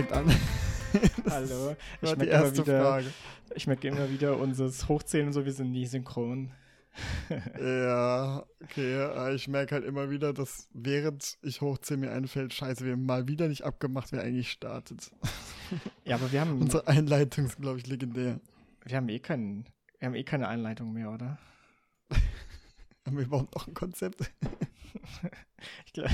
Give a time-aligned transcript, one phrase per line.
[0.00, 0.26] fängt an?
[1.30, 1.76] Hallo.
[2.00, 3.06] Ich die merke, immer erste wieder, Frage.
[3.54, 6.52] ich merke immer wieder, unseres Hochzählen und so, wir sind nie synchron.
[7.60, 9.34] Ja, okay.
[9.34, 13.28] Ich merke halt immer wieder, dass während ich hochziehe, mir einfällt, scheiße, wir haben mal
[13.28, 15.10] wieder nicht abgemacht, wer eigentlich startet.
[16.04, 18.40] Ja, aber wir haben, Unsere Einleitung ist, glaube ich, legendär.
[18.84, 19.66] wir haben eh keinen,
[20.00, 21.38] wir haben eh keine Einleitung mehr, oder?
[23.06, 24.32] Haben wir überhaupt noch ein Konzept?
[25.86, 26.08] Ich glaub,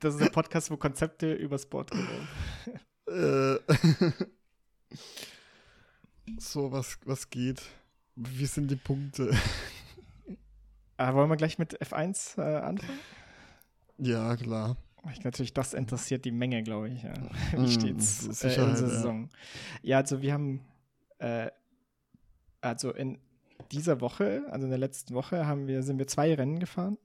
[0.00, 2.78] das ist ein Podcast, wo Konzepte übers Board gehen.
[3.10, 3.58] Äh,
[6.38, 7.62] so, was, was geht?
[8.14, 9.36] Wie sind die Punkte?
[10.96, 13.00] Aber wollen wir gleich mit F1 äh, anfangen?
[13.98, 14.76] Ja, klar.
[15.12, 17.02] Ich, natürlich, das interessiert die Menge, glaube ich.
[17.02, 17.14] Ja.
[17.56, 18.76] Mm, Wie steht's mit äh, in der ja.
[18.76, 19.30] Saison?
[19.82, 19.96] Ja.
[19.96, 20.60] also wir haben,
[21.18, 21.50] äh,
[22.60, 23.18] also in
[23.72, 26.98] dieser Woche, also in der letzten Woche, haben wir, sind wir zwei Rennen gefahren.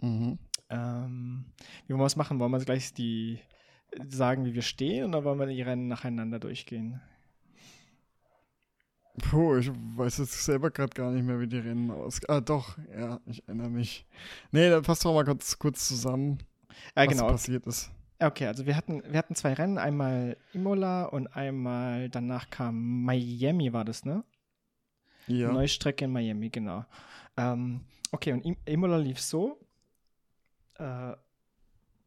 [0.00, 0.38] Mhm.
[0.70, 1.44] Ähm,
[1.86, 2.38] wie wollen wir es machen?
[2.38, 3.40] Wollen wir gleich die
[4.08, 7.00] sagen, wie wir stehen, oder wollen wir die Rennen nacheinander durchgehen?
[9.18, 12.20] Puh, ich weiß jetzt selber gerade gar nicht mehr, wie die Rennen aus.
[12.28, 14.06] Ah, doch, ja, ich erinnere mich.
[14.52, 16.38] Nee, dann passt doch mal kurz, kurz zusammen,
[16.96, 17.28] Ja, was genau.
[17.28, 17.90] passiert ist.
[18.18, 23.72] Okay, also wir hatten, wir hatten zwei Rennen, einmal Imola und einmal danach kam Miami,
[23.72, 24.24] war das, ne?
[25.26, 25.52] Ja.
[25.52, 26.84] Neue Strecke in Miami, genau.
[27.36, 27.82] Ähm,
[28.12, 29.58] okay, und Im Imola lief so.
[30.78, 31.12] Äh,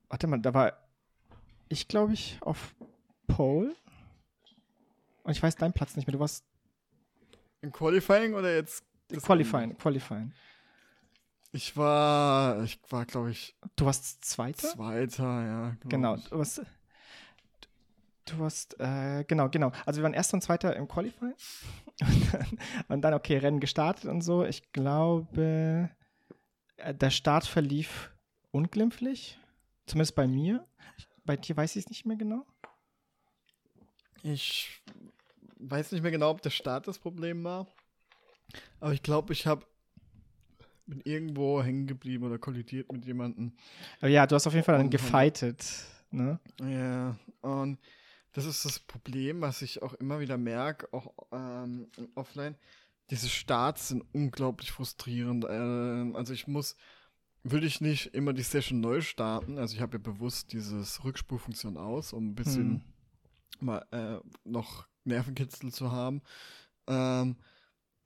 [0.10, 0.74] warte mal, da war
[1.70, 2.76] ich, glaube ich, auf
[3.28, 3.76] Pole.
[5.24, 6.14] Und ich weiß deinen Platz nicht mehr.
[6.14, 6.46] Du warst
[7.62, 8.84] Im Qualifying oder jetzt?
[9.10, 10.32] Qualifying, Qualifying.
[11.52, 14.68] Ich war, ich war, glaube ich, Du warst Zweiter?
[14.68, 15.78] Zweiter, ja.
[15.86, 16.26] Genau, ich.
[16.26, 16.62] du warst,
[18.26, 19.72] du warst, äh, genau, genau.
[19.86, 21.34] Also wir waren Erster und Zweiter im Qualifying.
[22.02, 24.44] Und dann, und dann, okay, Rennen gestartet und so.
[24.44, 25.90] Ich glaube,
[26.78, 28.12] äh, der Start verlief
[28.52, 29.40] unglimpflich.
[29.86, 30.68] Zumindest bei mir.
[31.26, 32.46] Bei dir weiß ich es nicht mehr genau.
[34.24, 34.82] Ich
[35.58, 37.68] weiß nicht mehr genau, ob der Start das Problem war.
[38.80, 39.66] Aber ich glaube, ich habe
[40.88, 43.54] bin irgendwo hängen geblieben oder kollidiert mit jemandem.
[44.00, 45.66] Aber ja, du hast auf jeden Fall dann gefightet.
[46.12, 46.40] Ne?
[46.62, 47.80] Ja, und
[48.34, 52.56] das ist das Problem, was ich auch immer wieder merke, auch ähm, offline.
[53.10, 55.46] Diese Starts sind unglaublich frustrierend.
[55.50, 56.76] Ähm, also ich muss,
[57.48, 59.60] würde ich nicht immer die Session neu starten.
[59.60, 62.82] Also ich habe ja bewusst dieses Rückspulfunktion aus, um ein bisschen
[63.60, 66.22] mal äh, noch Nervenkitzel zu haben.
[66.88, 67.36] Ähm,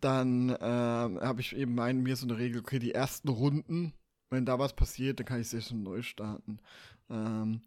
[0.01, 3.93] dann ähm, habe ich eben mein, mir so eine Regel, okay, die ersten Runden,
[4.29, 6.59] wenn da was passiert, dann kann ich Session neu starten.
[7.09, 7.61] Ähm,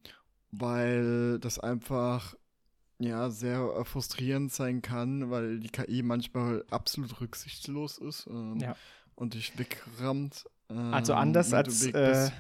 [0.51, 2.35] weil das einfach
[2.99, 8.77] ja sehr äh, frustrierend sein kann, weil die KI manchmal absolut rücksichtslos ist ähm, Ja.
[9.15, 10.45] und dich wegrammt.
[10.93, 12.31] Also anders du als äh,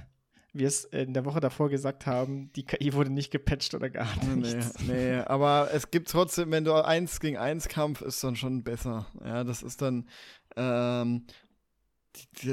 [0.54, 4.06] wir es in der Woche davor gesagt haben, die KI wurde nicht gepatcht oder gar
[4.34, 4.74] Nee, nichts.
[4.86, 9.06] nee, aber es gibt trotzdem, wenn du eins gegen eins Kampf ist dann schon besser.
[9.24, 10.08] Ja, das ist dann,
[10.56, 11.24] ähm,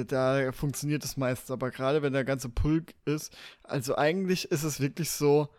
[0.07, 4.79] da funktioniert es meistens, aber gerade wenn der ganze Pulk ist, also eigentlich ist es
[4.79, 5.49] wirklich so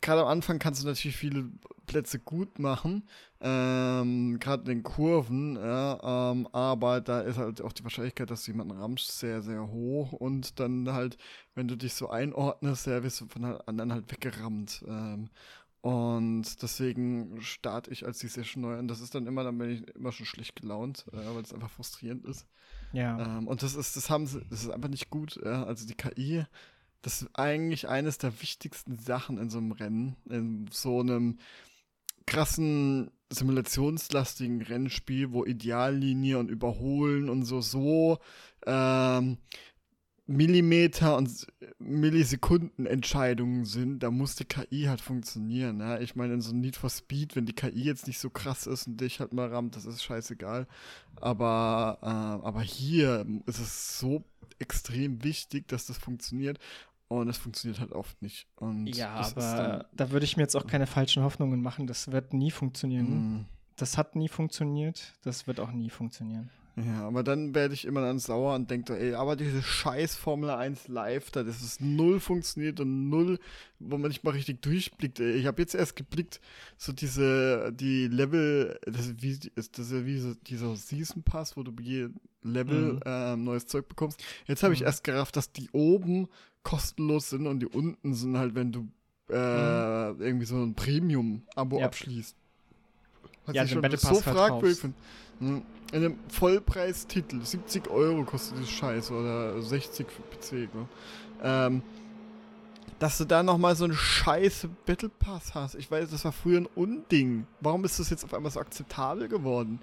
[0.00, 1.50] gerade am Anfang kannst du natürlich viele
[1.86, 3.06] Plätze gut machen,
[3.40, 8.44] ähm, gerade in den Kurven, ja, ähm, aber da ist halt auch die Wahrscheinlichkeit, dass
[8.44, 11.18] du jemanden rammst, sehr, sehr hoch und dann halt,
[11.54, 14.84] wenn du dich so einordnest, ja, wirst du von den anderen halt weggerammt.
[14.88, 15.28] Ähm,
[15.82, 19.70] und deswegen starte ich als die Session neu und das ist dann immer, dann bin
[19.70, 22.46] ich immer schon schlecht gelaunt, äh, weil es einfach frustrierend ist.
[22.94, 23.38] Ja.
[23.38, 25.38] Ähm, und das ist, das haben sie, das ist einfach nicht gut.
[25.44, 25.64] Ja?
[25.64, 26.46] Also die KI,
[27.04, 31.38] das ist eigentlich eines der wichtigsten Sachen in so einem Rennen, in so einem
[32.26, 38.18] krassen simulationslastigen Rennspiel, wo Ideallinie und Überholen und so so
[38.66, 39.36] ähm,
[40.26, 41.46] Millimeter und
[41.78, 45.80] Millisekunden Entscheidungen sind, da muss die KI halt funktionieren.
[45.80, 46.00] Ja?
[46.00, 48.66] Ich meine, in so einem Need for Speed, wenn die KI jetzt nicht so krass
[48.66, 50.66] ist und dich halt mal rammt, das ist scheißegal.
[51.16, 54.24] Aber, äh, aber hier ist es so
[54.58, 56.58] extrem wichtig, dass das funktioniert.
[57.08, 58.46] Und es funktioniert halt oft nicht.
[58.56, 61.86] Und Ja, das aber da würde ich mir jetzt auch keine falschen Hoffnungen machen.
[61.86, 63.06] Das wird nie funktionieren.
[63.10, 63.46] dann,
[63.76, 65.12] Das hat nie funktioniert.
[65.22, 66.50] Das wird auch nie funktionieren.
[66.76, 70.50] Ja, aber dann werde ich immer dann sauer und denke, ey, aber diese scheiß Formel
[70.50, 73.38] 1 Live, da das ist null funktioniert und null,
[73.78, 75.20] wo man nicht mal richtig durchblickt.
[75.20, 75.34] Ey.
[75.34, 76.40] Ich habe jetzt erst geblickt,
[76.76, 81.62] so diese, die Level, das ist wie, ist das wie so, dieser Season Pass, wo
[81.62, 81.70] du
[82.44, 83.00] Level Mhm.
[83.04, 84.22] ähm, neues Zeug bekommst.
[84.46, 84.86] Jetzt habe ich Mhm.
[84.86, 86.28] erst gerafft, dass die oben
[86.62, 88.88] kostenlos sind und die unten sind halt, wenn du
[89.30, 91.80] äh, irgendwie so ein Premium-Abo Mhm.
[91.80, 91.86] Ja.
[91.86, 92.36] abschließt.
[93.46, 94.96] Was Ja, ich schon so halt fragwürdig finde.
[95.40, 95.62] Hm.
[95.92, 100.68] In einem Vollpreistitel, 70 Euro kostet das Scheiß oder 60 für PC.
[100.74, 100.88] Ne?
[101.42, 101.82] Ähm,
[102.98, 105.74] dass du da nochmal so einen scheiß Battle Pass hast.
[105.74, 107.46] Ich weiß, das war früher ein Unding.
[107.60, 109.80] Warum ist das jetzt auf einmal so akzeptabel geworden?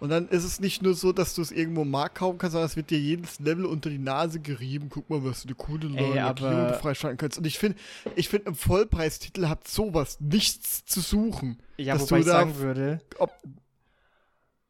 [0.00, 2.52] Und dann ist es nicht nur so, dass du es irgendwo im Markt kaufen kannst,
[2.52, 4.88] sondern es wird dir jedes Level unter die Nase gerieben.
[4.90, 7.38] Guck mal, was du eine coole Ey, Lackierung freischalten kannst.
[7.38, 7.78] Und ich finde,
[8.14, 11.58] ich finde, im Vollpreistitel hat sowas nichts zu suchen.
[11.76, 13.00] Ja, dass wobei du ich sagen würde.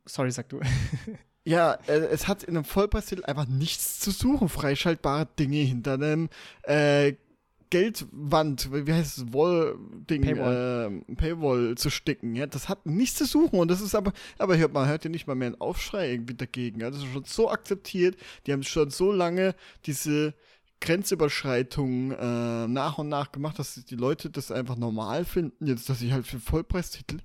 [0.06, 0.60] Sorry, sag du.
[1.44, 4.50] Ja, äh, es hat in einem Vollpreistitel einfach nichts zu suchen.
[4.50, 6.28] Freischaltbare Dinge hinter einem
[6.64, 7.14] äh,
[7.70, 10.86] Geldwand, wie heißt es, Wall-Ding, Paywall.
[10.86, 12.34] ähm, Paywall zu sticken.
[12.34, 15.10] Ja, das hat nichts zu suchen und das ist aber, aber hört man hört ja
[15.10, 16.80] nicht mal mehr einen Aufschrei irgendwie dagegen.
[16.80, 18.16] Ja, das ist schon so akzeptiert.
[18.46, 19.54] Die haben schon so lange
[19.86, 20.34] diese
[20.80, 25.66] Grenzüberschreitungen äh, nach und nach gemacht, dass die Leute das einfach normal finden.
[25.66, 27.18] Jetzt, dass ich halt für Vollpreistitel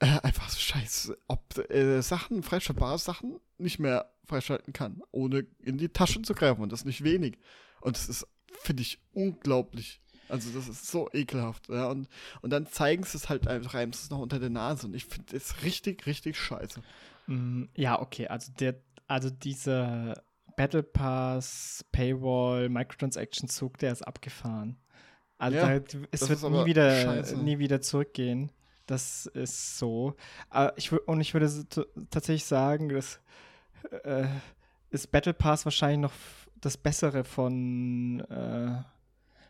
[0.00, 5.78] äh, einfach so scheiße, ob äh, Sachen, freischaltbare Sachen nicht mehr freischalten kann, ohne in
[5.78, 7.38] die Taschen zu greifen und das nicht wenig.
[7.80, 8.26] Und das ist,
[8.60, 10.00] finde ich, unglaublich.
[10.28, 11.68] Also das ist so ekelhaft.
[11.68, 11.86] Ja?
[11.86, 12.08] Und,
[12.42, 14.86] und dann zeigen sie es halt einfach, reiben sie es noch unter der Nase.
[14.86, 16.82] Und ich finde es richtig, richtig scheiße.
[17.26, 20.22] Mm, Ja, okay, also der, also dieser
[20.56, 24.76] Battle Pass, Paywall, Microtransaction-Zug, der ist abgefahren.
[25.38, 27.36] Also Ja, da, es wird nie wieder, scheiße.
[27.38, 28.50] nie wieder zurückgehen.
[28.86, 30.14] Das ist so.
[30.50, 31.48] Aber ich, und ich würde
[32.10, 33.20] tatsächlich sagen, dass
[34.04, 34.26] äh,
[34.90, 36.12] ist Battle Pass wahrscheinlich noch
[36.60, 38.82] das Bessere von, äh,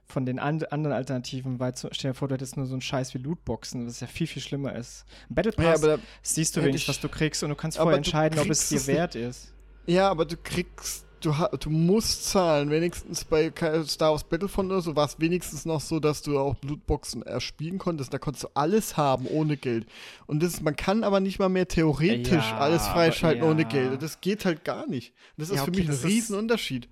[0.06, 2.80] von den and anderen Alternativen, weil zu, stell dir vor, du hättest nur so einen
[2.80, 5.04] Scheiß wie Lootboxen, was ja viel, viel schlimmer ist.
[5.30, 7.96] Ein Battle Ja, Pass aber, siehst du wenigstens, was du kriegst und du kannst vorher
[7.96, 9.52] entscheiden, ob es dir wert ist.
[9.86, 12.70] ja, aber du kriegst, du, du musst zahlen.
[12.70, 13.52] Wenigstens bei
[13.84, 17.76] Star Wars Battlefront oder so war es wenigstens noch so, dass du auch Blutboxen erspielen
[17.78, 18.14] konntest.
[18.14, 19.86] Da konntest du alles haben ohne Geld.
[20.26, 23.68] Und das, man kann aber nicht mal mehr theoretisch Ja, alles freischalten aber ohne ja.
[23.68, 24.00] Geld.
[24.00, 25.12] Das geht halt gar nicht.
[25.36, 26.88] Das ist Ja, für okay, mich ein ist- Riesenunterschied.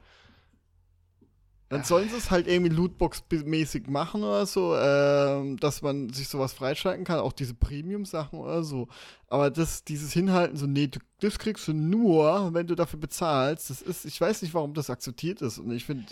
[1.68, 6.52] Dann sollen sie es halt irgendwie Lootbox-mäßig machen oder so, ähm, dass man sich sowas
[6.52, 8.86] freischalten kann, auch diese Premium-Sachen oder so.
[9.28, 13.70] Aber das, dieses Hinhalten, so, nee, du, das kriegst du nur, wenn du dafür bezahlst,
[13.70, 15.58] das ist, ich weiß nicht, warum das akzeptiert ist.
[15.58, 16.04] Und ich finde,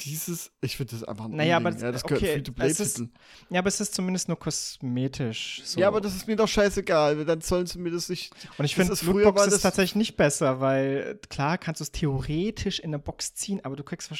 [0.00, 1.74] dieses, ich finde das einfach ein Naja, Unding.
[1.74, 3.08] aber ja, das gehört okay, Free-to-Play-Titel.
[3.50, 5.62] Ja, aber es ist zumindest nur kosmetisch.
[5.64, 5.78] So.
[5.80, 8.32] Ja, aber das ist mir doch scheißegal, dann sollen sie mir das nicht.
[8.58, 11.92] Und ich finde, Lootbox war ist das- tatsächlich nicht besser, weil klar kannst du es
[11.92, 14.18] theoretisch in der Box ziehen, aber du kriegst, wenn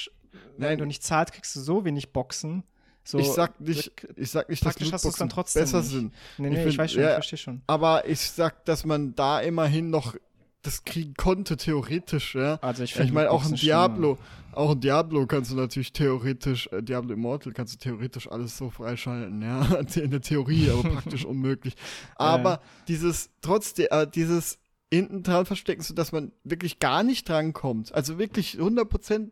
[0.59, 0.79] Nein.
[0.79, 2.63] du nicht zahlst, kriegst du so wenig Boxen.
[3.05, 5.91] So, ich sag nicht, ich sag nicht, dass du's dann Lootboxen trotzdem besser nicht.
[5.91, 6.15] sind.
[6.39, 7.63] Nee, ich nee, ich, find- weiß schon, ja, ich verstehe schon.
[7.67, 10.15] Aber ich sag, dass man da immerhin noch
[10.63, 12.57] das kriegen konnte, theoretisch, ja.
[12.63, 14.17] Also ich ich meine, auch ein Diablo,
[14.53, 18.71] auch ein Diablo kannst du natürlich theoretisch, äh, Diablo Immortal kannst du theoretisch alles so
[18.71, 19.65] freischalten, ja,
[19.97, 21.75] in der Theorie, aber praktisch unmöglich.
[22.15, 24.59] Aber dieses, trotzdem, äh, dieses
[24.93, 29.31] hinten dran verstecken, sodass man wirklich gar nicht drankommt, also wirklich 100%,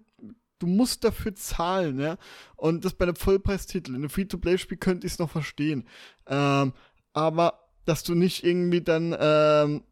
[0.58, 2.16] du musst dafür zahlen, ja,
[2.56, 5.86] und das bei einem Vollpreistitel, in einem Free-to-Play-Spiel könnte ich es noch verstehen,
[6.26, 6.72] ähm,
[7.12, 9.82] aber dass du nicht irgendwie dann, ähm,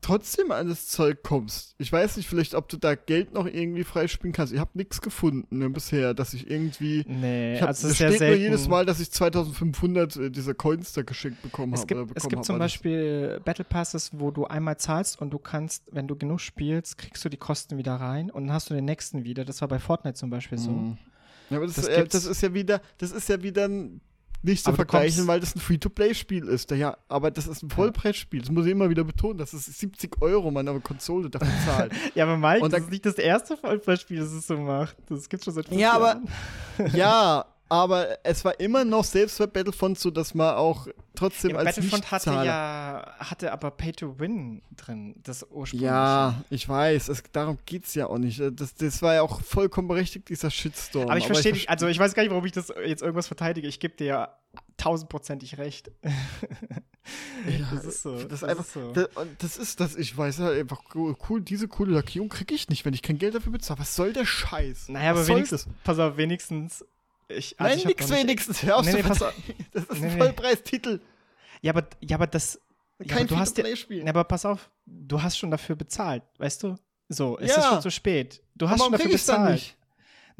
[0.00, 1.74] trotzdem an das Zeug kommst.
[1.78, 4.52] Ich weiß nicht, vielleicht, ob du da Geld noch irgendwie freispielen kannst.
[4.52, 7.04] Ich habe nichts gefunden ne, bisher, dass ich irgendwie.
[7.08, 10.16] Nee, Ich hab, also es es ist ja steht nur jedes Mal, dass ich 2500
[10.16, 11.86] äh, dieser Coins da geschenkt bekommen Es habe.
[11.88, 15.30] gibt, oder es gibt hab, zum das- Beispiel Battle Passes, wo du einmal zahlst und
[15.30, 18.70] du kannst, wenn du genug spielst, kriegst du die Kosten wieder rein und dann hast
[18.70, 19.44] du den nächsten wieder.
[19.44, 20.70] Das war bei Fortnite zum Beispiel so.
[20.70, 20.98] Mhm.
[21.50, 24.00] Ja, aber das, Das äh, das ist ja wieder, das ist ja wieder ein-
[24.42, 26.70] nicht zu Aber vergleichen, weil das ein Free-to-Play-Spiel ist.
[26.70, 28.40] Ja, aber das ist ein Vollpreisspiel.
[28.40, 29.38] Das muss ich immer wieder betonen.
[29.38, 31.92] Das ist 70 Euro, man eine Konsole dafür zahlt.
[32.14, 34.96] Ja, aber Mike, Und das ist nicht das erste Vollpreisspiel, das es so macht.
[35.08, 36.20] Das gibt's schon seit fünf Ja, aber-
[36.78, 36.94] Jahren.
[36.96, 41.56] ja, aber es war immer noch selbst bei Battlefront so, dass man auch trotzdem Ja,
[41.58, 45.84] als Battlefront hatte ja, hatte aber Pay to Win drin, das ursprüngliche.
[45.92, 48.40] Ja, ich weiß, es, darum geht's ja auch nicht.
[48.52, 51.08] Das, das war ja auch vollkommen berechtigt, dieser Shitstorm.
[51.08, 53.26] Aber ich verstehe verste- dich, also ich weiß gar nicht, warum ich das jetzt irgendwas
[53.26, 53.68] verteidige.
[53.68, 54.34] Ich gebe dir ja
[54.76, 55.90] tausendprozentig recht.
[57.48, 58.14] Ja, das ist so.
[58.16, 58.92] Das, Das, ist einfach, ist so.
[58.92, 60.82] das, und das ist das, ich weiß halt einfach,
[61.30, 63.80] cool, diese coole Lackierung kriege ich nicht, wenn ich kein Geld dafür bezahle.
[63.80, 64.88] Was soll der Scheiß?
[64.90, 66.84] naja, aber Was soll wenigstens, pass auf, wenigstens.
[67.28, 68.62] Ich, also Nein, ich nix wenigstens.
[68.62, 69.34] Hör auf Nee, nee, pass verz-
[69.72, 70.18] Das ist Nee, ein.
[70.18, 71.00] Vollpreistitel.
[71.62, 72.60] Ja, aber, ja, aber das.
[73.00, 74.02] Ja, Kein aber du hast Free-to-Play-Spiel.
[74.02, 76.76] ja, aber pass auf, du hast schon dafür bezahlt, weißt du?
[77.08, 77.58] So, es Ja.
[77.62, 78.42] ist schon zu spät.
[78.54, 79.54] Du hast Warum schon dafür ich's dann bezahlt.
[79.54, 79.76] nicht?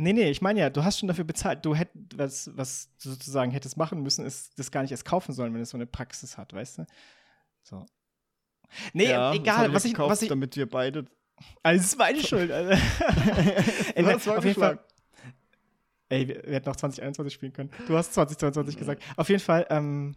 [0.01, 1.65] Nee, nee, ich meine ja, du hast schon dafür bezahlt.
[1.65, 5.33] Du hättest, was, was du sozusagen hättest machen müssen, ist das gar nicht erst kaufen
[5.33, 6.87] sollen, wenn es so eine Praxis hat, weißt du?
[7.65, 7.85] So.
[8.93, 11.05] Nee, Ja, egal, was ich, gekauft, was ich, damit wir beide.
[11.63, 12.77] also, es ist meine Schuld, Alter.
[13.95, 14.79] Ey, Du hast auf jeden Fall.
[16.09, 17.71] Ey, wir, wir hätten auch 2021 spielen können.
[17.87, 19.03] Du hast 2022 gesagt.
[19.17, 20.15] Auf jeden Fall, ähm,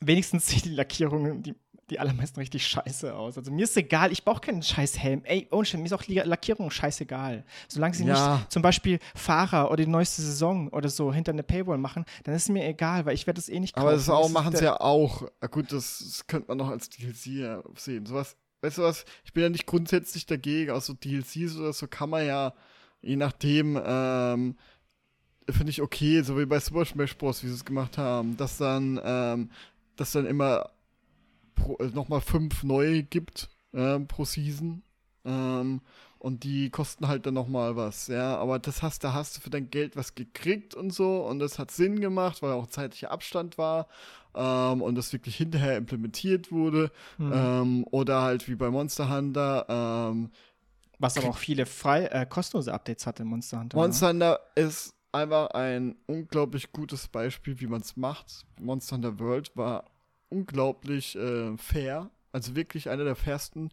[0.00, 1.54] wenigstens die Lackierungen, die
[1.90, 3.36] die allermeisten richtig scheiße aus.
[3.36, 5.22] Also mir ist egal, ich brauche keinen scheiß Helm.
[5.24, 7.44] Ey, ohne Scheiß, mir ist auch Lackierung scheißegal.
[7.68, 8.36] Solange sie Ja.
[8.38, 12.34] nicht zum Beispiel Fahrer oder die neueste Saison oder so hinter eine Paywall machen, dann
[12.34, 13.86] ist es mir egal, weil ich werde es eh nicht kaufen.
[13.86, 15.28] Aber das auch, machen sie ja auch.
[15.50, 18.06] Gut, das, das könnte man noch als DLC sehen.
[18.06, 21.86] Sowas, weißt du was, ich bin ja nicht grundsätzlich dagegen, auch so DLCs oder so
[21.86, 22.54] kann man ja,
[23.02, 24.56] je nachdem, ähm,
[25.50, 28.58] finde ich okay, so wie bei Super Smash Bros., wie sie es gemacht haben, dass
[28.58, 29.50] dann, ähm,
[29.96, 30.70] dass dann immer
[31.78, 34.82] äh, nochmal fünf neue gibt ähm, pro Season.
[35.24, 35.80] Ähm,
[36.18, 38.38] und die kosten halt dann nochmal was, ja.
[38.38, 41.18] Aber das hast, da hast du für dein Geld was gekriegt und so.
[41.26, 43.88] Und das hat Sinn gemacht, weil auch zeitlicher Abstand war.
[44.34, 46.90] Ähm, und das wirklich hinterher implementiert wurde.
[47.18, 47.32] Hm.
[47.34, 49.66] Ähm, oder halt wie bei Monster Hunter.
[49.68, 50.30] Ähm,
[50.98, 53.76] Was aber auch viele frei, äh, kostenlose Updates hatte, Monster Hunter.
[53.76, 53.82] ne?
[53.82, 58.44] Monster Hunter ist einfach ein unglaublich gutes Beispiel, wie man es macht.
[58.60, 59.84] Monster Hunter World war
[60.28, 62.10] unglaublich äh, fair.
[62.32, 63.70] Also wirklich einer der fairsten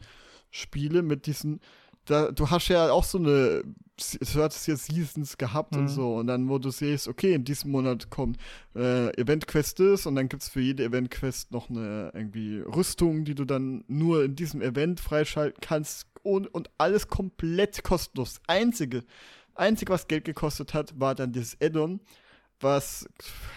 [0.52, 1.60] Spiele mit diesen.
[2.06, 5.82] Da, du hast ja auch so eine, du hattest ja Seasons gehabt Mhm.
[5.82, 6.16] und so.
[6.16, 8.38] Und dann, wo du siehst, okay, in diesem Monat kommt
[8.76, 13.46] äh, Event-Quests und dann gibt es für jede Event-Quest noch eine irgendwie Rüstung, die du
[13.46, 16.08] dann nur in diesem Event freischalten kannst.
[16.24, 18.34] Und, und alles komplett kostenlos.
[18.36, 19.04] Das Einzige,
[19.56, 22.00] Einzige, was Geld gekostet hat, war dann dieses Add-on,
[22.60, 23.08] was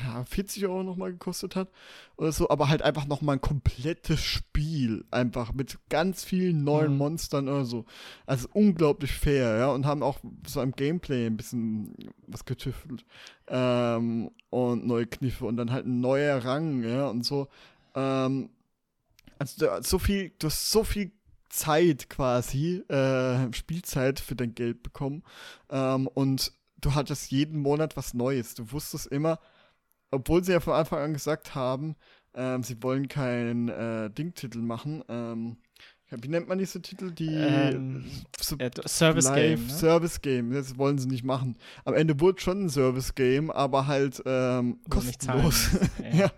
[0.03, 1.69] ja, 40 Euro nochmal gekostet hat
[2.17, 6.99] oder so, aber halt einfach nochmal ein komplettes Spiel, einfach mit ganz vielen neuen Mhm.
[6.99, 7.85] Monstern oder so.
[8.27, 11.95] Also unglaublich fair, ja, und haben auch so am Gameplay ein bisschen
[12.27, 13.05] was getüftelt
[13.49, 17.49] ähm, und neue Kniffe und dann halt ein neuer Rang, ja, und so.
[17.95, 18.49] Ähm,
[19.39, 21.13] also so viel, du hast so viel
[21.55, 25.23] Zeit quasi, äh, Spielzeit für dein Geld bekommen.
[25.71, 28.55] Ähm, und du hattest jeden Monat was Neues.
[28.55, 29.39] Du wusstest immer,
[30.11, 31.97] obwohl sie ja von Anfang an gesagt haben,
[32.35, 35.05] ähm, sie wollen keinen äh, Ding-Titel machen.
[35.09, 35.57] Ähm,
[36.11, 37.11] wie nennt man diese Titel?
[37.11, 38.05] Die Ähm,
[38.59, 39.35] Äh, Service Game.
[39.61, 39.73] Live Ne?
[39.73, 40.53] Service Game.
[40.53, 41.57] Das wollen sie nicht machen.
[41.85, 45.71] Am Ende wurde schon ein Service Game, aber halt ähm, kostenlos.
[46.13, 46.17] Ja.
[46.17, 46.31] ja.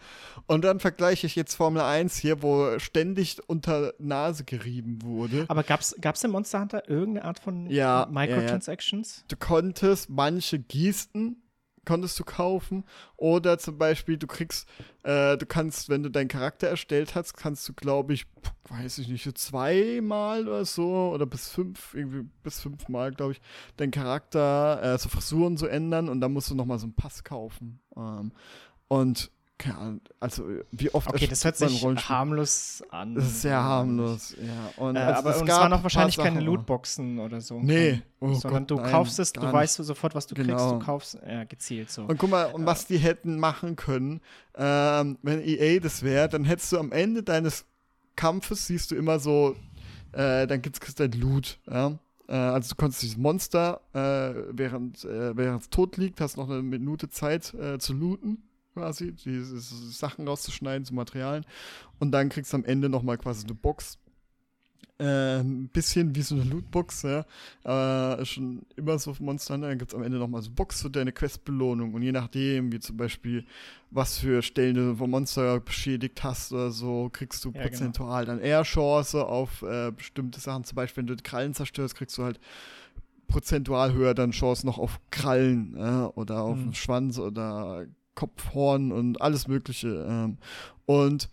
[0.46, 5.44] Und dann vergleiche ich jetzt Formel 1 hier, wo ständig unter Nase gerieben wurde.
[5.48, 9.24] Aber gab's, gab's in Monster Hunter irgendeine Art von Ja, Microtransactions?
[9.26, 11.42] Du konntest manche Gesten
[11.86, 12.84] konntest du kaufen
[13.16, 14.68] oder zum Beispiel du kriegst,
[15.02, 18.26] äh, du kannst, wenn du deinen Charakter erstellt hast, kannst du glaube ich,
[18.68, 23.40] weiß ich nicht, so zweimal oder so oder bis fünf, irgendwie bis fünfmal glaube ich,
[23.76, 27.24] deinen Charakter äh, so Frisuren so ändern und dann musst du nochmal so einen Pass
[27.24, 27.80] kaufen.
[27.96, 28.32] Ähm,
[28.88, 33.14] und keine Ahnung, also wie oft Okay, das hört sich harmlos an.
[33.14, 34.82] Das ist sehr harmlos, ja.
[34.82, 37.40] Und Äh, also aber es und es gab waren auch ein wahrscheinlich keine Lootboxen oder
[37.40, 37.60] so.
[37.60, 40.78] Nee, oh sondern Gott, du nein, kaufst es, du weißt sofort, was du kriegst, Genau.
[40.78, 42.02] du kaufst ja, gezielt so.
[42.02, 44.20] Und guck mal, und was die hätten machen können,
[44.56, 47.64] ähm, wenn EA das wäre, dann hättest du am Ende deines
[48.14, 49.56] Kampfes, siehst du immer so,
[50.12, 51.98] äh, dann gibt's kriegst dein Loot, ja.
[52.28, 56.50] Äh, also du konntest dieses Monster, äh, während äh, während es tot liegt, hast noch
[56.50, 58.42] eine Minute Zeit äh, zu looten,
[58.76, 61.46] quasi, diese Sachen rauszuschneiden, zu Materialien.
[61.98, 63.96] Und dann kriegst du am Ende nochmal quasi eine Box.
[64.98, 67.24] Äh, ein bisschen wie so eine Lootbox, ja.
[67.66, 70.50] Äh, ist schon immer so auf Monster Hunter, dann gibt es am Ende nochmal so
[70.50, 71.92] Box für deine Questbelohnung.
[71.94, 73.44] Und je nachdem, wie zum Beispiel,
[73.90, 78.40] was für Stellen du vom Monster beschädigt hast oder so, kriegst du Ja, prozentual dann
[78.40, 80.64] eher Chance auf äh, bestimmte Sachen.
[80.64, 82.40] Zum Beispiel, wenn du die Krallen zerstörst, kriegst du halt
[83.28, 85.74] prozentual höher dann Chance noch auf Krallen
[86.14, 86.64] oder auf Mhm.
[86.66, 90.04] den Schwanz oder Kopfhorn und alles Mögliche.
[90.08, 90.38] Ähm.
[90.86, 91.28] Und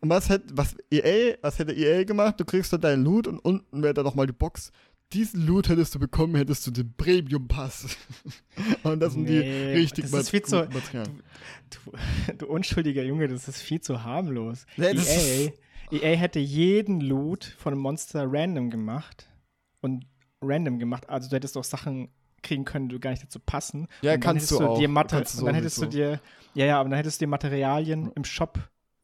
[0.00, 2.38] was hätte, was EA, was hätte EA gemacht?
[2.38, 4.70] Du kriegst dann deinen Loot und unten wäre dann nochmal die Box.
[5.12, 7.96] Diesen Loot hättest du bekommen, hättest du den Premium-Pass.
[8.82, 11.22] und das sind die Nee, richtig das ist viel zu- guten Materialien.
[11.70, 14.66] Du, du unschuldiger Junge, das ist viel zu harmlos.
[14.76, 15.52] Nee, EA,
[15.92, 19.28] EA hätte jeden Loot von einem Monster random gemacht
[19.80, 20.06] und
[20.42, 21.08] random gemacht.
[21.08, 22.08] Also du hättest auch Sachen
[22.42, 23.88] kriegen können, die gar nicht dazu passen.
[24.02, 24.78] Ja, und dann kannst du auch.
[24.78, 26.20] Dir Mater Kannst du und dann hättest du dir,
[26.54, 28.58] ja, ja, aber dann hättest du dir Materialien im Shop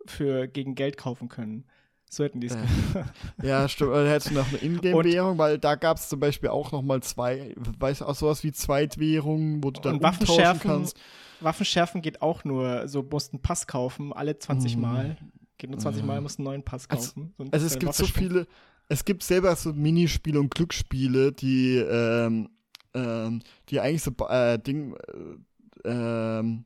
[0.07, 1.65] für gegen Geld kaufen können.
[2.11, 3.05] So hätten die es Ja.
[3.43, 3.91] Ja, stimmt.
[3.93, 7.03] Oder hättest du noch eine Ingame-Währung, weil da gab es zum Beispiel auch noch mal
[7.03, 11.01] zwei, weißt du, auch sowas wie Zweitwährungen, wo du dann Und Waffen umtauschen schärfen, kannst.
[11.41, 14.83] Waffen schärfen geht auch nur, so musst einen Pass kaufen, alle 20 Mhm.
[14.83, 15.17] Mal.
[15.59, 16.21] Geht nur 20 Mal, Ja.
[16.21, 17.35] musst einen neuen Pass Also- kaufen.
[17.51, 18.47] Also ist es gibt so viele,
[18.89, 22.49] es gibt selber so Minispiele und Glücksspiele, die, ähm,
[22.95, 26.65] ähm, die eigentlich so äh, Ding, äh, ähm,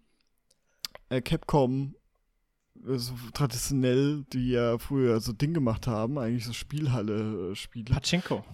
[1.08, 1.94] äh, Capcom
[2.86, 7.94] äh, so traditionell, die ja früher so Ding gemacht haben, eigentlich so Spielhalle-Spiele.
[7.94, 8.44] Pachinko.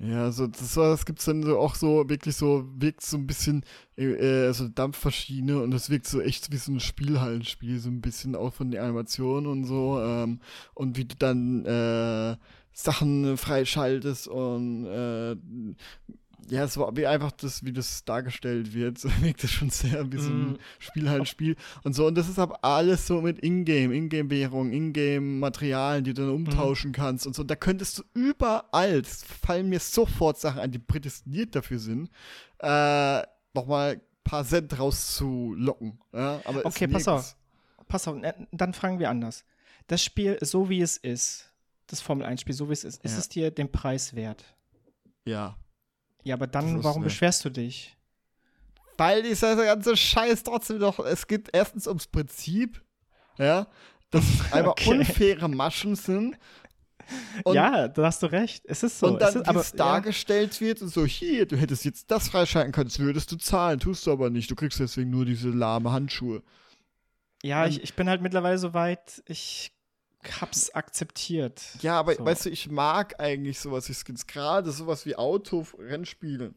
[0.00, 3.64] Ja, so das, das gibt's dann so auch so wirklich so wirkt so ein bisschen
[3.96, 8.36] äh, so Dampfmaschine und das wirkt so echt wie so ein Spielhallenspiel so ein bisschen
[8.36, 10.38] auch von der Animation und so ähm,
[10.74, 12.36] und wie du dann äh,
[12.72, 15.34] Sachen freischaltest und äh,
[16.48, 20.18] ja, es war wie einfach das, wie das dargestellt wird, wirkt es schon sehr wie
[20.18, 20.58] so ein mm.
[20.78, 22.06] Spielhallenspiel und so.
[22.06, 26.94] Und das ist aber alles so mit Ingame, Ingame-Währung, Ingame-Materialien, die du dann umtauschen mm.
[26.94, 27.44] kannst und so.
[27.44, 32.10] Da könntest du überall, es fallen mir sofort Sachen ein, die prädestiniert dafür sind,
[32.58, 36.00] äh, nochmal ein paar Cent rauszulocken.
[36.12, 36.40] Ja?
[36.44, 37.36] Aber okay, pass auf.
[37.88, 38.16] Pass auf,
[38.52, 39.44] dann fragen wir anders.
[39.86, 41.50] Das Spiel, so wie es ist,
[41.86, 43.10] das Formel-1-Spiel, so wie es ist, ja.
[43.10, 44.44] ist es dir den Preis wert?
[45.24, 45.56] Ja.
[46.28, 47.12] Ja, aber dann, warum nicht.
[47.12, 47.96] beschwerst du dich?
[48.98, 52.82] Weil dieser ganze Scheiß trotzdem doch, es geht erstens ums Prinzip,
[53.38, 53.66] ja,
[54.10, 54.90] dass es einfach okay.
[54.90, 56.36] unfaire Maschen sind.
[57.44, 58.62] Und, ja, da hast du recht.
[58.66, 59.06] Es ist so.
[59.06, 60.66] Und dann, aber, es dargestellt ja.
[60.66, 64.12] wird und so, hier, du hättest jetzt das freischalten können, würdest du zahlen, tust du
[64.12, 64.50] aber nicht.
[64.50, 66.42] Du kriegst deswegen nur diese lahme Handschuhe.
[67.42, 69.72] Ja, ich, ich bin halt mittlerweile so weit, ich
[70.40, 71.62] hab's akzeptiert.
[71.80, 72.24] Ja, aber so.
[72.24, 76.54] weißt du, ich mag eigentlich sowas wie Skins, gerade sowas wie Auto-Rennspiele.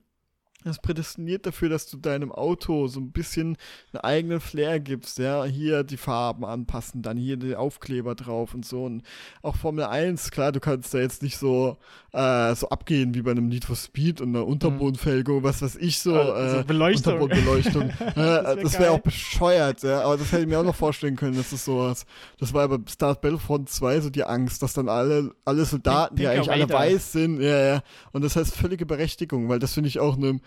[0.64, 3.58] Das prädestiniert dafür, dass du deinem Auto so ein bisschen
[3.94, 8.64] einen eigenen Flair gibst, ja, hier die Farben anpassen, dann hier den Aufkleber drauf und
[8.64, 8.84] so.
[8.84, 9.02] Und
[9.42, 11.78] auch Formel 1, klar, du kannst da jetzt nicht so,
[12.12, 16.00] äh, so abgehen wie bei einem Need for Speed und einer Unterbodenfelgung, was weiß ich
[16.00, 17.14] so, äh, so Beleuchtung.
[17.14, 17.90] Unterbodenbeleuchtung.
[18.00, 21.16] äh, das wäre wär auch bescheuert, ja, aber das hätte ich mir auch noch vorstellen
[21.16, 22.06] können, dass das sowas,
[22.40, 26.16] das war ja bei Star Battlefront 2 so die Angst, dass dann alle, alle Soldaten,
[26.18, 29.88] die eigentlich alle weiß sind, ja, ja, und das heißt völlige Berechtigung, weil das finde
[29.88, 30.40] ich auch eine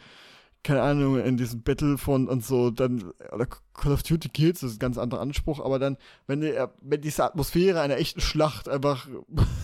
[0.64, 4.76] keine Ahnung, in diesem Battlefront und so, dann, oder Call of Duty Kills, das ist
[4.76, 9.06] ein ganz anderer Anspruch, aber dann, wenn, die, wenn diese Atmosphäre einer echten Schlacht einfach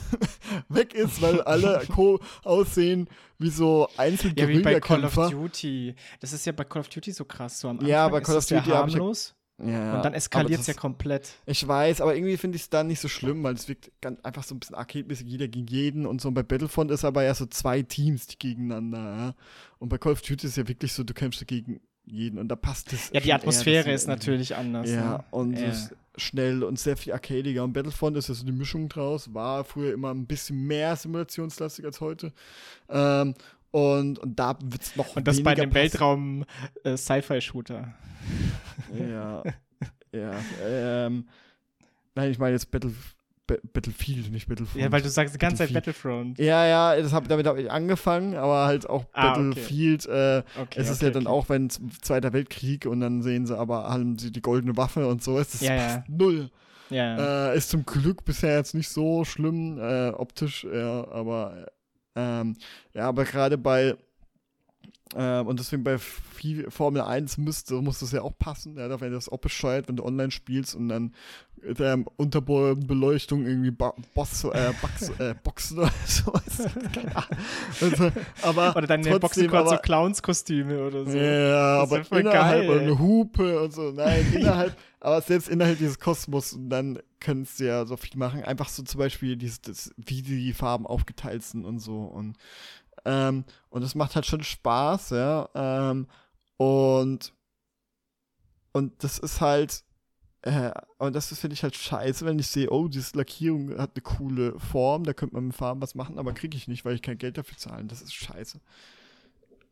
[0.68, 5.96] weg ist, weil alle Co aussehen wie so einzelne Ja, wie bei Call of Duty.
[6.20, 8.36] Das ist ja bei Call of Duty so krass, so am Anfang ja, bei Call
[8.36, 9.34] of Duty harmlos.
[9.64, 11.28] Ja, und dann eskaliert es ja komplett.
[11.46, 14.20] Ich weiß, aber irgendwie finde ich es dann nicht so schlimm, weil es wirkt ganz,
[14.22, 16.28] einfach so ein bisschen arcade-mäßig, jeder gegen jeden und so.
[16.28, 19.34] Und bei Battlefront ist aber ja so zwei Teams, die gegeneinander, ja.
[19.78, 22.56] Und bei Call of Duty ist ja wirklich so, du kämpfst gegen jeden und da
[22.56, 23.10] passt es.
[23.12, 24.90] Ja, die Atmosphäre eher, ist natürlich anders.
[24.90, 25.24] Ja, ne?
[25.30, 25.72] und ja.
[26.16, 27.64] schnell und sehr viel arcadiger.
[27.64, 31.84] Und Battlefront ist ja so die Mischung draus, war früher immer ein bisschen mehr simulationslastig
[31.84, 32.32] als heute.
[32.88, 33.34] Ähm,
[33.70, 37.94] und, und da wird es noch Und das bei dem Weltraum-Sci-Fi-Shooter.
[38.94, 39.42] Äh, ja.
[40.12, 40.34] ja.
[40.64, 41.26] Ähm,
[42.14, 42.92] nein, ich meine jetzt Battle,
[43.72, 44.82] Battlefield, nicht Battlefront.
[44.82, 46.38] Ja, weil du sagst die ganze Zeit Battlefront.
[46.38, 50.06] Ja, ja, das hab, damit habe ich angefangen, aber halt auch ah, Battlefield.
[50.06, 50.38] Okay.
[50.38, 53.56] Äh, okay, es ist okay, ja dann auch, wenn Zweiter Weltkrieg und dann sehen sie
[53.56, 55.38] aber, haben sie die goldene Waffe und so.
[55.38, 56.04] Es ist ja, ja.
[56.08, 56.50] null.
[56.90, 57.52] Ja.
[57.52, 61.66] Äh, ist zum Glück bisher jetzt nicht so schlimm äh, optisch, ja, aber
[62.16, 62.56] ähm,
[62.94, 63.96] ja, aber gerade bei
[65.16, 65.98] ähm, und deswegen bei
[66.68, 68.76] Formel 1 müsste, muss das ja auch passen.
[68.76, 71.14] Ja, da wäre das auch bescheuert, wenn du online spielst und dann
[71.62, 76.68] der Unterbodenbeleuchtung irgendwie ba Boss, äh, Box, äh, Boxen oder sowas.
[77.80, 78.12] also,
[78.42, 81.16] aber oder dann trotzdem, aber, so Clowns-Kostüme oder so.
[81.16, 83.90] Ja, aber ja innerhalb geil, eine Hupe und so.
[83.90, 88.42] Nein, innerhalb, aber selbst innerhalb dieses Kosmos, dann kannst du ja so viel machen.
[88.42, 91.98] Einfach so zum Beispiel dieses, das, wie die Farben aufgeteilt sind und so.
[91.98, 92.36] Und
[93.04, 95.48] ähm, und es macht halt schon Spaß, ja.
[95.54, 96.06] Ähm,
[96.56, 97.32] und,
[98.72, 99.82] und das ist halt,
[100.42, 104.02] äh, und das finde ich halt scheiße, wenn ich sehe, oh, diese Lackierung hat eine
[104.02, 107.02] coole Form, da könnte man mit Farben was machen, aber kriege ich nicht, weil ich
[107.02, 107.88] kein Geld dafür zahlen.
[107.88, 108.60] Das ist scheiße.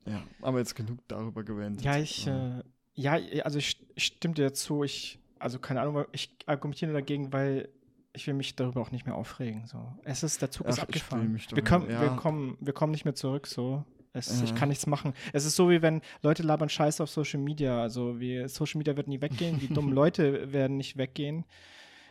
[0.07, 1.85] Ja, aber jetzt genug darüber gewendet.
[1.85, 2.63] Ja, ich, äh,
[2.95, 4.83] ja, also ich stimme dir dazu.
[4.83, 7.69] Ich, also keine Ahnung, ich argumentiere dagegen, weil
[8.13, 9.67] ich will mich darüber auch nicht mehr aufregen.
[9.67, 9.79] So.
[10.05, 11.39] Es ist, der Zug Ach, ist abgefahren.
[11.53, 12.01] Wir, kommen, ja.
[12.01, 13.47] wir, kommen, wir kommen nicht mehr zurück.
[13.47, 13.85] So.
[14.13, 14.45] Es, ja.
[14.45, 15.13] Ich kann nichts machen.
[15.33, 17.81] Es ist so, wie wenn Leute labern Scheiße auf Social Media.
[17.81, 21.45] Also wie Social Media wird nie weggehen, die dummen Leute werden nicht weggehen.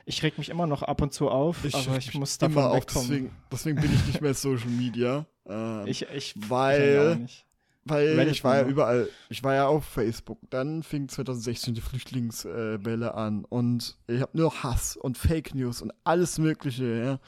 [0.06, 2.74] Ich reg mich immer noch ab und zu auf, ich, aber ich, muss davon immer
[2.74, 3.10] wegkommen.
[3.10, 5.26] Deswegen, deswegen, bin ich nicht mehr Social Media.
[5.50, 7.47] Ähm, ich, ich, weil ich
[7.90, 10.40] weil Reddit ich war ja überall, ich war ja auf Facebook.
[10.50, 15.94] Dann fing 2016 die Flüchtlingswelle an und ich habe nur Hass und Fake News und
[16.04, 17.20] alles Mögliche, ja.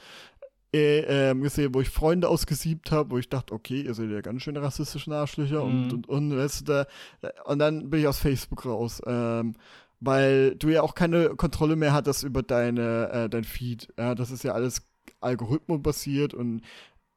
[0.72, 4.20] Äh, ähm, gesehen, wo ich Freunde ausgesiebt habe, wo ich dachte, okay, ihr seid ja
[4.20, 5.82] ganz schön rassistische Arschlöcher mhm.
[5.82, 6.86] und, und, und, weißt du,
[7.20, 9.02] da, und dann bin ich aus Facebook raus.
[9.04, 9.54] Ähm,
[9.98, 13.92] weil du ja auch keine Kontrolle mehr hattest über deine, äh, dein Feed.
[13.98, 14.82] Ja, das ist ja alles
[15.20, 16.62] algorithmusbasiert und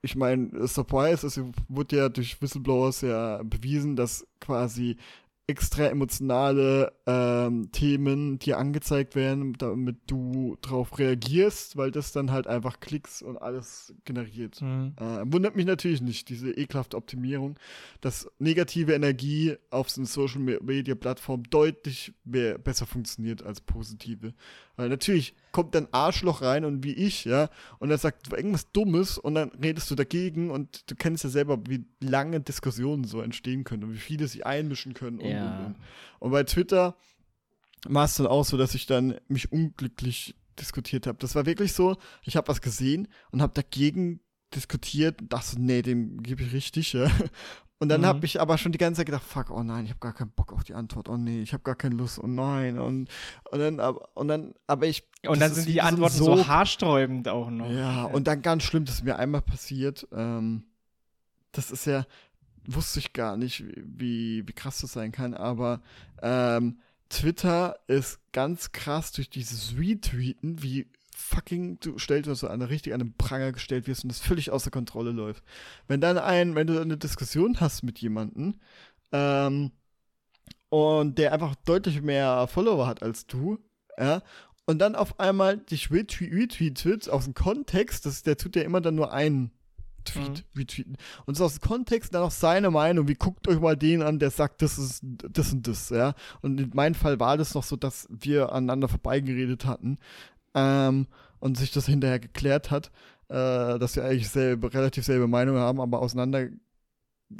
[0.03, 1.39] ich meine, Surprise, es
[1.69, 4.97] wurde ja durch Whistleblowers ja bewiesen, dass quasi
[5.45, 12.47] extra emotionale ähm, Themen dir angezeigt werden, damit du drauf reagierst, weil das dann halt
[12.47, 14.61] einfach Klicks und alles generiert.
[14.61, 14.93] Mhm.
[14.97, 17.59] Äh, wundert mich natürlich nicht, diese ekelhafte Optimierung,
[17.99, 24.33] dass negative Energie auf so einer Social Media Plattform deutlich mehr, besser funktioniert als positive.
[24.75, 29.19] Weil natürlich kommt dann Arschloch rein und wie ich, ja, und er sagt irgendwas Dummes
[29.19, 33.63] und dann redest du dagegen und du kennst ja selber, wie lange Diskussionen so entstehen
[33.63, 35.19] können und wie viele sich einmischen können.
[35.19, 35.57] Und, ja.
[35.57, 35.75] und, und.
[36.19, 36.95] und bei Twitter
[37.85, 41.17] war es dann auch so, dass ich dann mich unglücklich diskutiert habe.
[41.19, 44.21] Das war wirklich so, ich habe was gesehen und habe dagegen
[44.55, 47.09] diskutiert und dachte, nee, dem gebe ich richtig, ja.
[47.79, 48.05] Und dann mhm.
[48.05, 50.31] habe ich aber schon die ganze Zeit gedacht, fuck, oh nein, ich habe gar keinen
[50.31, 51.09] Bock auf die Antwort.
[51.09, 52.17] Oh nee, ich habe gar keine Lust.
[52.17, 52.79] Oh nein.
[52.79, 53.09] Und,
[53.51, 55.03] und dann, aber, und dann, aber ich.
[55.27, 57.69] Und dann sind die Antworten so, so haarsträubend auch noch.
[57.69, 60.07] Ja, und dann ganz schlimm, das ist mir einmal passiert.
[60.13, 60.63] Ähm,
[61.51, 62.05] das ist ja,
[62.65, 65.81] wusste ich gar nicht, wie, wie krass das sein kann, aber
[66.21, 70.87] ähm, Twitter ist ganz krass durch dieses Retweeten, wie
[71.17, 74.71] fucking, du stellst also eine richtig an den Pranger gestellt wirst und das völlig außer
[74.71, 75.43] Kontrolle läuft.
[75.87, 78.59] Wenn dann ein, wenn du eine Diskussion hast mit jemandem,
[79.11, 79.71] ähm,
[80.69, 83.59] und der einfach deutlich mehr Follower hat als du,
[83.97, 84.23] ja,
[84.65, 88.95] und dann auf einmal dich retweetet aus dem Kontext, das, der tut ja immer dann
[88.95, 89.51] nur einen
[90.05, 90.59] Tweet mhm.
[90.59, 90.97] retweeten.
[91.25, 94.19] Und so aus dem Kontext dann auch seine Meinung, wie guckt euch mal den an,
[94.19, 96.13] der sagt, das ist das und das, ja.
[96.41, 99.97] Und in meinem Fall war das noch so, dass wir aneinander vorbeigeredet hatten
[100.53, 101.07] ähm,
[101.39, 102.91] und sich das hinterher geklärt hat,
[103.29, 106.47] äh, dass wir eigentlich selbe, relativ selbe Meinung haben, aber auseinander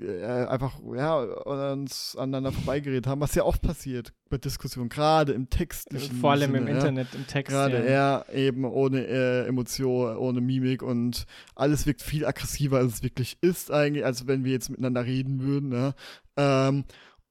[0.02, 5.50] äh, einfach, ja, uns aneinander vorbeigeredet haben, was ja oft passiert bei Diskussionen, gerade im
[5.50, 5.90] Text.
[6.20, 6.74] Vor allem Sinne, im ja.
[6.76, 7.52] Internet, im Text.
[7.52, 8.24] Gerade ja.
[8.26, 13.38] er eben ohne äh, Emotion, ohne Mimik und alles wirkt viel aggressiver, als es wirklich
[13.42, 15.72] ist eigentlich, als wenn wir jetzt miteinander reden würden.
[15.72, 15.94] Ja.
[16.38, 16.86] Ähm,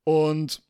[0.05, 0.63] und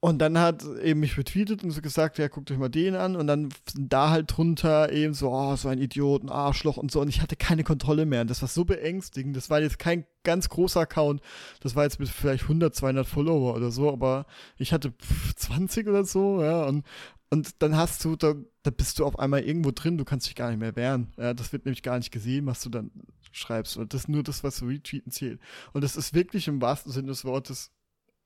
[0.00, 3.16] und dann hat eben mich retweetet und so gesagt, ja, guckt euch mal den an.
[3.16, 7.00] Und dann da halt drunter eben so, oh, so ein Idiot, ein Arschloch und so.
[7.00, 8.20] Und ich hatte keine Kontrolle mehr.
[8.20, 9.36] Und das war so beängstigend.
[9.36, 11.20] Das war jetzt kein ganz großer Account.
[11.60, 13.92] Das war jetzt mit vielleicht 100, 200 Follower oder so.
[13.92, 14.94] Aber ich hatte
[15.34, 16.64] 20 oder so, ja.
[16.66, 16.86] Und,
[17.30, 19.98] und dann hast du, da, da bist du auf einmal irgendwo drin.
[19.98, 21.12] Du kannst dich gar nicht mehr wehren.
[21.16, 22.92] Ja, das wird nämlich gar nicht gesehen, was du dann
[23.32, 23.76] schreibst.
[23.76, 25.40] Und das ist nur das, was du retweeten zählt.
[25.72, 27.72] Und das ist wirklich im wahrsten Sinne des Wortes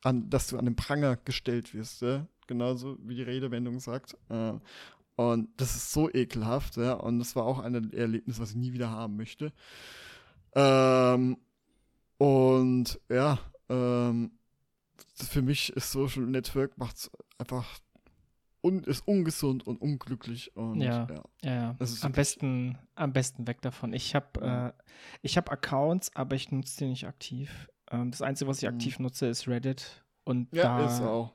[0.03, 2.27] an, dass du an den Pranger gestellt wirst, ja?
[2.47, 4.17] genauso wie die Redewendung sagt.
[4.29, 4.55] Äh,
[5.17, 8.73] und das ist so ekelhaft, ja, und das war auch ein Erlebnis, was ich nie
[8.73, 9.53] wieder haben möchte.
[10.55, 11.37] Ähm,
[12.19, 13.39] und ja,
[13.69, 14.33] ähm,
[15.15, 17.67] für mich ist Social Network macht einfach
[18.63, 21.07] un ist ungesund und unglücklich und ja,
[21.43, 23.93] ja, ja, am besten am besten weg davon.
[23.93, 24.83] Ich habe äh,
[25.23, 27.69] ich habe Accounts, aber ich nutze die nicht aktiv.
[27.93, 28.77] Ähm, das Einzige, was ich mhm.
[28.77, 30.03] aktiv nutze, ist Reddit.
[30.25, 31.33] Und ja, da, ist auch.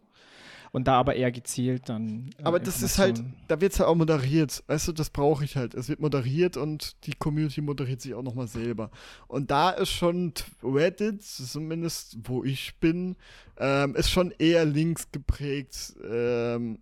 [0.71, 2.29] Und da aber eher gezielt dann.
[2.37, 4.63] Äh, aber das ist halt, da wird es halt auch moderiert.
[4.67, 5.73] Weißt du, das brauche ich halt.
[5.73, 8.91] Es wird moderiert und die Community moderiert sich auch nochmal selber.
[9.27, 13.15] Und da ist schon Reddit, zumindest wo ich bin,
[13.57, 16.79] ähm, ist schon eher links geprägt ähm,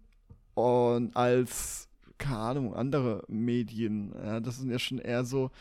[0.56, 4.14] und als, keine Ahnung, andere Medien.
[4.24, 5.52] Ja, das sind ja schon eher so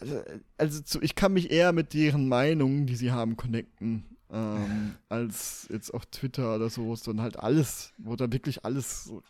[0.00, 0.22] also,
[0.56, 5.68] also zu, ich kann mich eher mit deren Meinungen, die sie haben, connecten, ähm, als
[5.70, 9.22] jetzt auf Twitter oder so, wo es dann halt alles, wo da wirklich alles so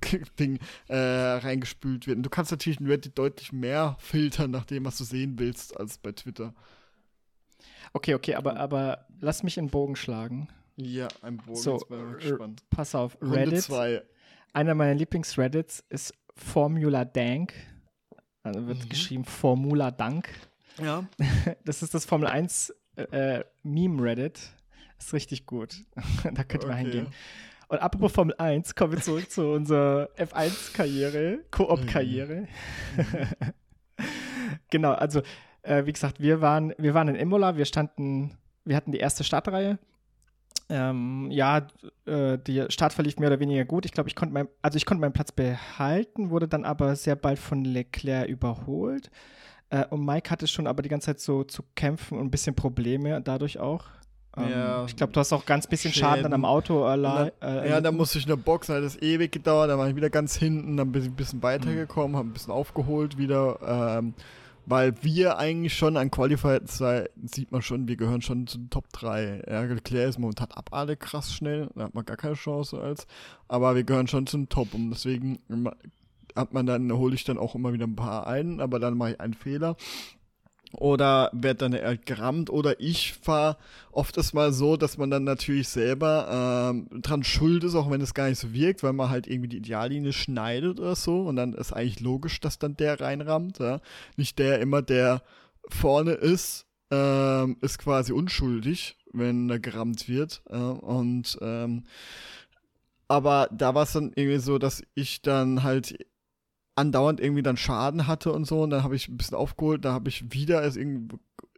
[0.38, 2.18] Ding äh, reingespült wird.
[2.18, 5.76] Und du kannst natürlich in Reddit deutlich mehr filtern nach dem, was du sehen willst,
[5.76, 6.54] als bei Twitter.
[7.92, 10.48] Okay, okay, aber, aber lass mich einen Bogen schlagen.
[10.76, 11.58] Ja, ein Bogen.
[11.58, 11.78] So,
[12.18, 12.62] gespannt.
[12.70, 13.68] Pass auf, Reddit.
[14.52, 17.52] Einer meiner Lieblings-Reddits ist Formula Dank.
[18.48, 18.88] Also wird mhm.
[18.88, 20.28] geschrieben Formula Dank.
[20.82, 21.04] Ja.
[21.64, 24.40] Das ist das Formel 1 äh, Meme Reddit.
[24.98, 25.84] Ist richtig gut.
[26.24, 26.84] da könnte man okay.
[26.84, 27.06] hingehen.
[27.68, 32.48] Und apropos Formel 1, kommen wir zurück zu unserer F1-Karriere, Koop-Karriere.
[32.96, 34.06] Mhm.
[34.70, 35.22] genau, also
[35.62, 39.22] äh, wie gesagt, wir waren, wir waren in Imola, wir standen, wir hatten die erste
[39.22, 39.78] Startreihe
[40.68, 41.66] ähm, ja,
[42.06, 43.86] äh, der Start verlief mehr oder weniger gut.
[43.86, 47.16] Ich glaube, ich konnte mein, also ich konnte meinen Platz behalten, wurde dann aber sehr
[47.16, 49.10] bald von Leclerc überholt.
[49.70, 52.54] Äh, und Mike hatte schon aber die ganze Zeit so zu kämpfen und ein bisschen
[52.54, 53.84] Probleme dadurch auch.
[54.36, 56.08] Ähm, ja, ich glaube, du hast auch ganz bisschen Schäden.
[56.08, 57.32] Schaden dann am Auto allein.
[57.42, 59.96] Äh, ja, da musste ich in der Box, hat das ewig gedauert, da war ich
[59.96, 62.16] wieder ganz hinten, dann bin ich ein bisschen weitergekommen, mhm.
[62.16, 63.98] habe ein bisschen aufgeholt wieder.
[63.98, 64.14] Ähm,
[64.68, 68.70] weil wir eigentlich schon an Qualified 2 sieht man schon, wir gehören schon zu den
[68.70, 69.44] Top 3.
[69.48, 73.06] Ja, Leclerc ist momentan ab alle krass schnell, da hat man gar keine Chance als,
[73.48, 75.38] aber wir gehören schon zum Top und deswegen
[76.36, 79.12] hat man dann, hole ich dann auch immer wieder ein paar ein, aber dann mache
[79.12, 79.76] ich einen Fehler
[80.72, 83.56] oder werde dann gerammt oder ich fahre
[83.90, 88.00] oft ist mal so, dass man dann natürlich selber ähm, dran schuld ist, auch wenn
[88.00, 91.36] es gar nicht so wirkt, weil man halt irgendwie die Ideallinie schneidet oder so und
[91.36, 93.80] dann ist eigentlich logisch, dass dann der reinrammt, ja.
[94.16, 95.22] Nicht der immer, der
[95.68, 101.84] vorne ist, ähm, ist quasi unschuldig, wenn er gerammt wird äh, und ähm,
[103.08, 105.98] aber da war es dann irgendwie so, dass ich dann halt
[106.78, 108.62] andauernd irgendwie dann Schaden hatte und so.
[108.62, 110.78] Und dann habe ich ein bisschen aufgeholt, da habe ich wieder, ist,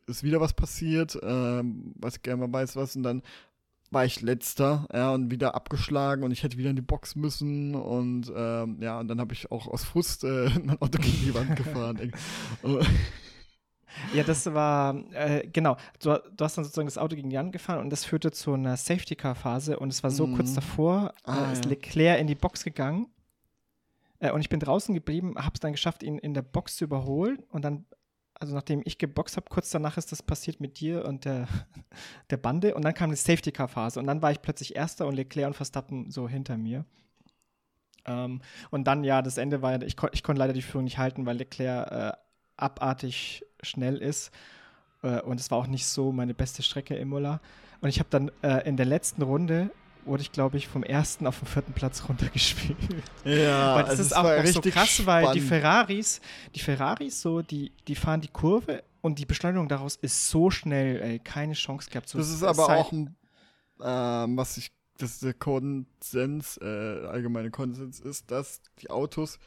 [0.06, 2.96] ist wieder was passiert, ähm, was ich gerne mal weiß was.
[2.96, 3.22] Und dann
[3.90, 7.74] war ich letzter, ja, und wieder abgeschlagen und ich hätte wieder in die Box müssen
[7.74, 11.34] und ähm, ja, und dann habe ich auch aus Frust äh, mein Auto gegen die
[11.34, 12.12] Wand gefahren.
[14.14, 17.50] ja, das war, äh, genau, du, du, hast dann sozusagen das Auto gegen die Wand
[17.50, 20.36] gefahren und das führte zu einer Safety-Car-Phase und es war so mhm.
[20.36, 21.70] kurz davor, ah, äh, ist ja.
[21.70, 23.08] Leclerc in die Box gegangen
[24.20, 26.84] äh, und ich bin draußen geblieben, habe es dann geschafft, ihn in der Box zu
[26.84, 27.42] überholen.
[27.50, 27.86] Und dann,
[28.34, 31.48] also nachdem ich geboxt habe, kurz danach ist das passiert mit dir und der,
[32.30, 32.74] der Bande.
[32.74, 33.98] Und dann kam die Safety-Car-Phase.
[33.98, 36.84] Und dann war ich plötzlich Erster und Leclerc und Verstappen so hinter mir.
[38.06, 41.26] Ähm, und dann, ja, das Ende war, ich, ich konnte leider die Führung nicht halten,
[41.26, 42.12] weil Leclerc äh,
[42.56, 44.30] abartig schnell ist.
[45.02, 47.40] Äh, und es war auch nicht so meine beste Strecke im Imola.
[47.80, 49.70] Und ich habe dann äh, in der letzten Runde
[50.04, 52.76] wurde ich, glaube ich, vom ersten auf den vierten Platz runtergespielt.
[53.24, 55.28] Ja, weil das also ist auch, auch so krass, spannend.
[55.28, 56.20] weil die Ferraris,
[56.54, 61.00] die Ferraris so, die, die fahren die Kurve und die Beschleunigung daraus ist so schnell,
[61.00, 62.08] ey, keine Chance gehabt.
[62.08, 63.16] So das ist aber auch ein,
[63.82, 69.38] ähm, was ich, das der Konsens, äh, allgemeine Konsens ist, dass die Autos,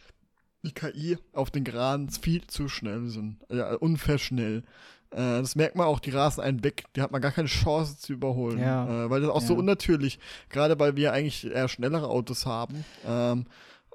[0.63, 3.37] die KI auf den Geraden viel zu schnell sind.
[3.49, 4.63] Ja, unfair schnell.
[5.13, 6.85] Äh, das merkt man auch, die rasen einen weg.
[6.95, 8.59] Die hat man gar keine Chance zu überholen.
[8.59, 9.05] Ja.
[9.05, 9.47] Äh, weil das auch ja.
[9.47, 12.83] so unnatürlich, gerade weil wir eigentlich eher schnellere Autos haben.
[13.05, 13.45] Ähm,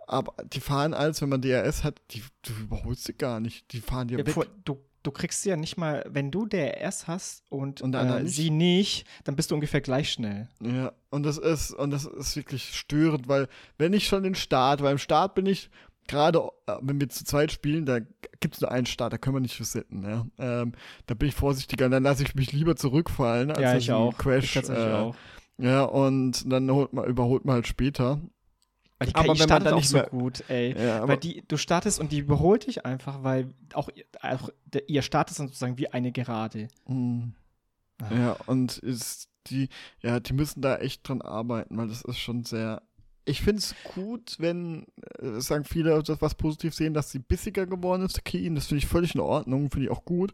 [0.06, 3.72] aber die fahren als, wenn man DRS hat, die, du überholst sie gar nicht.
[3.72, 4.48] Die fahren dir ja, weg.
[4.64, 8.34] Du, du kriegst sie ja nicht mal, wenn du DRS hast und, und äh, nicht.
[8.34, 10.48] sie nicht, dann bist du ungefähr gleich schnell.
[10.60, 14.82] Ja, und das ist, und das ist wirklich störend, weil wenn ich schon den Start,
[14.82, 15.70] weil im Start bin ich
[16.08, 18.00] gerade äh, wenn wir zu zweit spielen, da
[18.40, 20.02] gibt es nur einen Start, da können wir nicht resetten.
[20.02, 20.26] Ja?
[20.38, 20.72] Ähm,
[21.06, 24.16] da bin ich vorsichtiger, dann lasse ich mich lieber zurückfallen, als ja, ich auch.
[24.16, 24.56] Crash.
[24.56, 25.14] Ich äh, auch.
[25.58, 28.20] Ja, und dann man, überholt man halt später.
[29.00, 30.76] Die KI aber wenn startet auch so gut, ey.
[30.76, 33.90] Ja, weil die, du startest und die überholt dich einfach, weil auch,
[34.22, 36.66] auch der, ihr startet sozusagen wie eine Gerade.
[36.86, 37.34] Mhm.
[38.02, 38.14] Ah.
[38.14, 39.68] Ja, und ist die,
[40.00, 42.82] ja, die müssen da echt dran arbeiten, weil das ist schon sehr
[43.28, 44.86] ich finde es gut, wenn,
[45.20, 48.54] äh, sagen viele, das was positiv sehen, dass sie bissiger geworden ist, Keen.
[48.54, 50.32] Das finde ich völlig in Ordnung, finde ich auch gut.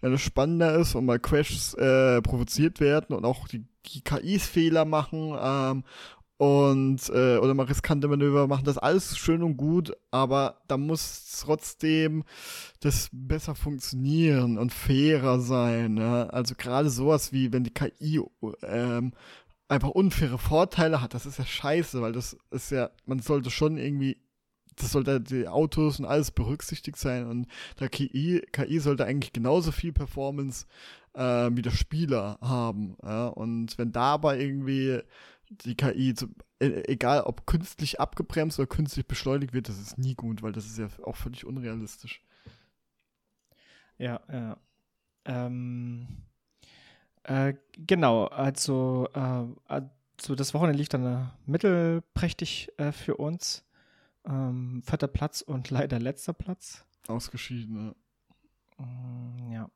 [0.00, 4.46] Wenn es spannender ist und mal Crashs äh, provoziert werden und auch die, die KIs
[4.46, 5.84] Fehler machen ähm,
[6.36, 11.40] und äh, oder mal riskante Manöver machen, das alles schön und gut, aber da muss
[11.40, 12.24] trotzdem
[12.80, 15.96] das besser funktionieren und fairer sein.
[15.96, 16.24] Ja?
[16.24, 18.20] Also gerade sowas wie wenn die KI
[18.62, 19.12] ähm,
[19.68, 23.76] einfach unfaire Vorteile hat, das ist ja scheiße, weil das ist ja, man sollte schon
[23.76, 24.18] irgendwie,
[24.76, 27.46] das sollte die Autos und alles berücksichtigt sein und
[27.80, 30.66] der KI, KI sollte eigentlich genauso viel Performance
[31.14, 32.96] äh, wie der Spieler haben.
[33.02, 33.28] Ja?
[33.28, 35.00] Und wenn dabei irgendwie
[35.48, 36.28] die KI, zu,
[36.60, 40.66] e, egal ob künstlich abgebremst oder künstlich beschleunigt wird, das ist nie gut, weil das
[40.66, 42.22] ist ja auch völlig unrealistisch.
[43.98, 44.56] Ja, ja.
[45.24, 46.24] Ähm,
[47.24, 53.64] äh, genau, also, äh, also das Wochenende lief dann äh, mittelprächtig äh, für uns.
[54.26, 56.84] Ähm, vierter Platz und leider letzter Platz.
[57.08, 57.94] Ausgeschieden,
[58.78, 58.84] ja.
[58.84, 59.70] Mm, ja.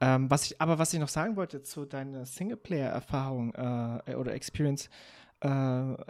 [0.00, 4.88] Ähm, was ich, aber was ich noch sagen wollte zu deiner Singleplayer-Erfahrung äh, oder Experience,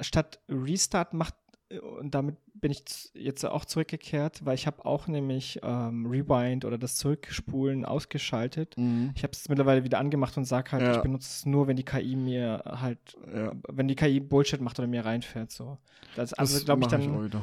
[0.00, 1.34] statt Restart macht
[1.80, 2.82] und damit bin ich
[3.14, 8.74] jetzt auch zurückgekehrt, weil ich habe auch nämlich ähm, Rewind oder das Zurückspulen ausgeschaltet.
[8.76, 9.12] Mhm.
[9.14, 10.96] Ich habe es mittlerweile wieder angemacht und sage halt, ja.
[10.96, 13.52] ich benutze es nur, wenn die KI mir halt, ja.
[13.68, 15.50] wenn die KI Bullshit macht oder mir reinfährt.
[15.50, 15.78] So.
[16.16, 17.26] Das, also glaube ich dann.
[17.26, 17.34] Ich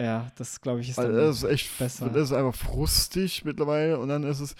[0.00, 2.08] ja, das glaube ich ist dann das ist echt besser.
[2.08, 4.54] Das ist einfach frustig mittlerweile und dann ist es,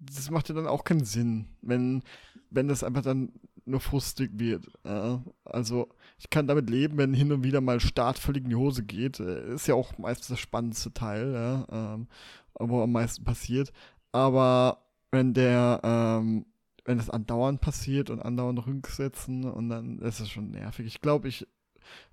[0.00, 2.02] das macht ja dann auch keinen Sinn, wenn,
[2.50, 3.32] wenn das einfach dann
[3.66, 4.66] nur frustig wird.
[4.84, 5.22] Ja.
[5.44, 8.84] Also ich kann damit leben, wenn hin und wieder mal Start völlig in die Hose
[8.84, 9.20] geht.
[9.20, 12.08] Äh, ist ja auch meistens das spannendste Teil, ja, ähm,
[12.58, 13.72] wo am meisten passiert.
[14.12, 16.46] Aber wenn der, ähm,
[16.84, 20.86] wenn es andauernd passiert und andauernd rücksetzen und dann ist es schon nervig.
[20.86, 21.46] Ich glaube, ich,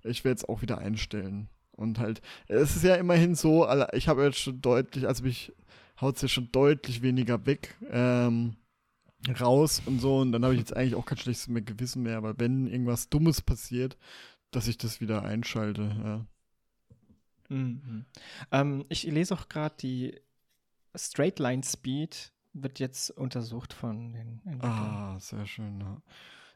[0.02, 1.48] ich werde es auch wieder einstellen.
[1.72, 5.52] Und halt, es ist ja immerhin so, ich habe jetzt schon deutlich, also mich
[6.00, 7.76] haut es ja schon deutlich weniger weg.
[7.90, 8.56] Ähm,
[9.40, 10.18] raus und so.
[10.18, 13.08] Und dann habe ich jetzt eigentlich auch kein schlechtes mehr Gewissen mehr, aber wenn irgendwas
[13.08, 13.96] Dummes passiert,
[14.50, 15.82] dass ich das wieder einschalte.
[16.02, 16.26] Ja.
[17.48, 18.04] Mhm.
[18.52, 20.20] Ähm, ich lese auch gerade die
[20.94, 24.70] Straight Line Speed wird jetzt untersucht von den Entwicklern.
[24.72, 25.80] Ah, sehr schön.
[25.80, 26.00] Ja.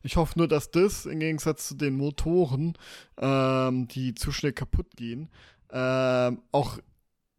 [0.02, 2.74] Ich hoffe nur, dass das im Gegensatz zu den Motoren,
[3.16, 5.28] ähm, die zu schnell kaputt gehen,
[5.70, 6.78] ähm, auch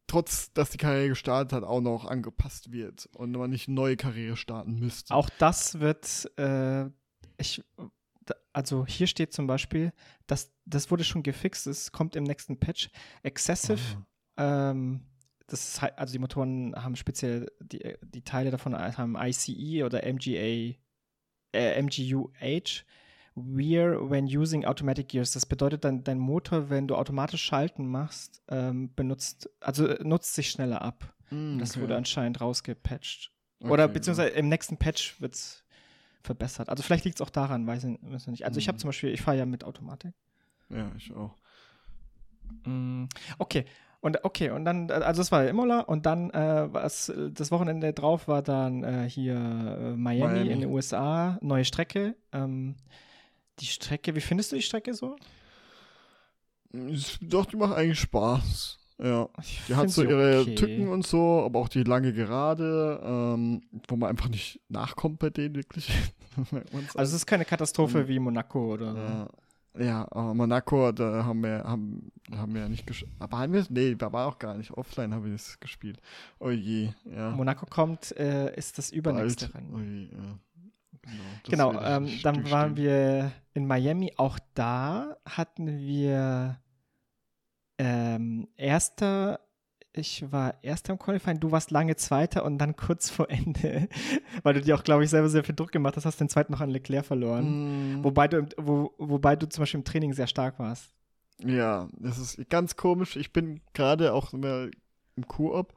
[0.10, 3.95] trotz, dass die Karriere gestartet hat, auch noch angepasst wird und man nicht eine neue
[3.98, 5.13] Karriere starten müsste.
[5.13, 6.86] Auch das wird, äh,
[7.38, 7.63] ich,
[8.54, 9.91] also hier steht zum Beispiel,
[10.28, 12.89] dass das wurde schon gefixt, es kommt im nächsten Patch.
[13.24, 13.80] Excessive,
[14.36, 14.72] Ah.
[14.72, 15.06] ähm,
[15.48, 20.04] das ist halt, also die Motoren haben speziell, die, die Teile davon haben ICE oder
[20.04, 20.76] MGA,
[21.54, 22.84] äh, MGUH.
[23.45, 25.32] Wear when using automatic gears.
[25.32, 30.36] Das bedeutet dann, dein Motor, wenn du automatisch Schalten machst, ähm, benutzt, also äh, nutzt
[30.36, 31.13] sich schneller ab.
[31.32, 31.82] Mm, Das okay.
[31.82, 33.32] wurde anscheinend rausgepatcht.
[33.62, 35.63] Oder Okay, beziehungsweise im nächsten Patch wird es
[36.23, 36.69] verbessert.
[36.69, 38.45] Also vielleicht liegt es auch daran, weiß ich nicht.
[38.45, 40.13] Also ich habe zum Beispiel, ich fahre ja mit Automatik.
[40.69, 41.36] Ja, ich auch.
[42.65, 43.06] Mm,
[43.38, 43.65] Okay.
[44.02, 47.52] Und okay, und dann, äh, also das war Imola und dann, äh, was äh, das
[47.52, 50.49] Wochenende drauf war dann äh, hier äh, Miami, Miami.
[50.52, 52.15] in den USA, neue Strecke.
[52.32, 52.75] Ähm,
[53.60, 55.15] die Strecke, wie findest du die Strecke so?
[56.88, 58.78] Ich- Doch, die macht eigentlich Spaß.
[59.02, 59.30] Ja.
[59.41, 60.56] Ich Die hat so ihre okay.
[60.56, 65.30] Tücken und so, aber auch die lange Gerade, ähm, wo man einfach nicht nachkommt bei
[65.30, 65.89] denen wirklich.
[66.93, 68.08] Also es ist keine Katastrophe Mhm.
[68.08, 68.98] wie Monaco oder so.
[69.00, 73.12] Ja, ja, aber Monaco, da haben wir, haben, haben wir ja nicht gespielt.
[73.19, 74.72] Aber haben wir Nee, da war auch gar nicht.
[74.72, 76.00] Offline haben wir es gespielt.
[76.39, 77.32] Oh je, ja.
[77.32, 79.54] Monaco kommt, äh, ist das übernächste.
[79.54, 79.74] Rennen.
[79.74, 80.39] Oh je, ja.
[81.48, 84.13] Genau, Genau, ähm, dann waren wir in Miami.
[84.17, 86.60] Auch da hatten wir
[87.78, 89.39] ähm, erster,
[89.93, 93.88] ich war erster im Qualifying, du warst lange Zweiter und dann kurz vor Ende,
[94.43, 96.52] weil du dir auch, glaube ich, selber sehr viel Druck gemacht hast, hast den zweiten
[96.52, 98.00] noch an Leclerc verloren.
[98.00, 100.93] Mm, Wobei, du, wo, wobei du zum Beispiel im Training sehr stark warst.
[101.43, 103.15] Ja, das ist ganz komisch.
[103.15, 104.72] Ich bin gerade auch im
[105.28, 105.74] Koop.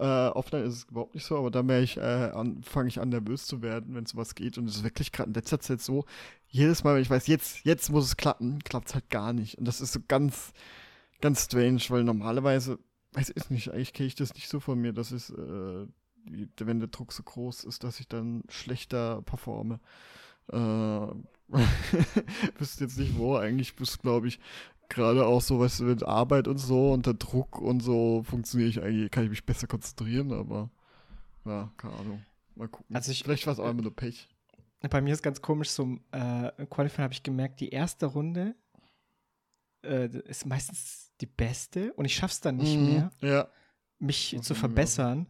[0.00, 3.46] Äh, offline ist es überhaupt nicht so, aber da äh, an- fange ich an, nervös
[3.46, 4.56] zu werden, wenn sowas geht.
[4.58, 6.04] Und es ist wirklich gerade in letzter Zeit so,
[6.48, 9.58] jedes Mal, wenn ich weiß, jetzt, jetzt muss es klappen, klappt es halt gar nicht.
[9.58, 10.52] Und das ist so ganz,
[11.20, 12.78] ganz strange, weil normalerweise,
[13.12, 15.86] weiß ich nicht, eigentlich kenne ich das nicht so von mir, dass es, äh,
[16.58, 19.80] wenn der Druck so groß ist, dass ich dann schlechter performe.
[20.52, 20.56] Äh,
[22.58, 24.38] wüsste jetzt nicht wo, eigentlich bist glaube ich,
[24.90, 28.82] gerade auch so, weißt du, mit Arbeit und so, unter Druck und so funktioniere ich
[28.82, 30.70] eigentlich, kann ich mich besser konzentrieren, aber
[31.46, 32.22] ja, keine Ahnung.
[32.56, 32.94] Mal gucken.
[32.94, 34.28] Also ich- Vielleicht war es auch immer nur Pech.
[34.90, 38.54] Bei mir ist ganz komisch, so äh, im Qualifying habe ich gemerkt, die erste Runde
[39.84, 43.12] äh, ist meistens die beste und ich schaff's dann nicht Mhm, mehr.
[43.20, 43.48] Ja.
[43.98, 44.60] mich Das zu auch so.
[44.60, 45.26] verbessern,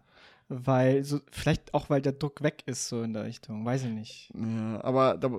[0.49, 3.91] weil so, vielleicht auch, weil der Druck weg ist, so in der Richtung, weiß ich
[3.91, 4.33] nicht.
[4.35, 5.31] Ja, aber da,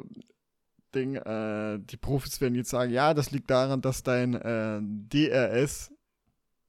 [0.91, 5.91] Ding, äh, die Profis werden jetzt sagen, ja, das liegt daran, dass dein äh, DRS,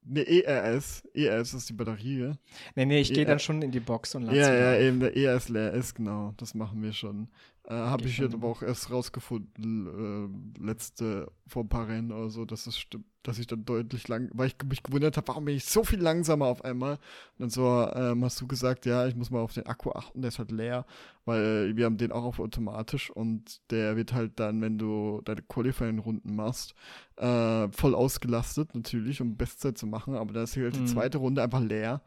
[0.05, 2.33] ne, ERS, ERS ist die Batterie?
[2.75, 5.17] Nee, nee, ich gehe dann schon in die Box und lasse Ja, ja, eben der
[5.17, 6.35] ERS leer ist, genau.
[6.37, 7.29] Das machen wir schon.
[7.65, 12.29] Äh, Habe ich jetzt aber auch erst rausgefunden, äh, letzte, vor ein paar Rennen oder
[12.29, 15.45] so, dass es stimmt, dass ich dann deutlich lang, weil ich mich gewundert habe, warum
[15.45, 16.95] bin ich so viel langsamer auf einmal?
[16.95, 16.99] Und
[17.39, 20.31] dann so, ähm, hast du gesagt, ja, ich muss mal auf den Akku achten, der
[20.31, 20.85] ist halt leer,
[21.25, 25.43] weil wir haben den auch auf automatisch und der wird halt dann, wenn du deine
[25.43, 26.75] Qualifying-Runden machst,
[27.17, 30.87] äh, voll ausgelastet natürlich, um Bestzeit zu machen, aber da ist halt die Mhm.
[30.89, 32.03] zweite Runde einfach leer.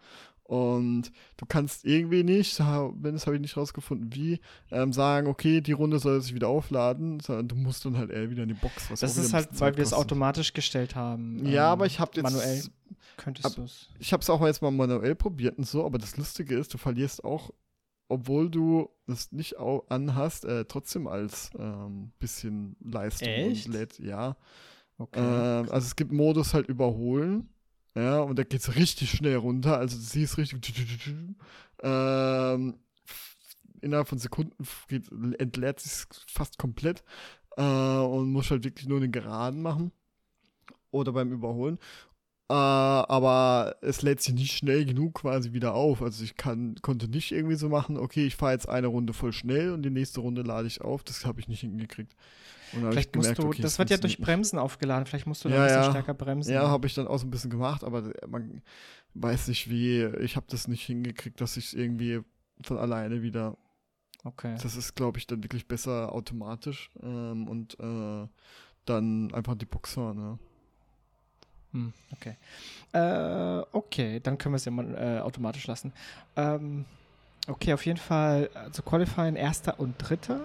[0.48, 5.60] Und du kannst irgendwie nicht, wenn das habe ich nicht rausgefunden, wie, ähm, sagen, okay,
[5.60, 8.54] die Runde soll sich wieder aufladen, sondern du musst dann halt eher wieder in die
[8.54, 8.92] Box.
[8.92, 11.44] Was Das ist halt, weil Zeit wir es automatisch gestellt haben.
[11.48, 12.64] Ja, ähm, aber ich habe jetzt, Manuell
[13.18, 13.90] könntest ab- du es.
[13.98, 16.78] ich habe es auch jetzt mal manuell probiert und so, aber das Lustige ist, du
[16.78, 17.50] verlierst auch,
[18.08, 23.66] obwohl du das nicht anhast, äh, trotzdem als ähm, bisschen Leistung Echt?
[23.66, 24.38] und lädt, ja.
[25.00, 25.20] Okay.
[25.20, 27.50] Ähm, also es gibt Modus halt überholen.
[27.96, 29.78] Ja, und da geht es richtig schnell runter.
[29.78, 30.64] Also du siehst richtig.
[31.82, 32.76] Ähm,
[33.82, 34.56] innerhalb von Sekunden
[34.88, 37.04] geht, entleert sich fast komplett.
[37.58, 39.92] Äh, und muss halt wirklich nur den Geraden machen.
[40.92, 41.80] Oder beim Überholen.
[42.50, 46.02] Äh, aber es lädt sich nicht schnell genug quasi wieder auf.
[46.02, 49.34] Also ich kann, konnte nicht irgendwie so machen, okay, ich fahre jetzt eine Runde voll
[49.34, 51.04] schnell und die nächste Runde lade ich auf.
[51.04, 52.14] Das habe ich nicht hingekriegt.
[52.80, 54.18] Vielleicht ich musst gemerkt, du, okay, das es wird ja durch.
[54.18, 55.90] Bremsen aufgeladen, vielleicht musst du da Ja, ein bisschen ja.
[55.92, 56.54] stärker bremsen.
[56.54, 58.62] Ja, habe ich dann auch so ein bisschen gemacht, aber man
[59.14, 60.04] weiß nicht wie.
[60.22, 62.22] Ich habe das nicht hingekriegt, dass ich irgendwie
[62.62, 63.58] von alleine wieder.
[64.24, 64.56] Okay.
[64.62, 68.28] Das ist, glaube ich, dann wirklich besser automatisch ähm, und äh,
[68.86, 70.18] dann einfach die Box hören.
[70.18, 70.40] Ja.
[71.74, 72.38] Hm, okay.
[72.94, 75.94] Äh, okay, dann können wir es ja mal äh, automatisch lassen.
[76.36, 76.86] Ähm,
[77.48, 80.42] okay, auf jeden Fall, also Qualifying erster und dritter.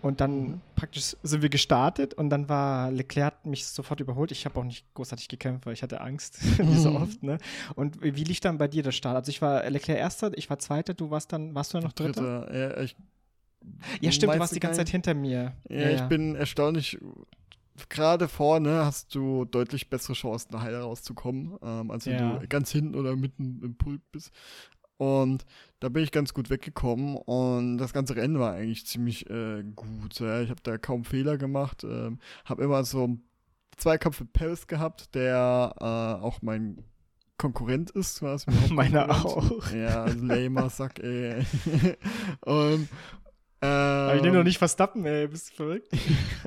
[0.00, 0.60] Und dann Mhm.
[0.76, 4.30] praktisch sind wir gestartet und dann war Leclerc hat mich sofort überholt.
[4.30, 6.96] Ich habe auch nicht großartig gekämpft, weil ich hatte Angst, wie so Mhm.
[6.96, 7.22] oft.
[7.22, 7.38] Ne?
[7.74, 9.16] Und wie lief dann bei dir der Start?
[9.16, 11.92] Also ich war Leclerc erster, ich war zweiter, du warst dann, warst du dann noch
[11.92, 12.42] dritter?
[12.44, 12.76] Dritter.
[12.76, 12.96] Ja, ich,
[14.00, 15.52] Ja, stimmt, du warst die ganze Zeit hinter mir.
[15.68, 16.96] Ja, ich bin erstaunlich.
[17.88, 22.38] Gerade vorne hast du deutlich bessere Chancen, da heil rauszukommen, ähm, als wenn Ja.
[22.38, 24.32] du ganz hinten oder mitten im Pult bist.
[24.98, 25.46] Und
[25.80, 30.18] da bin ich ganz gut weggekommen und das ganze Rennen war eigentlich ziemlich äh, gut.
[30.18, 30.40] Ja.
[30.42, 33.16] Ich habe da kaum Fehler gemacht, ähm, habe immer so
[33.76, 36.84] Zweikampf mit Paris gehabt, der äh, auch mein
[37.38, 38.40] Konkurrent ist, mein
[38.70, 39.70] Meiner auch.
[39.70, 41.46] Ja, also lamer Sack, ey.
[42.40, 42.88] und
[43.60, 45.88] Aber ich nehme noch ähm, nicht Verstappen, ey, bist du verrückt?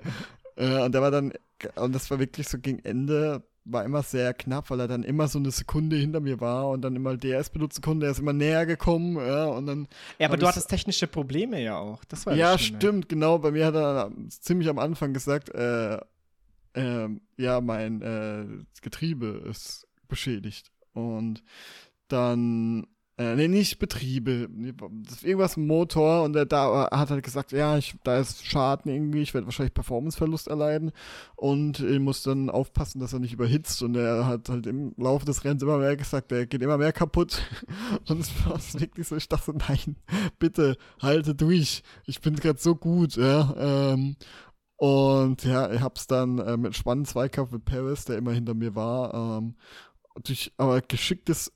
[0.57, 1.31] äh, und der war dann,
[1.75, 5.27] und das war wirklich so gegen Ende, war immer sehr knapp, weil er dann immer
[5.27, 8.33] so eine Sekunde hinter mir war und dann immer DRS benutzen konnte, er ist immer
[8.33, 9.87] näher gekommen, ja, und dann.
[10.19, 12.03] Ja, aber du hattest technische Probleme ja auch.
[12.05, 12.79] Das war Ja, Schlimme.
[12.79, 13.37] stimmt, genau.
[13.37, 15.99] Bei mir hat er ziemlich am Anfang gesagt, äh,
[16.73, 18.45] ähm, ja, mein äh,
[18.81, 20.71] Getriebe ist beschädigt.
[20.93, 21.43] Und
[22.07, 22.87] dann,
[23.17, 24.49] äh, nee, nicht Betriebe,
[25.21, 29.33] irgendwas Motor und er da hat halt gesagt, ja, ich, da ist Schaden irgendwie, ich
[29.33, 30.91] werde wahrscheinlich Performanceverlust erleiden
[31.35, 35.25] und ich muss dann aufpassen, dass er nicht überhitzt und er hat halt im Laufe
[35.25, 37.41] des Rennens immer mehr gesagt, er geht immer mehr kaputt
[38.07, 39.97] und es war wirklich so, ich dachte nein,
[40.39, 44.15] bitte, halte durch, ich bin gerade so gut, ja, ähm,
[44.77, 48.73] und ja, ich hab's dann äh, mit spannenden Zweikampf mit Paris, der immer hinter mir
[48.73, 49.55] war, ähm,
[50.23, 51.53] durch aber geschicktes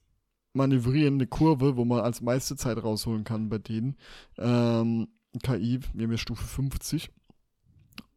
[0.55, 3.97] Manövrieren eine Kurve, wo man als meiste Zeit rausholen kann bei denen.
[4.37, 5.07] Ähm,
[5.43, 7.11] KI, wir haben ja Stufe 50.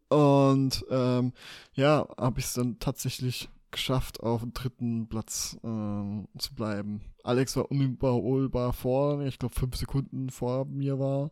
[0.09, 1.33] Und ähm,
[1.75, 7.03] ja, habe ich es dann tatsächlich geschafft, auf dem dritten Platz ähm, zu bleiben.
[7.23, 11.31] Alex war unüberholbar vor, ich glaube fünf Sekunden vor mir war.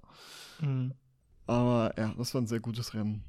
[0.60, 0.92] Mhm.
[1.46, 3.24] Aber ja, das war ein sehr gutes Rennen.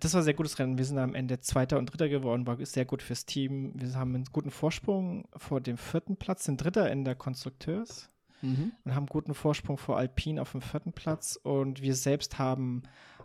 [0.00, 0.76] Das war ein sehr gutes Rennen.
[0.76, 3.72] Wir sind am Ende Zweiter und Dritter geworden, war sehr gut fürs Team.
[3.74, 8.10] Wir haben einen guten Vorsprung vor dem vierten Platz, sind Dritter in der Konstrukteurs
[8.40, 8.72] Mhm.
[8.84, 11.36] und haben guten Vorsprung vor Alpine auf dem vierten Platz.
[11.42, 12.82] Und wir selbst haben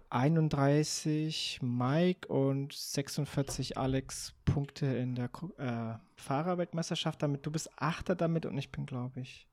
[0.09, 7.21] 31 Mike und 46 Alex Punkte in der äh, Fahrerweltmeisterschaft.
[7.21, 9.47] Damit du bist Achter damit und ich bin, glaube ich,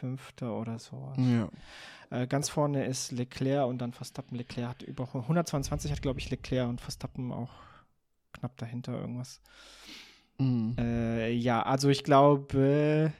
[0.00, 1.12] Fünfter oder so.
[1.16, 1.48] Ja.
[2.10, 4.36] Äh, ganz vorne ist Leclerc und dann Verstappen.
[4.36, 7.52] Leclerc hat über 122 hat, glaube ich, Leclerc und Verstappen auch
[8.32, 9.40] knapp dahinter irgendwas.
[10.38, 10.76] Mhm.
[10.78, 13.12] Äh, ja, also ich glaube,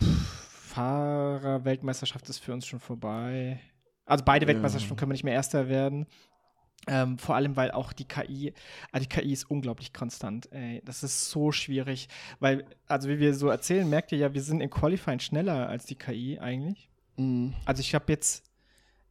[0.00, 3.60] Fahrer-Weltmeisterschaft ist für uns schon vorbei.
[4.04, 4.52] Also beide Ja.
[4.52, 6.06] Weltmeisterschaften können wir nicht mehr Erster werden.
[6.86, 8.54] Ähm, vor allem, weil auch die KI,
[8.90, 10.50] also die KI ist unglaublich konstant.
[10.50, 10.80] Ey.
[10.84, 12.08] Das ist so schwierig,
[12.40, 15.84] weil, also wie wir so erzählen, merkt ihr ja, wir sind in Qualifying schneller als
[15.84, 16.88] die KI eigentlich.
[17.16, 17.54] Mhm.
[17.66, 18.50] Also ich habe jetzt,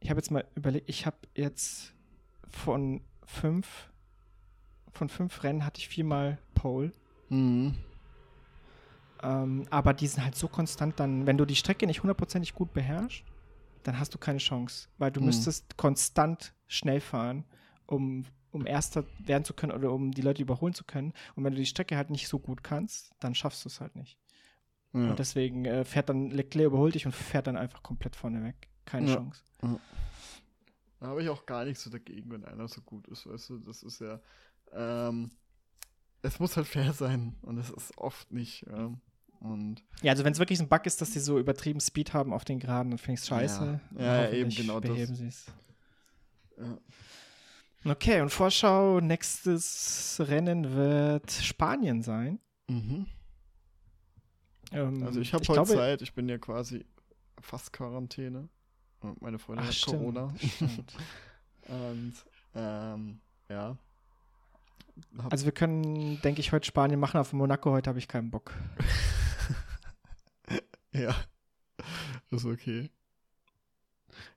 [0.00, 1.94] ich habe jetzt mal überlegt, ich habe jetzt
[2.48, 3.88] von fünf,
[4.92, 6.90] von fünf Rennen hatte ich viermal Pole.
[7.28, 7.76] Mhm.
[9.22, 12.72] Ähm, aber die sind halt so konstant dann, wenn du die Strecke nicht hundertprozentig gut
[12.72, 13.24] beherrschst,
[13.82, 15.26] dann hast du keine Chance, weil du Mhm.
[15.26, 17.44] müsstest konstant schnell fahren,
[17.90, 21.12] um, um Erster werden zu können oder um die Leute überholen zu können.
[21.34, 23.96] Und wenn du die Strecke halt nicht so gut kannst, dann schaffst du es halt
[23.96, 24.18] nicht.
[24.92, 25.10] Ja.
[25.10, 28.68] Und deswegen äh, fährt dann Leclerc überholt dich und fährt dann einfach komplett vorne weg.
[28.86, 29.14] Keine Ja.
[29.16, 29.42] Chance.
[30.98, 33.58] Da habe ich auch gar nichts so dagegen, wenn einer so gut ist, weißt du,
[33.58, 34.20] das ist ja,
[34.72, 35.30] ähm,
[36.22, 38.92] es muss halt fair sein und es ist oft nicht, ja.
[39.40, 42.34] Und Ja, also wenn es wirklich ein Bug ist, dass die so übertrieben Speed haben
[42.34, 43.80] auf den Geraden, dann finde ich es scheiße.
[43.96, 44.90] Ja, ja, eben genau das.
[44.90, 45.46] beheben sie's.
[46.58, 46.76] ja.
[47.84, 52.38] Okay, und Vorschau, nächstes Rennen wird Spanien sein.
[52.68, 53.06] Mhm.
[54.72, 56.84] Ähm, Also ich habe heute glaube- Zeit, ich bin ja quasi
[57.40, 58.48] fast Quarantäne.
[59.00, 60.34] Und meine Freundin Ach, hat stimmt, Corona.
[60.36, 60.92] stimmt.
[61.68, 62.12] Und
[62.54, 63.78] ähm, ja.
[65.16, 67.18] Hab, Also wir können, denke ich, heute Spanien machen.
[67.18, 68.52] Auf Monaco heute habe ich keinen Bock.
[70.92, 71.14] ja.
[72.30, 72.90] Das ist okay.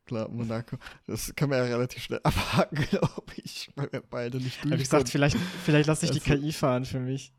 [0.06, 0.78] Klar, Monaco.
[1.08, 4.82] Das kann man ja relativ schnell abhaken, glaube ich, weil wir beide nicht Habe ich
[4.84, 5.30] gesagt, durchkommen.
[5.32, 7.34] vielleicht, vielleicht lasse ich die Also- KI fahren für mich.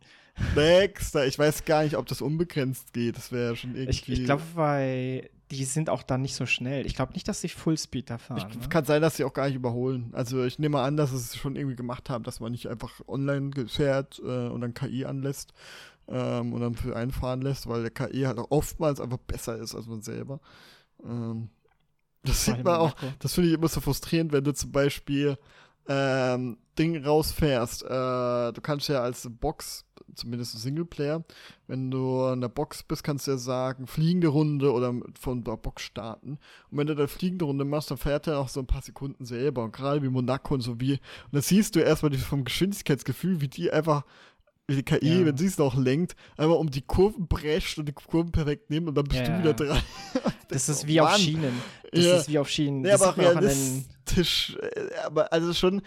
[0.57, 1.27] Nächster.
[1.27, 3.17] Ich weiß gar nicht, ob das unbegrenzt geht.
[3.17, 3.91] Das wäre ja schon irgendwie.
[3.91, 6.87] Ich, ich glaube, weil die sind auch dann nicht so schnell.
[6.87, 8.39] Ich glaube nicht, dass sie Fullspeed da fahren.
[8.51, 8.69] Ich, ne?
[8.69, 10.11] kann sein, dass sie auch gar nicht überholen.
[10.13, 13.01] Also ich nehme an, dass sie es schon irgendwie gemacht haben, dass man nicht einfach
[13.07, 15.53] online fährt äh, und dann KI anlässt
[16.09, 19.57] ähm, und dann für einen fahren lässt, weil der KI halt auch oftmals einfach besser
[19.59, 20.41] ist als man selber.
[21.05, 21.51] Ähm,
[22.25, 25.39] das sieht man auch, das finde ich immer so frustrierend, wenn du zum Beispiel
[25.89, 27.85] ähm, Ding rausfährst.
[27.85, 27.87] Äh,
[28.53, 31.25] du kannst ja als Box, zumindest Singleplayer,
[31.67, 35.57] wenn du in der Box bist, kannst du ja sagen, fliegende Runde oder von der
[35.57, 36.39] Box starten.
[36.71, 39.25] Und wenn du da fliegende Runde machst, dann fährt er auch so ein paar Sekunden
[39.25, 39.65] selber.
[39.65, 40.93] Und gerade wie Monaco und so wie.
[40.93, 44.05] Und dann siehst du erstmal vom Geschwindigkeitsgefühl, wie die einfach
[44.69, 45.27] die KI, ja.
[45.27, 48.89] wenn sie es noch lenkt, einfach um die Kurven prescht und die Kurven perfekt nimmt
[48.89, 49.83] und dann bist ja, du wieder dran.
[50.13, 51.07] das, das ist wie Mann.
[51.07, 51.63] auf Schienen.
[51.93, 52.17] Das ja.
[52.17, 52.85] ist wie auf Schienen.
[52.85, 54.57] Ja, aber realistisch.
[54.61, 55.83] Äh, aber also schon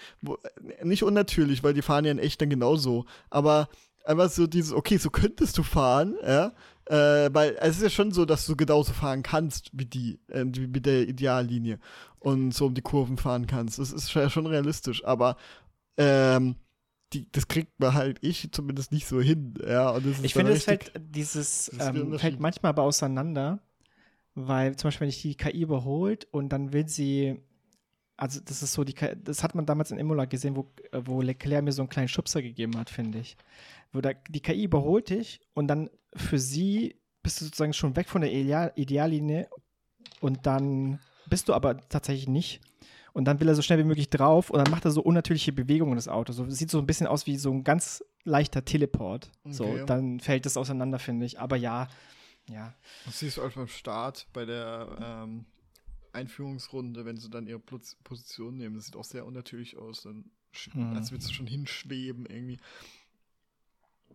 [0.84, 3.06] nicht unnatürlich, weil die fahren ja in echt dann genauso.
[3.30, 3.68] Aber
[4.06, 6.54] einfach so dieses, okay, so könntest du fahren, ja.
[6.86, 10.46] Äh, weil es ist ja schon so, dass du genauso fahren kannst wie die, äh,
[10.48, 11.80] wie mit der Ideallinie
[12.20, 13.80] und so um die Kurven fahren kannst.
[13.80, 15.36] Das ist ja schon realistisch, aber
[15.98, 16.56] ähm,
[17.14, 19.54] die, das kriegt man halt ich zumindest nicht so hin.
[19.66, 23.60] Ja, und ich finde, es fällt dieses ähm, fällt manchmal aber auseinander,
[24.36, 27.42] weil zum Beispiel, wenn ich die KI überholt und dann will sie,
[28.18, 31.64] also das ist so, die das hat man damals in Imola gesehen, wo, wo Leclerc
[31.64, 33.38] mir so einen kleinen Schubser gegeben hat, finde ich.
[33.94, 38.10] Wo da, die KI überholt dich und dann für sie bist du sozusagen schon weg
[38.10, 39.50] von der Ideal Ideallinie
[40.20, 41.00] und dann
[41.30, 42.62] bist du aber tatsächlich nicht.
[43.18, 45.52] Und dann will er so schnell wie möglich drauf und dann macht er so unnatürliche
[45.52, 46.34] Bewegungen das Auto.
[46.34, 49.32] So sieht so ein bisschen aus wie so ein ganz leichter Teleport.
[49.44, 49.54] Okay.
[49.54, 51.40] So, dann fällt das auseinander, finde ich.
[51.40, 51.88] Aber ja,
[52.48, 52.76] ja.
[53.06, 55.46] Das siehst du auch beim Start bei der ähm,
[56.14, 58.76] Einführungsrunde, wenn sie dann ihre Position nehmen.
[58.76, 60.04] Das sieht auch sehr unnatürlich aus.
[60.04, 60.26] Dann,
[60.76, 60.96] mhm.
[60.96, 62.60] Als würdest du schon hinschweben irgendwie.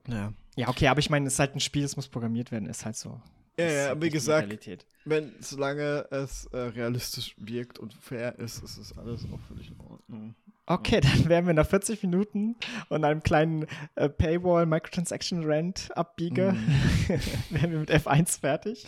[0.06, 0.32] Ja.
[0.54, 2.84] Ja, okay, aber ich meine, es ist halt ein Spiel, es muss programmiert werden, ist
[2.84, 3.20] halt so.
[3.58, 8.96] Ja, ja, wie gesagt, wenn, solange es äh, realistisch wirkt und fair ist, ist es
[8.96, 10.34] alles auch völlig in Ordnung.
[10.66, 12.56] Okay, dann wären wir nach 40 Minuten
[12.88, 16.52] und einem kleinen äh, Paywall Microtransaction Rent abbiege,
[17.08, 17.14] mm.
[17.50, 18.86] wären wir mit F1 fertig.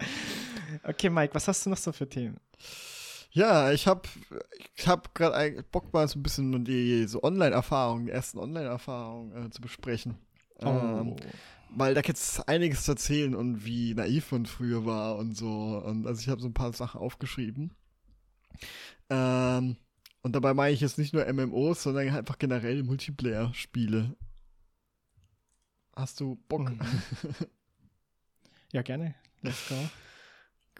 [0.84, 2.40] okay, Mike, was hast du noch so für Themen?
[3.30, 4.08] Ja, ich habe
[4.74, 9.50] ich hab gerade Bock mal so ein bisschen die so Online-Erfahrungen, die ersten Online-Erfahrungen äh,
[9.50, 10.16] zu besprechen.
[10.60, 10.68] Oh.
[10.68, 11.16] Ähm,
[11.70, 15.82] weil da gibt es einiges zu erzählen und wie naiv man früher war und so.
[15.84, 17.74] Und also ich habe so ein paar Sachen aufgeschrieben.
[19.10, 19.76] Ähm,
[20.22, 24.16] und dabei meine ich jetzt nicht nur MMOs, sondern einfach generell Multiplayer-Spiele.
[25.94, 26.70] Hast du Bock?
[26.70, 26.80] Mhm.
[28.72, 29.14] ja, gerne.
[29.42, 29.76] Let's go.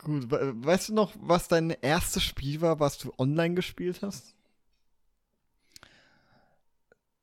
[0.00, 4.34] Gut, weißt du noch, was dein erstes Spiel war, was du online gespielt hast?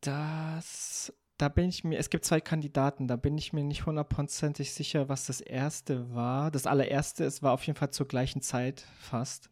[0.02, 4.74] Das da bin ich mir, es gibt zwei Kandidaten, da bin ich mir nicht hundertprozentig
[4.74, 6.52] sicher, was das erste war.
[6.52, 9.50] Das allererste, es war auf jeden Fall zur gleichen Zeit fast.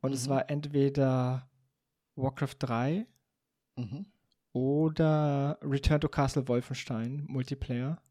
[0.00, 0.16] Und mhm.
[0.16, 1.48] es war entweder
[2.16, 3.06] Warcraft 3
[3.76, 4.06] mhm.
[4.52, 8.02] oder Return to Castle Wolfenstein Multiplayer.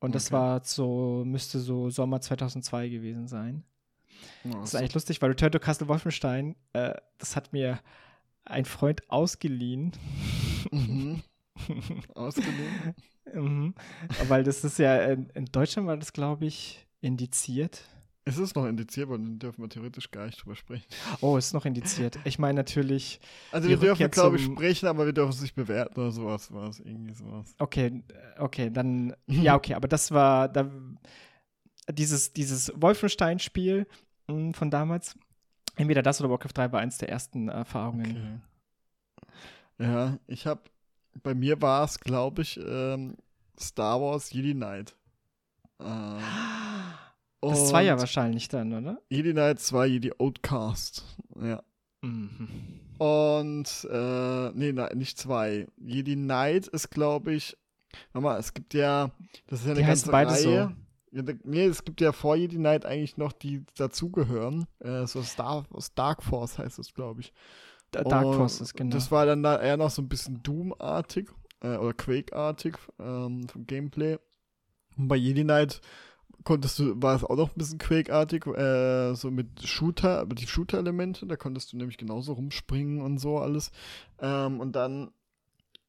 [0.00, 0.12] Und okay.
[0.14, 3.62] das war so, müsste so Sommer 2002 gewesen sein.
[4.44, 7.80] Oh, das ist eigentlich lustig, weil Return to Castle Wolfenstein, äh, das hat mir
[8.44, 9.92] ein Freund ausgeliehen.
[10.72, 11.22] Mhm.
[12.14, 12.94] Ausgeliehen?
[13.32, 13.74] mhm.
[14.28, 17.82] Weil das ist ja, in, in Deutschland war das, glaube ich, indiziert.
[18.24, 20.86] Es ist noch indiziert, aber dann dürfen wir theoretisch gar nicht drüber sprechen.
[21.20, 22.20] Oh, es ist noch indiziert.
[22.24, 23.20] Ich meine natürlich.
[23.50, 26.52] Also wir dürfen, glaube ich, sprechen, aber wir dürfen es nicht bewerten oder sowas.
[26.52, 27.52] Was, irgendwie sowas.
[27.58, 28.04] Okay,
[28.38, 29.16] okay, dann.
[29.26, 30.70] ja, okay, aber das war da,
[31.90, 33.88] dieses, dieses Wolfenstein-Spiel
[34.28, 35.16] hm, von damals.
[35.74, 38.42] Entweder das oder Warcraft 3 war eins der ersten Erfahrungen.
[39.18, 39.32] Okay.
[39.78, 40.62] Ja, ich habe
[41.22, 43.16] bei mir war es, glaube ich, ähm,
[43.58, 44.96] Star Wars Jedi Knight.
[45.80, 46.20] Ähm,
[47.40, 49.00] das war ja wahrscheinlich dann, oder?
[49.08, 51.04] Jedi Knight 2, Jedi Outcast.
[51.40, 51.62] Ja.
[52.02, 52.48] Mhm.
[52.98, 55.66] Und, äh, nee, nein, nicht zwei.
[55.76, 57.56] Jedi Knight ist, glaube ich,
[58.12, 59.10] warte mal, es gibt ja,
[59.48, 60.36] das ist ja eine die ganze Reihe.
[60.36, 60.50] So.
[60.50, 64.66] Ja, nee, es gibt ja vor Jedi Knight eigentlich noch, die dazugehören.
[64.78, 67.32] Äh, so Star, Dark Force heißt es, glaube ich.
[67.92, 68.94] Dark Forces, genau.
[68.94, 71.30] Das war dann da eher noch so ein bisschen Doom-artig
[71.60, 74.18] äh, oder Quake-artig ähm, vom Gameplay.
[74.96, 75.80] Und bei Jedi Knight
[76.44, 80.46] konntest du, war es auch noch ein bisschen Quake-artig, äh, so mit Shooter, mit die
[80.46, 83.70] Shooter-Elemente, da konntest du nämlich genauso rumspringen und so alles.
[84.18, 85.12] Ähm, und dann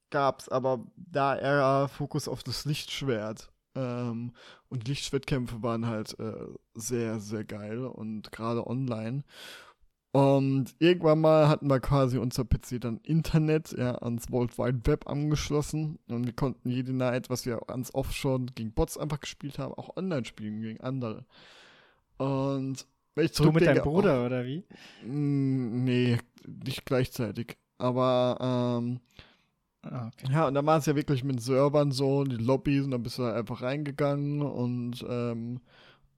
[0.10, 3.52] gab es aber da eher Fokus auf das Lichtschwert.
[3.76, 4.34] Ähm,
[4.70, 6.34] und Lichtschwertkämpfe waren halt äh,
[6.76, 9.24] sehr, sehr geil und gerade online.
[10.14, 15.08] Und irgendwann mal hatten wir quasi unser PC dann Internet ja, ans World Wide Web
[15.08, 19.74] angeschlossen und wir konnten jede Night, was wir ans Offshore gegen Bots einfach gespielt haben,
[19.74, 21.26] auch online spielen gegen andere.
[22.18, 22.86] Und
[23.16, 24.64] wenn ich Du mit deinem Bruder auch, oder wie?
[25.04, 27.58] Nee, nicht gleichzeitig.
[27.80, 29.00] Aber ähm,
[29.82, 30.32] ah, okay.
[30.32, 33.18] ja, und dann war es ja wirklich mit Servern so, die Lobbys und dann bist
[33.18, 35.60] du da einfach reingegangen und ähm,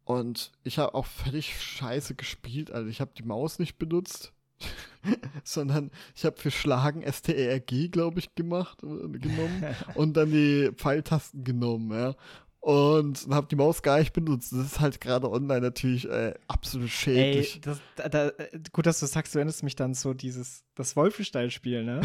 [0.06, 2.72] und ich habe auch völlig scheiße gespielt.
[2.72, 4.32] Also ich habe die Maus nicht benutzt.
[5.44, 11.44] sondern ich habe für Schlagen STRG, glaube ich, gemacht, äh, genommen und dann die Pfeiltasten
[11.44, 12.16] genommen, ja.
[12.62, 14.52] Und habe die Maus gar nicht benutzt.
[14.52, 17.56] Das ist halt gerade online natürlich äh, absolut schädlich.
[17.56, 18.32] Ey, das, da, da,
[18.72, 22.02] gut, dass du sagst, du erinnerst mich dann so dieses, das Wolfenstein-Spiel, ne?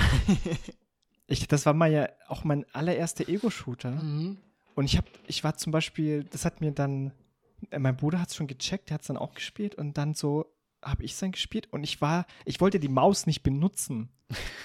[1.28, 3.92] ich, das war mal ja auch mein allererster Ego-Shooter.
[3.92, 4.36] Mhm.
[4.74, 7.12] Und ich habe, ich war zum Beispiel, das hat mir dann, äh,
[7.78, 10.46] mein Bruder hat es schon gecheckt, der hat es dann auch gespielt und dann so
[10.82, 14.08] habe ich es dann gespielt und ich war, ich wollte die Maus nicht benutzen.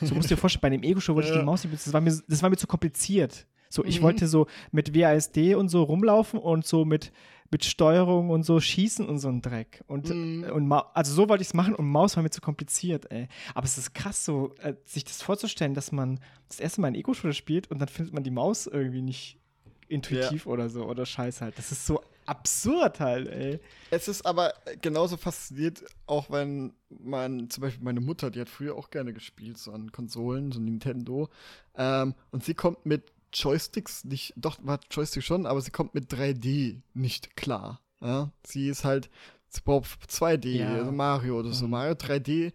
[0.02, 1.34] So musst du dir vorstellen, bei dem Ego-Show wollte Ja.
[1.36, 1.90] ich die Maus nicht benutzen.
[1.90, 3.48] Das war mir, das war mir zu kompliziert.
[3.70, 4.04] So, ich Mhm.
[4.04, 7.12] wollte so mit WASD und so rumlaufen und so mit,
[7.52, 9.84] mit Steuerung und so schießen und so ein Dreck.
[9.88, 10.44] Und, Mhm.
[10.54, 13.28] und Ma also so wollte ich es machen und Maus war mir zu kompliziert, ey.
[13.56, 16.96] Aber es ist krass, so äh, sich das vorzustellen, dass man das erste Mal ein
[16.96, 19.40] Ego-Shooter spielt und dann findet man die Maus irgendwie nicht
[19.88, 21.58] intuitiv oder so oder scheiß halt.
[21.58, 23.60] Das ist so absurd halt, ey.
[23.92, 28.76] Es ist aber genauso fasziniert, auch wenn man, zum Beispiel meine Mutter, die hat früher
[28.76, 31.30] auch gerne gespielt, so an Konsolen, so Nintendo.
[31.76, 36.12] Ähm, und sie kommt mit Joysticks nicht, doch, war Joystick schon, aber sie kommt mit
[36.12, 37.82] 3D nicht klar.
[38.02, 38.32] Ja?
[38.46, 39.10] Sie ist halt,
[39.50, 40.74] sie braucht 2D, Ja.
[40.76, 41.66] also Mario oder so.
[41.66, 41.72] Mhm.
[41.72, 42.54] Mario 3D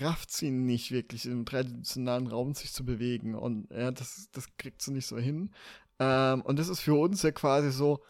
[0.00, 3.34] rafft sie nicht wirklich, im dreidimensionalen Raum sich zu bewegen.
[3.34, 5.50] Und ja, das, das kriegt sie nicht so hin.
[5.98, 8.02] Ähm, und das ist für uns ja quasi so,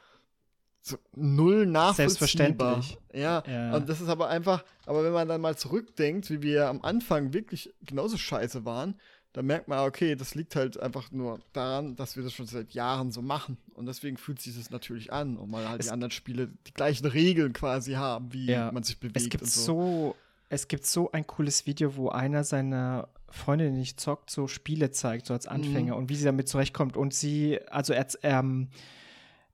[0.85, 1.95] so null nachvollziehbar.
[1.95, 2.99] Selbstverständlich.
[3.15, 3.77] Ja, Ja.
[3.77, 7.33] und das ist aber einfach, aber wenn man dann mal zurückdenkt, wie wir am Anfang
[7.33, 8.97] wirklich genauso scheiße waren,
[9.33, 12.73] dann merkt man, okay, das liegt halt einfach nur daran, dass wir das schon seit
[12.73, 13.57] Jahren so machen.
[13.75, 16.75] Und deswegen fühlt sich das natürlich an, und mal halt Es- die anderen Spiele die
[16.75, 18.71] gleichen Regeln quasi haben, wie Ja.
[18.73, 20.17] man sich bewegt Es gibt und so.
[20.51, 24.91] es gibt so ein cooles Video, wo einer seiner Freundinnen, die nicht zockt, so Spiele
[24.91, 25.53] zeigt, so als Mhm.
[25.53, 26.99] Anfänger und wie sie damit zurechtkommt.
[26.99, 28.69] Und sie, also er, ähm,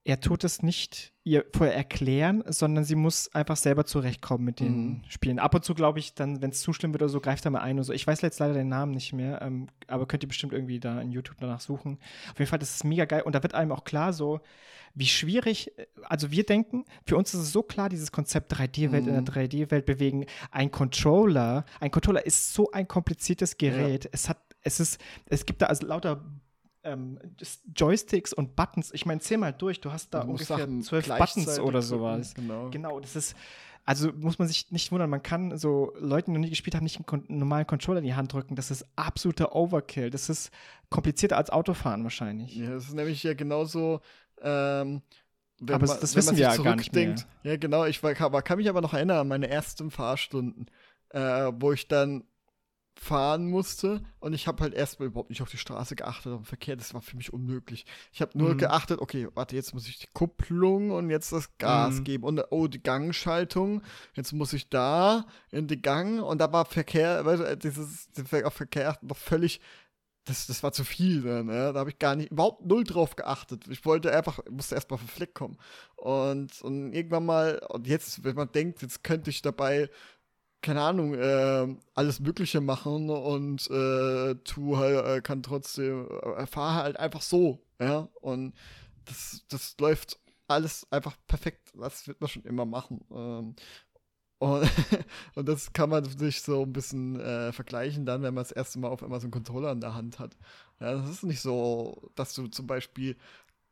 [0.03, 4.76] er tut es nicht ihr vorher erklären, sondern sie muss einfach selber zurechtkommen mit den
[4.89, 5.03] Mhm.
[5.09, 5.39] Spielen.
[5.39, 7.51] Ab und zu glaube ich dann, wenn es zu schlimm wird oder so, greift er
[7.51, 7.93] mal ein und so.
[7.93, 11.01] Ich weiß jetzt leider den Namen nicht mehr, ähm, aber könnt ihr bestimmt irgendwie da
[11.01, 11.99] in YouTube danach suchen.
[12.33, 14.41] Auf jeden Fall, das ist mega geil und da wird einem auch klar so,
[14.95, 15.70] wie schwierig,
[16.05, 19.24] also wir denken, für uns ist es so klar, dieses Konzept 3D-Welt in Mhm.
[19.24, 20.24] der 3D-Welt bewegen.
[20.51, 24.09] Ein Controller, ein Controller ist so ein kompliziertes Gerät.
[24.12, 26.24] Es hat, es ist, es gibt da also lauter
[26.85, 27.18] ähm,
[27.74, 28.93] Joysticks und Buttons.
[28.93, 32.35] Ich meine, zähl mal durch, du hast da Du ungefähr Sachen zwölf Buttons oder sowas.
[32.35, 32.70] Genau.
[32.70, 33.37] Genau, das ist,
[33.85, 36.85] also muss man sich nicht wundern, man kann so Leuten, die noch nie gespielt haben,
[36.85, 38.55] nicht einen, normalen Controller in die Hand drücken.
[38.55, 40.11] Das ist absoluter Overkill.
[40.11, 40.51] Das ist
[40.91, 42.55] komplizierter als Autofahren wahrscheinlich.
[42.55, 44.01] Ja, das ist nämlich ja genauso,
[44.43, 45.03] ähm,
[45.61, 47.26] wenn Aber man, das wissen wir sich ja gar nicht zurückdenkt.
[47.43, 50.66] Ja, genau, ich war, kann, kann mich aber noch erinnern an meine ersten Fahrstunden,
[51.11, 52.24] äh, wo ich dann
[53.01, 56.45] fahren musste und ich habe halt erstmal überhaupt nicht auf die Straße geachtet, auf den
[56.47, 57.87] Verkehr, das war für mich unmöglich.
[58.13, 58.59] Ich habe nur Mhm.
[58.59, 62.05] geachtet, okay, warte, jetzt muss ich die Kupplung und jetzt das Gas Mhm.
[62.05, 63.83] geben und oh, die Gangschaltung,
[64.15, 68.09] jetzt muss ich da in die Gang und da war Verkehr, weißt du, dieses
[68.45, 69.61] auf Verkehr noch völlig
[70.29, 71.73] das, das war zu viel dann, ne?
[71.73, 73.65] Da habe ich gar nicht, überhaupt null drauf geachtet.
[73.69, 75.57] Ich wollte einfach, musste erst mal auf den Fleck kommen.
[75.97, 79.89] Und, und irgendwann mal, und jetzt, wenn man denkt, jetzt könnte ich dabei,
[80.63, 86.83] keine Ahnung, äh, alles Mögliche machen und äh, tu halt, äh, kann trotzdem, äh, fahre
[86.83, 88.09] halt einfach so, ja.
[88.21, 88.55] Und
[89.05, 91.73] das, das läuft alles einfach perfekt.
[91.75, 93.05] Das wird man schon immer machen.
[93.11, 93.55] Ähm,
[94.39, 94.71] und,
[95.35, 98.79] und das kann man sich so ein bisschen äh, vergleichen dann, wenn man das erste
[98.79, 100.37] Mal auf einmal so einen Controller in der Hand hat.
[100.81, 103.17] Ja, das ist nicht so, dass du zum Beispiel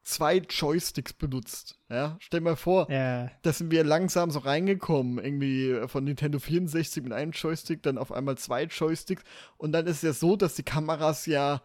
[0.07, 1.79] zwei Joysticks benutzt.
[1.91, 3.29] Ja, stell dir mal vor, Ja.
[3.43, 8.13] da sind wir langsam so reingekommen, irgendwie von Nintendo 64 mit einem Joystick, dann auf
[8.13, 9.23] einmal zwei Joysticks.
[9.57, 11.61] Und dann ist es ja so, dass die Kameras ja,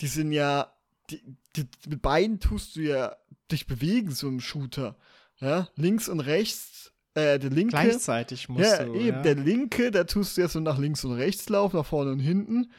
[0.00, 0.72] die sind ja,
[1.10, 1.20] die,
[1.56, 3.16] die, mit beiden tust du ja
[3.50, 4.96] dich bewegen, so im Shooter.
[5.40, 7.72] Ja, links und rechts, äh, der linke.
[7.72, 8.94] Gleichzeitig musst Ja, du.
[8.94, 9.22] eben, ja.
[9.22, 12.20] der linke, da tust du ja so nach links und rechts laufen, nach vorne und
[12.20, 12.70] hinten.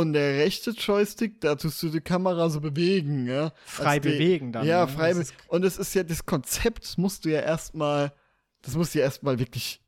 [0.00, 3.52] Und der rechte Joystick, da tust du die Kamera so bewegen, ja.
[3.64, 4.66] frei die- bewegen dann.
[4.66, 4.92] Ja, ne?
[4.92, 5.28] frei bewegen.
[5.48, 8.12] Und es ist ja, das Konzept musst du ja erstmal,
[8.62, 9.80] das musst du ja erstmal wirklich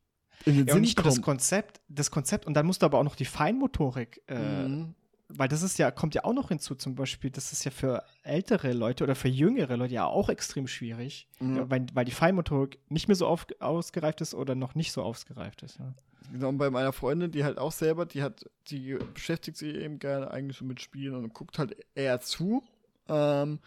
[0.45, 1.25] in den Ja, und Sinn nicht nur das kommen.
[1.25, 4.95] Konzept, das Konzept, und dann musst du aber auch noch die Feinmotorik äh, Mhm.
[5.37, 8.05] Weil das ist ja, kommt ja auch noch hinzu, zum Beispiel, das ist ja für
[8.23, 12.79] ältere Leute oder für jüngere Leute ja auch extrem schwierig, ja, weil, weil die Feinmotorik
[12.89, 15.79] nicht mehr so auf, ausgereift ist oder noch nicht so ausgereift ist.
[15.79, 15.95] Ja.
[16.33, 19.99] Genau, und bei meiner Freundin, die halt auch selber, die hat, die beschäftigt sich eben
[19.99, 22.63] gerne eigentlich so mit Spielen und guckt halt eher zu,
[23.09, 23.59] ähm,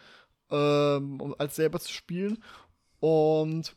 [0.50, 2.42] ähm, um als selber zu spielen.
[3.00, 3.76] Und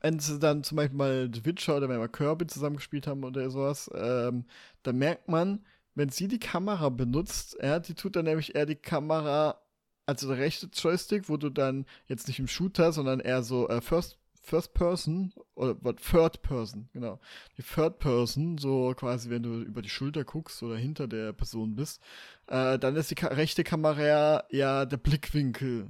[0.00, 3.24] wenn sie dann zum Beispiel mal The Witcher oder wenn wir Kirby zusammen gespielt haben
[3.24, 4.44] oder sowas, ähm,
[4.82, 5.64] dann merkt man,
[5.94, 9.60] wenn sie die Kamera benutzt, ja, die tut dann nämlich eher die Kamera,
[10.06, 13.80] also der rechte Joystick, wo du dann jetzt nicht im Shooter, sondern eher so äh,
[13.80, 17.20] First, First Person, oder was Third Person, genau.
[17.58, 21.76] Die Third Person, so quasi, wenn du über die Schulter guckst oder hinter der Person
[21.76, 22.00] bist,
[22.48, 25.88] äh, dann ist die ka rechte Kamera ja der Blickwinkel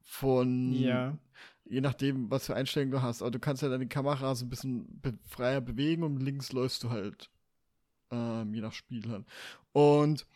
[0.00, 1.18] von, Ja.
[1.64, 3.22] je nachdem, was für Einstellungen du hast.
[3.22, 6.52] Aber du kannst ja dann die Kamera so ein bisschen be freier bewegen und links
[6.52, 7.30] läufst du halt,
[8.12, 9.24] ähm, je nach Spiel halt.
[9.72, 10.26] Und,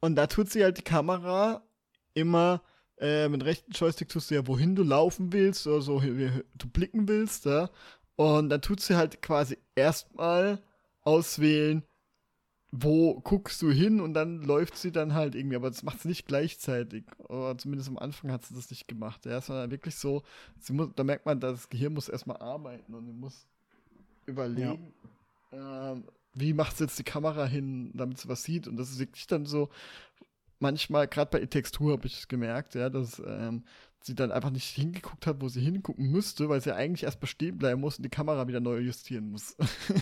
[0.00, 1.62] und da tut sie halt die Kamera
[2.12, 2.62] immer
[2.98, 6.68] äh, mit rechten Joystick tust du ja, wohin du laufen willst oder so, wie du
[6.68, 7.70] blicken willst, ja.
[8.16, 10.62] Und dann tut sie halt quasi erstmal
[11.02, 11.82] auswählen,
[12.70, 16.08] wo guckst du hin und dann läuft sie dann halt irgendwie, aber das macht sie
[16.08, 17.04] nicht gleichzeitig.
[17.18, 19.26] Oder zumindest am Anfang hat sie das nicht gemacht.
[19.26, 20.22] Ja, sondern wirklich so,
[20.58, 23.46] sie muss, da merkt man, das Gehirn muss erstmal arbeiten und muss
[24.26, 24.94] überlegen,
[25.52, 26.04] ähm,
[26.34, 28.68] wie macht sie jetzt die Kamera hin, damit sie was sieht.
[28.68, 29.70] Und das ist wirklich dann so,
[30.58, 33.64] manchmal, gerade bei E-Textur habe ich es gemerkt, ja, dass ähm,
[34.02, 37.58] sie dann einfach nicht hingeguckt hat, wo sie hingucken müsste, weil sie eigentlich erst stehen
[37.58, 39.56] bleiben muss und die Kamera wieder neu justieren muss.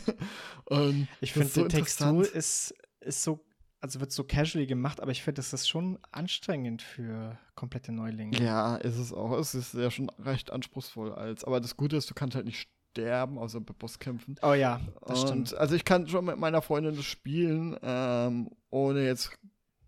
[0.64, 3.44] und Ich finde, so die Textur ist, ist so,
[3.80, 8.38] also wird so casually gemacht, aber ich finde, das ist schon anstrengend für komplette Neulinge.
[8.42, 9.36] Ja, ist es auch.
[9.38, 11.44] Es ist ja schon recht anspruchsvoll als.
[11.44, 14.36] Aber das Gute ist, du kannst halt nicht sterben, außer bei Bosskämpfen.
[14.42, 15.54] Oh ja, das und stimmt.
[15.54, 19.38] also ich kann schon mit meiner Freundin das spielen, ähm, ohne jetzt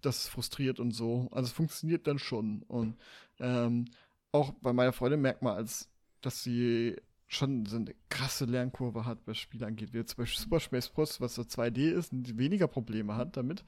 [0.00, 1.28] das frustriert und so.
[1.30, 2.62] Also es funktioniert dann schon.
[2.62, 2.96] Und
[3.40, 3.86] ähm,
[4.32, 5.88] auch bei meiner Freundin merkt man, als
[6.20, 6.96] dass sie
[7.26, 9.92] schon so eine krasse Lernkurve hat, was Spiele angeht.
[9.92, 13.64] Wie zum Beispiel Super Smash Bros., was so 2D ist und weniger Probleme hat damit.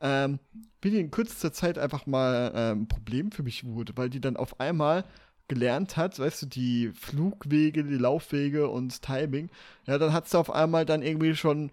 [0.00, 0.38] Ähm,
[0.82, 4.20] wie die in kürzester Zeit einfach mal ähm, ein Problem für mich wurde, weil die
[4.20, 5.04] dann auf einmal
[5.48, 9.50] gelernt hat, weißt du, die Flugwege, die Laufwege und Timing,
[9.86, 11.70] ja, dann hat sie auf einmal dann irgendwie schon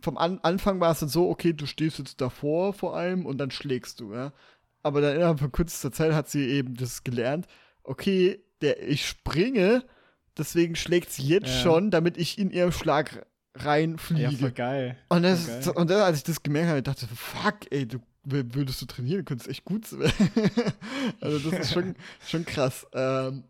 [0.00, 3.38] vom An Anfang war es dann so, okay, du stehst jetzt davor vor allem und
[3.38, 4.32] dann schlägst du, ja.
[4.82, 7.46] Aber dann innerhalb von kürzester Zeit hat sie eben das gelernt,
[7.82, 9.82] okay, der, ich springe,
[10.36, 11.60] deswegen schlägt sie jetzt Ja.
[11.62, 14.22] schon, damit ich in ihren Schlag reinfliege.
[14.22, 14.96] Ja, voll geil.
[15.08, 15.72] Und, das, Voll geil.
[15.76, 19.24] und dann, als ich das gemerkt habe, dachte ich, fuck, ey, du würdest du trainieren,
[19.24, 20.12] könntest echt gut sein.
[21.20, 21.94] also das ist schon,
[22.26, 22.86] schon krass.
[22.92, 23.44] Ähm,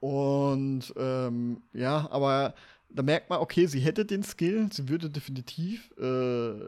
[0.00, 2.54] und ähm, ja, aber
[2.90, 6.66] da merkt man, okay, sie hätte den Skill, sie würde definitiv, äh,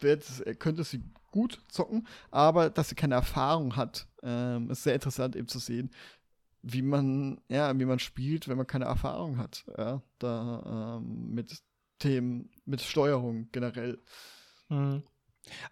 [0.00, 5.36] wird, könnte sie gut zocken, aber dass sie keine Erfahrung hat, ähm, ist sehr interessant
[5.36, 5.90] eben zu sehen,
[6.62, 11.62] wie man, ja, wie man spielt, wenn man keine Erfahrung hat, ja, da ähm, mit
[11.98, 13.98] Themen, mit Steuerung generell.
[14.68, 15.02] Mhm.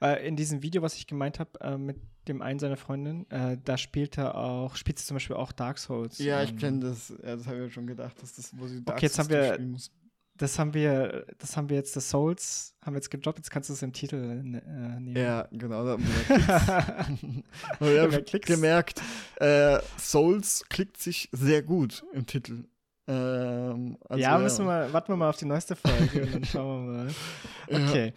[0.01, 1.97] Äh, in diesem Video, was ich gemeint habe, äh, mit
[2.29, 5.79] dem einen seiner Freundinnen, äh, da spielt er auch, spielt sie zum Beispiel auch Dark
[5.79, 6.19] Souls.
[6.19, 8.83] Ja, ich ähm, kenne das, ja, das habe ich schon gedacht, dass das, wo sie
[8.85, 9.91] Dark jetzt haben Souls wir- durchspielen muss.
[10.37, 13.69] Das haben wir, das haben wir jetzt, das Souls, haben wir jetzt gedroppt, jetzt kannst
[13.69, 15.17] du es im Titel ne, äh, nehmen.
[15.17, 17.45] Ja, genau, da haben wir
[17.81, 18.47] wir haben Klicks.
[18.49, 19.01] gemerkt,
[19.37, 22.65] äh, Souls klickt sich sehr gut im Titel.
[23.07, 26.87] Ähm, also, ja, müssen wir, warten wir mal auf die neueste Folge und dann schauen
[26.87, 27.09] wir mal.
[27.69, 27.79] Ja.
[27.89, 28.13] Okay.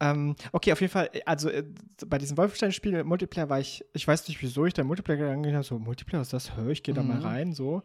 [0.00, 1.62] Ähm, okay, auf jeden Fall, also äh,
[2.06, 5.62] bei diesem Wolfenstein-Spiel, Multiplayer war ich, ich weiß nicht, wieso ich da Multiplayer gegangen habe,
[5.64, 6.56] so, Multiplayer, was ist das?
[6.56, 7.24] Hör, ich gehe da mal Mhm.
[7.26, 7.82] rein, so.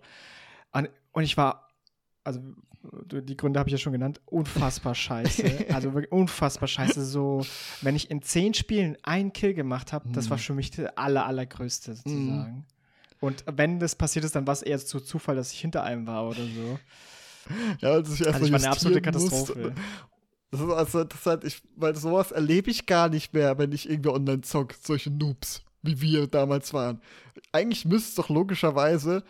[0.71, 1.67] Und, und ich war,
[2.23, 2.39] also
[3.11, 5.65] die Gründe habe ich ja schon genannt, unfassbar scheiße.
[5.73, 7.03] also wirklich unfassbar scheiße.
[7.05, 7.45] So,
[7.81, 10.41] wenn ich in zehn Spielen einen Kill gemacht habe, das war Mhm.
[10.41, 12.65] für mich der aller, allergrößte sozusagen.
[13.19, 16.05] Und wenn das passiert ist, dann war es eher zu Zufall, dass ich hinter einem
[16.07, 16.79] war oder so.
[17.79, 19.59] Ja, als ich Also ich war eine absolute Katastrophe.
[19.59, 19.81] musste.
[20.55, 24.09] Das ist also interessant, ich, weil sowas erlebe ich gar nicht mehr, wenn ich irgendwie
[24.09, 27.01] online zock, solche Noobs, wie wir damals waren.
[27.51, 29.23] Eigentlich müsste es doch logischerweise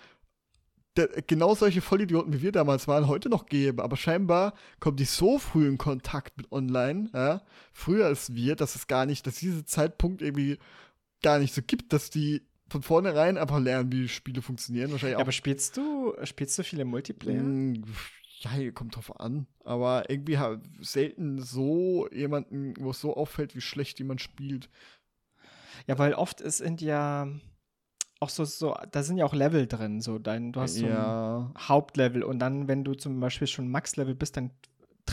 [0.95, 3.79] der, genau solche Vollidioten, wie wir damals waren, heute noch geben.
[3.79, 7.41] Aber scheinbar kommen die so früh in Kontakt mit online, ja,
[7.73, 10.57] früher als wir, dass es gar nicht, dass dieser Zeitpunkt irgendwie
[11.23, 14.91] gar nicht so gibt, dass die von vornherein einfach lernen, wie Spiele funktionieren.
[14.91, 17.41] Wahrscheinlich Ja, auch aber spielst du, spielst du viele Multiplayer?
[17.41, 17.83] Mm,
[18.45, 19.47] Ja, kommt drauf an.
[19.63, 20.37] Aber irgendwie
[20.79, 24.69] selten so jemanden, wo es so auffällt, wie schlecht jemand spielt.
[25.87, 27.27] Ja, weil oft ist sind ja
[28.19, 30.01] auch so, so, da sind ja auch Level drin.
[30.01, 31.51] So dein, du hast so ein ja.
[31.57, 34.51] Hauptlevel und dann, wenn du zum Beispiel schon Max-Level bist, dann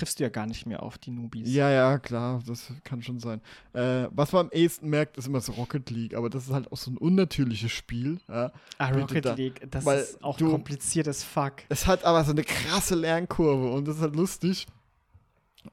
[0.02, 1.48] triffst du ja gar nicht mehr auf die Newbies.
[1.54, 3.40] Ja, ja, klar, das kann schon sein.
[3.72, 6.72] Äh, was man am ehesten merkt, ist immer so Rocket League, aber das ist halt
[6.72, 8.18] auch so ein unnatürliches Spiel.
[8.28, 8.50] Ja.
[8.78, 11.52] Ah, Rocket da- League, das ist auch du- kompliziert as fuck.
[11.68, 14.66] Es hat aber so eine krasse Lernkurve und das ist halt lustig.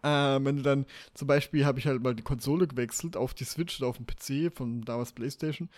[0.03, 0.07] Äh,
[0.43, 3.79] wenn du dann, zum Beispiel habe ich halt mal die Konsole gewechselt auf die Switch
[3.81, 5.69] oder auf den PC von damals Playstation.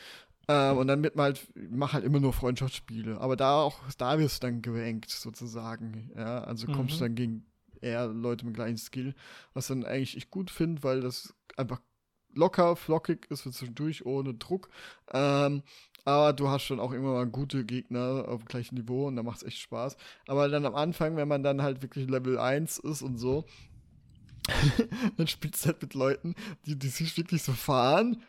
[0.50, 3.22] Ähm, und dann wird man halt, mach halt immer nur Freundschaftsspiele.
[3.22, 6.12] Aber da auch, da wirst du dann gerankt, sozusagen.
[6.18, 7.08] Ja, also kommst du Mhm.
[7.08, 7.46] dann gegen
[7.82, 9.16] eher Leute mit gleichen Skill,
[9.54, 11.82] was dann eigentlich ich gut finde, weil das einfach
[12.34, 14.70] locker, flockig ist für zwischendurch, ohne Druck.
[15.14, 15.64] Ähm,
[16.04, 19.24] Aber du hast schon auch immer mal gute Gegner auf dem gleichen Niveau und da
[19.24, 19.98] macht es echt Spaß.
[20.28, 23.46] Aber dann am Anfang, wenn man dann halt wirklich Level 1 ist und so,
[25.18, 28.24] dann spielst du halt mit Leuten, die, die sich wirklich so fahren,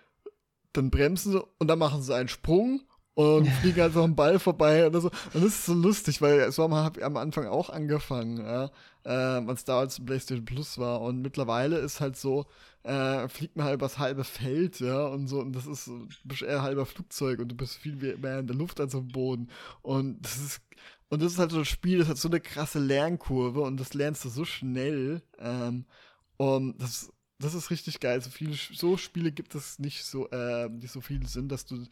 [0.75, 2.83] dann bremsen sie und dann machen sie einen Sprung
[3.15, 5.11] und fliegen halt so am Ball vorbei oder so.
[5.35, 8.71] Und das ist so lustig, weil so habe ich am Anfang auch angefangen, ja,
[9.05, 11.01] äh, als damals PlayStation Plus war.
[11.01, 12.47] Und mittlerweile ist halt so,
[12.85, 15.41] äh, fliegt man halt übers halbe Feld, ja, und so.
[15.41, 18.57] Und das ist, du bist eher halber Flugzeug und du bist viel mehr in der
[18.57, 19.51] Luft als am Boden.
[19.83, 20.61] Und das ist,
[21.09, 23.95] und das ist halt so ein Spiel, das hat so eine krasse Lernkurve und das
[23.95, 25.23] lernst du so schnell.
[25.39, 25.85] Ähm,
[26.39, 27.13] und das,
[27.43, 28.21] das ist richtig geil.
[28.21, 31.85] So viele, so Spiele gibt es nicht so, äh, die so viel sind, dass du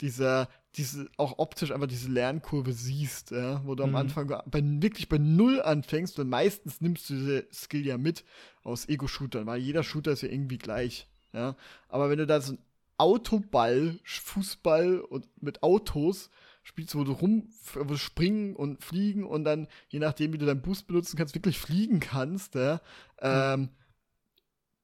[0.00, 3.90] dieser, diese, auch optisch einfach diese Lernkurve siehst, ja, wo du mhm.
[3.90, 8.24] am Anfang bei, wirklich bei Null anfängst, weil meistens nimmst du diese Skill ja mit
[8.62, 11.56] aus Ego-Shootern, weil jeder Shooter ist ja irgendwie gleich, ja.
[11.88, 12.58] Aber wenn du da so ein
[12.96, 16.30] Autoball, Fußball und mit Autos
[16.62, 20.46] spielst, wo du rum, wo du springen und fliegen und dann, je nachdem, wie du
[20.46, 22.80] deinen Boost benutzen kannst, wirklich fliegen kannst, ja,
[23.20, 23.20] mhm.
[23.22, 23.68] ähm,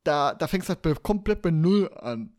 [0.05, 2.33] da, da fängst du halt komplett bei Null an.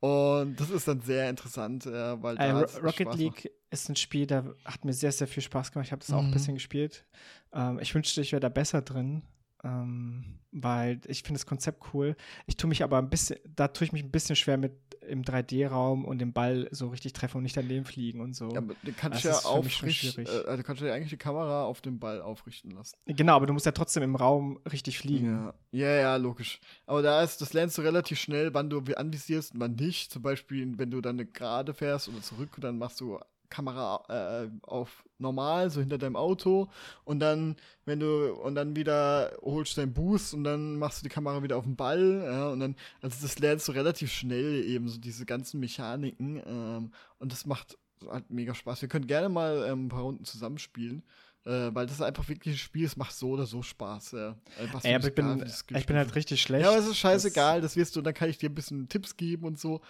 [0.00, 4.44] Und das ist dann sehr interessant, äh, weil äh, Rocket League ist ein Spiel, da
[4.64, 5.86] hat mir sehr, sehr viel Spaß gemacht.
[5.86, 6.14] Ich habe das mhm.
[6.14, 6.32] auch ein mhm.
[6.32, 7.04] bisschen gespielt.
[7.52, 9.22] Ähm, ich wünschte, ich wäre da besser drin.
[9.64, 12.16] Ähm, weil ich finde das Konzept cool.
[12.46, 14.72] Ich tue mich aber ein bisschen, da tue ich mich ein bisschen schwer mit
[15.08, 18.50] im 3D-Raum und den Ball so richtig treffen und nicht daneben fliegen und so.
[18.50, 21.64] Ja, aber du kannst das ja aufrichten, äh, also kannst du ja eigentlich die Kamera
[21.64, 22.96] auf den Ball aufrichten lassen.
[23.06, 25.52] Genau, aber du musst ja trotzdem im Raum richtig fliegen.
[25.72, 26.60] Ja, ja, ja logisch.
[26.86, 30.12] Aber da ist, das lernst du relativ schnell, wann du anvisierst und wann nicht.
[30.12, 33.18] Zum Beispiel, wenn du dann gerade fährst oder zurück, dann machst du
[33.50, 34.04] Kamera
[34.44, 36.68] äh, auf normal, so hinter deinem Auto
[37.04, 41.02] und dann, wenn du, und dann wieder holst du deinen Boost und dann machst du
[41.04, 44.64] die Kamera wieder auf den Ball, ja, und dann, also das lernst du relativ schnell
[44.64, 48.82] eben, so diese ganzen Mechaniken, ähm, und das macht halt mega Spaß.
[48.82, 51.02] Wir können gerne mal ähm, ein paar Runden zusammenspielen.
[51.44, 54.12] Äh, weil das ist einfach wirklich ein Spiel, es macht so oder so Spaß.
[54.12, 54.36] Ja.
[54.82, 55.44] Ey, aber ich bin,
[55.74, 56.64] ich bin halt richtig schlecht.
[56.64, 58.88] Ja, aber es ist scheißegal, das, das wirst du, dann kann ich dir ein bisschen
[58.90, 59.80] Tipps geben und so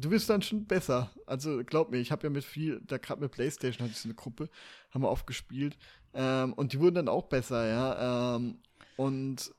[0.00, 1.10] du wirst dann schon besser.
[1.26, 4.08] Also glaub mir, ich habe ja mit viel, da gerade mit PlayStation hatte ich so
[4.08, 4.48] eine Gruppe,
[4.92, 5.76] haben wir oft gespielt.
[6.14, 8.36] Ähm, und die wurden dann auch besser, ja.
[8.36, 8.58] Ähm,
[8.96, 9.52] und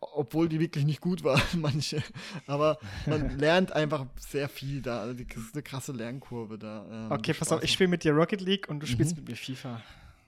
[0.00, 2.02] obwohl die wirklich nicht gut waren, manche.
[2.46, 5.00] Aber man lernt einfach sehr viel da.
[5.00, 6.86] Also das ist eine krasse Lernkurve da.
[6.90, 9.22] Ähm, okay, pass auf, ich spiele mit dir Rocket League und du spielst mhm.
[9.22, 9.82] mit mir FIFA.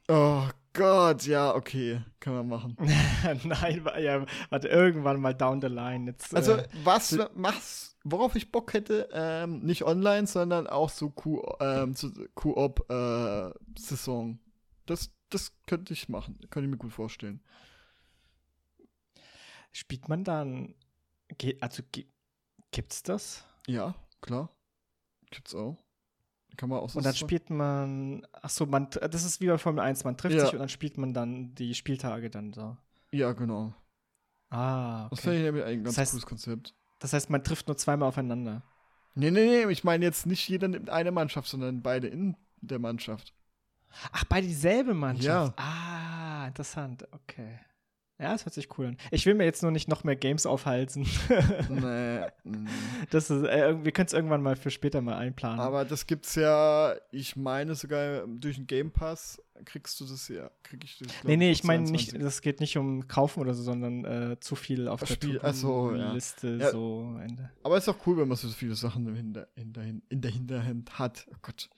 [0.08, 0.44] Oh
[0.74, 2.76] Gott, ja, okay, können wir machen.
[3.44, 6.10] Nein, ja, warte, irgendwann mal down the line.
[6.10, 11.11] Jetzt, also, äh, was machst worauf ich Bock hätte, ähm, nicht online, sondern auch so
[11.11, 12.80] Koop-Saison.
[14.28, 14.38] Ähm, äh,
[14.86, 17.42] das, das könnte ich machen, könnte ich mir gut vorstellen.
[19.72, 20.74] Spielt man dann,
[21.61, 21.82] also
[22.70, 23.44] gibt's das?
[23.66, 24.50] Ja, klar.
[25.30, 25.82] Gibt's auch.
[26.57, 29.57] Kann man auch so Und dann spielt man, ach so, man, das ist wie bei
[29.57, 30.44] Formel 1, man trifft ja.
[30.44, 32.76] sich und dann spielt man dann die Spieltage dann so.
[33.11, 33.72] Ja, genau.
[34.50, 35.11] Ah, okay.
[35.11, 36.74] Das finde ich nämlich ein ganz das heißt, cooles Konzept.
[37.03, 38.62] Das heißt, man trifft nur zweimal aufeinander.
[39.14, 42.78] Nee, nee, nee, ich meine jetzt nicht jeder nimmt eine Mannschaft, sondern beide in der
[42.78, 43.34] Mannschaft.
[44.12, 45.59] Ach, beide dieselbe Mannschaft?
[45.59, 45.64] Ja.
[45.64, 47.59] Ah, interessant, okay.
[48.20, 48.96] Ja, das hört sich cool an.
[49.11, 51.09] Ich will mir jetzt nur nicht noch mehr Games aufhalten.
[51.68, 52.20] nee.
[53.11, 55.59] Das ist, äh, wir können es irgendwann mal für später mal einplanen.
[55.59, 60.50] Aber das gibt's ja, ich meine sogar durch den Game Pass kriegst du das ja.
[60.62, 63.54] Krieg ich das, glaub, nee, nee, ich meine nicht, das geht nicht um Kaufen oder
[63.54, 66.12] so, sondern äh, zu viel auf der Spiel, achso, ja.
[66.12, 66.70] Liste ja.
[66.70, 67.50] so Ende.
[67.62, 70.20] Aber es ist auch cool, wenn man so viele Sachen in, Hinter, in, der, in
[70.20, 71.26] der Hinterhand hat.
[71.30, 71.68] Oh Gott.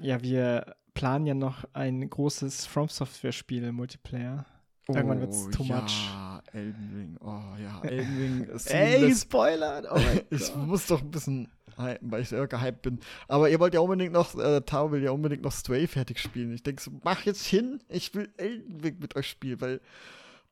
[0.00, 4.46] Ja, wir planen ja noch ein großes From Software Spiel Multiplayer.
[4.88, 6.54] Irgendwann wird es oh, too ja, much.
[6.54, 7.16] Elden Ring.
[7.20, 9.82] Oh ja, Elden Ring ist Ey, Spoiler!
[9.90, 11.48] Oh ich muss doch ein bisschen
[11.78, 13.00] weil ich selber gehypt bin.
[13.28, 16.52] Aber ihr wollt ja unbedingt noch, äh, Tao will ja unbedingt noch Stray fertig spielen.
[16.52, 19.80] Ich denke so, mach jetzt hin, ich will Elden Ring mit euch spielen, weil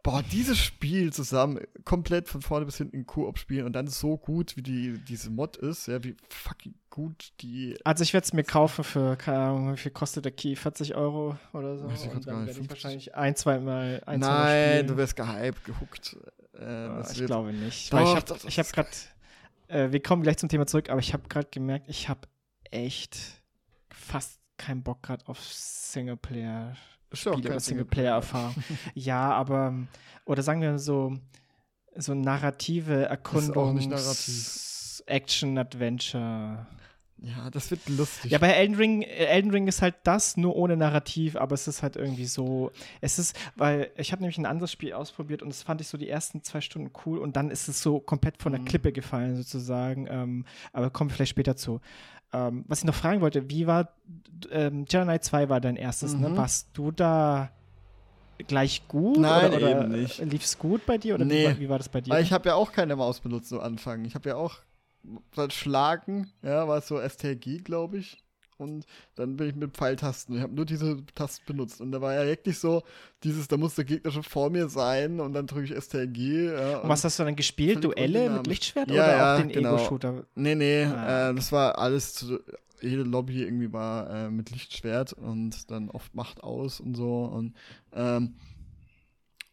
[0.07, 4.57] boah, dieses Spiel zusammen komplett von vorne bis hinten Koop spielen und dann so gut,
[4.57, 7.77] wie die, diese Mod ist, ja, wie fucking gut die.
[7.83, 10.55] Also ich werde es mir kaufen für, keine Ahnung, wie viel kostet der Key?
[10.55, 11.89] 40 Euro oder so.
[11.89, 15.17] Weiß ich und dann werde ich wahrscheinlich ein, zwei Mal ein, Nein, zwei du wirst
[15.17, 16.17] gehypt, gehuckt.
[16.57, 17.93] Äh, ich glaube nicht.
[17.93, 18.05] Doch, weil
[18.47, 18.89] ich habe hab gerade,
[19.69, 22.21] äh, wir kommen gleich zum Thema zurück, aber ich habe gerade gemerkt, ich habe
[22.71, 23.19] echt
[23.91, 26.77] fast keinen Bock gerade auf Singleplayer
[27.13, 28.55] Spiele oder Singleplayer-Erfahrung.
[28.95, 29.75] ja, aber,
[30.25, 31.17] oder sagen wir so,
[31.95, 33.81] so narrative Erkundung.
[35.07, 36.67] Action-Adventure.
[37.19, 38.31] Ja, das wird lustig.
[38.31, 41.83] Ja, bei Elden Ring, Elden Ring ist halt das, nur ohne Narrativ, aber es ist
[41.83, 42.73] halt irgendwie so.
[43.01, 45.97] Es ist, weil ich habe nämlich ein anderes Spiel ausprobiert und das fand ich so
[45.97, 48.67] die ersten zwei Stunden cool und dann ist es so komplett von der Mhm.
[48.67, 50.07] Klippe gefallen, sozusagen.
[50.11, 50.45] Ähm,
[50.75, 51.81] aber kommen wir vielleicht später zu.
[52.35, 53.95] Ähm, was ich noch fragen wollte, wie war
[54.51, 56.29] ähm, Jedi Knight 2 war dein erstes, ne?
[56.29, 56.37] Mhm.
[56.37, 57.51] Warst du da
[58.47, 59.17] gleich gut?
[59.17, 60.19] Nein, oder, oder eben nicht.
[60.19, 61.45] Lief es gut bei dir oder Nee.
[61.45, 62.19] wie, war, wie war das bei dir?
[62.21, 64.05] Ich habe ja auch keine Maus benutzt am Anfang.
[64.05, 64.57] Ich habe ja auch
[65.35, 68.23] seit Schlagen, ja, war es so STRG, glaube ich.
[68.59, 68.87] Und
[69.17, 70.37] dann bin ich mit Pfeiltasten.
[70.37, 71.81] Ich habe nur diese Tasten benutzt.
[71.83, 72.83] Und da war ja wirklich so,
[73.23, 76.53] dieses, da muss der Gegner schon vor mir sein und dann drücke ich STRG.
[76.55, 77.85] Ja, und was hast du dann gespielt?
[77.85, 78.47] Duelle mit.
[78.47, 79.75] Lichtschwert Ja, oder ja, auch den genau.
[79.75, 80.25] Ego-Shooter?
[80.35, 82.41] Nee, nee, Ah, äh, das war alles, zu,
[82.81, 87.55] jede Lobby irgendwie war äh, mit Lichtschwert und dann oft Macht aus und so und
[87.93, 88.37] ähm,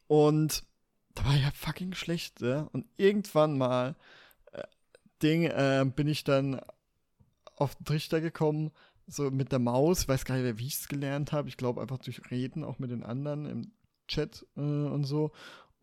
[0.08, 0.64] und
[1.16, 2.70] da war ich ja fucking schlecht, ja?
[2.72, 3.96] und irgendwann mal
[5.24, 6.60] Ding, äh, bin ich dann
[7.56, 8.72] auf den Trichter gekommen,
[9.08, 12.00] so mit der Maus, weiß gar nicht wie ich es gelernt habe, ich glaube einfach
[12.00, 13.72] durch Reden, auch mit den anderen im
[14.08, 15.32] Chat äh, und so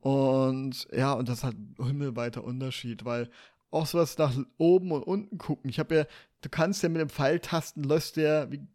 [0.01, 3.31] und ja, und das ein himmelweiter Unterschied, weil
[3.71, 5.71] auch sowas nach oben und unten gucken.
[5.71, 6.05] Ich habe ja,
[6.41, 8.67] du kannst ja mit dem Pfeiltasten, läufst der, wie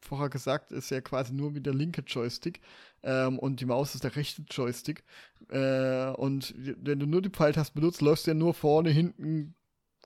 [0.00, 2.60] vorher gesagt, ist ja quasi nur wie der linke Joystick
[3.04, 5.04] ähm, und die Maus ist der rechte Joystick.
[5.48, 9.54] Äh, und wenn du nur die Pfeiltasten benutzt, läufst du ja nur vorne, hinten,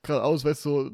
[0.07, 0.91] geradeaus, weißt du, so,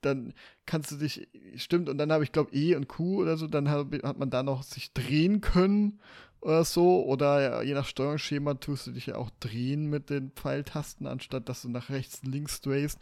[0.00, 0.32] dann
[0.66, 3.68] kannst du dich, stimmt, und dann habe ich glaube E und Q oder so, dann
[3.68, 6.00] hab, hat man da noch sich drehen können
[6.40, 10.30] oder so, oder ja, je nach Steuerungsschema tust du dich ja auch drehen mit den
[10.30, 12.98] Pfeiltasten, anstatt dass du nach rechts und links drehst.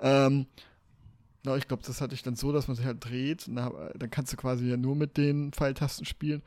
[0.00, 0.46] Ähm,
[1.44, 4.10] ja, ich glaube, das hatte ich dann so, dass man sich halt dreht, dann, dann
[4.10, 6.42] kannst du quasi ja nur mit den Pfeiltasten spielen.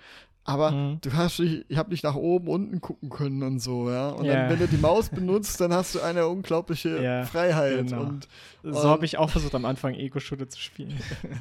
[0.47, 0.99] Aber Mhm.
[1.01, 4.09] du hast dich, ich habe nicht nach oben, unten gucken können und so, ja.
[4.11, 4.35] Und Ja.
[4.35, 7.87] dann, wenn du die Maus benutzt, dann hast du eine unglaubliche Ja, Freiheit.
[7.87, 8.01] genau.
[8.03, 8.27] Und
[8.61, 10.93] So Ähm, habe ich auch versucht, am Anfang Ego-Shooter zu spielen.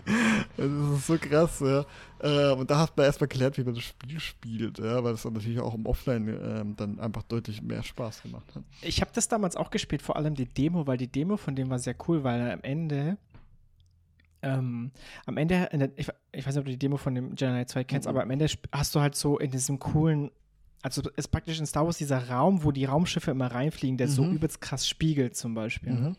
[0.57, 0.66] das
[0.98, 1.84] ist so krass, ja.
[2.20, 5.22] Äh, und da hat man erstmal gelernt, wie man das Spiel spielt, ja, weil es
[5.22, 8.62] dann natürlich auch im Offline ähm, dann einfach deutlich mehr Spaß gemacht hat.
[8.80, 11.68] Ich habe das damals auch gespielt, vor allem die Demo, weil die Demo von dem
[11.70, 13.18] war sehr cool, weil am Ende,
[14.45, 14.90] ähm,
[15.26, 17.68] am Ende, der, ich, ich weiß nicht, ob du die Demo von dem Jedi Knight
[17.70, 18.11] 2 kennst, Mhm.
[18.11, 20.30] aber am Ende hast du halt so in diesem coolen,
[20.82, 24.22] also ist praktisch in Star Wars dieser Raum, wo die Raumschiffe immer reinfliegen, der so
[24.24, 24.34] Mhm.
[24.34, 25.92] übelst krass spiegelt zum Beispiel.
[25.92, 26.09] Ne?
[26.11, 26.16] Mhm.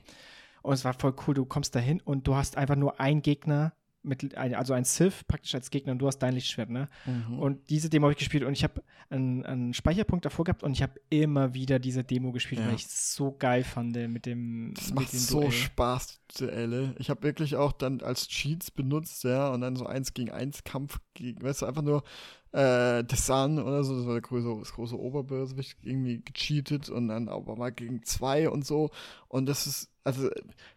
[0.63, 3.21] Und es war voll cool, du kommst da hin und du hast einfach nur einen
[3.21, 3.73] Gegner,
[4.06, 6.88] mit, also ein Sith praktisch als Gegner und du hast dein Lichtschwert, ne?
[7.06, 7.39] Mhm.
[7.39, 10.74] Und diese Demo habe ich gespielt und ich habe einen, einen Speicherpunkt davor gehabt und
[10.74, 12.68] ich habe immer wieder diese Demo gespielt, Ja.
[12.68, 14.74] weil ich es so geil fand äh, mit dem.
[14.76, 15.51] Das mit macht dem so Duell.
[15.51, 16.95] Spaß, die Duelle.
[16.99, 20.64] Ich habe wirklich auch dann als Cheats benutzt, ja, und dann so eins gegen eins
[20.64, 22.03] Kampf gegen, weißt du, einfach nur
[22.51, 27.28] äh, Desan oder so, das war der große, das große Oberbösewicht, irgendwie gecheatet und dann
[27.28, 28.91] aber mal gegen zwei und so.
[29.28, 30.30] Und das ist, also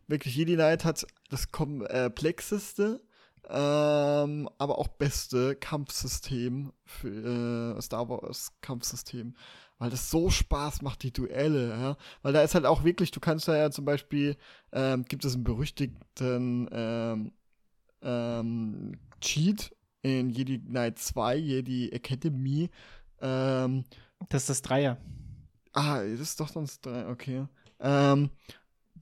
[0.09, 3.01] wirklich, Jedi Knight hat das komplexeste,
[3.49, 9.34] ähm, aber auch beste Kampfsystem für äh, Star Wars Kampfsystem
[9.78, 11.97] weil das so Spaß macht, die Duelle, ja.
[12.22, 14.36] Weil da ist halt auch wirklich, du kannst da ja zum Beispiel,
[14.72, 17.32] ähm, gibt es einen berüchtigten ähm,
[18.03, 22.70] ähm, Cheat in Jedi Knight 2, Jedi Academy.
[23.20, 23.84] Ähm,
[24.28, 24.99] Das ist das Dreier.
[25.72, 27.47] ah, das ist doch sonst drei, okay.
[27.80, 28.30] Ähm,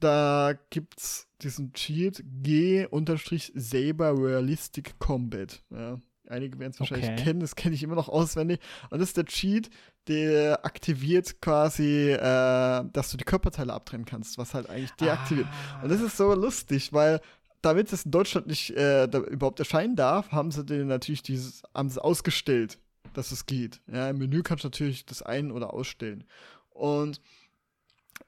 [0.01, 5.63] da gibt's diesen Cheat G-Saber Realistic Combat.
[5.71, 5.99] Ja.
[6.29, 7.23] Einige werden es wahrscheinlich Okay.
[7.23, 8.59] kennen, das kenne ich immer noch auswendig.
[8.91, 9.71] Und das ist der Cheat,
[10.09, 12.19] der aktiviert quasi, äh,
[12.93, 15.47] dass du die Körperteile abtrennen kannst, was halt eigentlich deaktiviert.
[15.47, 15.83] Ah.
[15.83, 17.21] Und das ist so lustig, weil
[17.63, 21.91] damit es in Deutschland nicht äh, überhaupt erscheinen darf, haben sie den natürlich dieses, haben
[21.91, 22.79] sie ausgestellt,
[23.15, 23.81] dass es geht.
[23.93, 26.25] Ja, im Menü kannst du natürlich das ein- oder ausstellen.
[26.71, 27.21] Und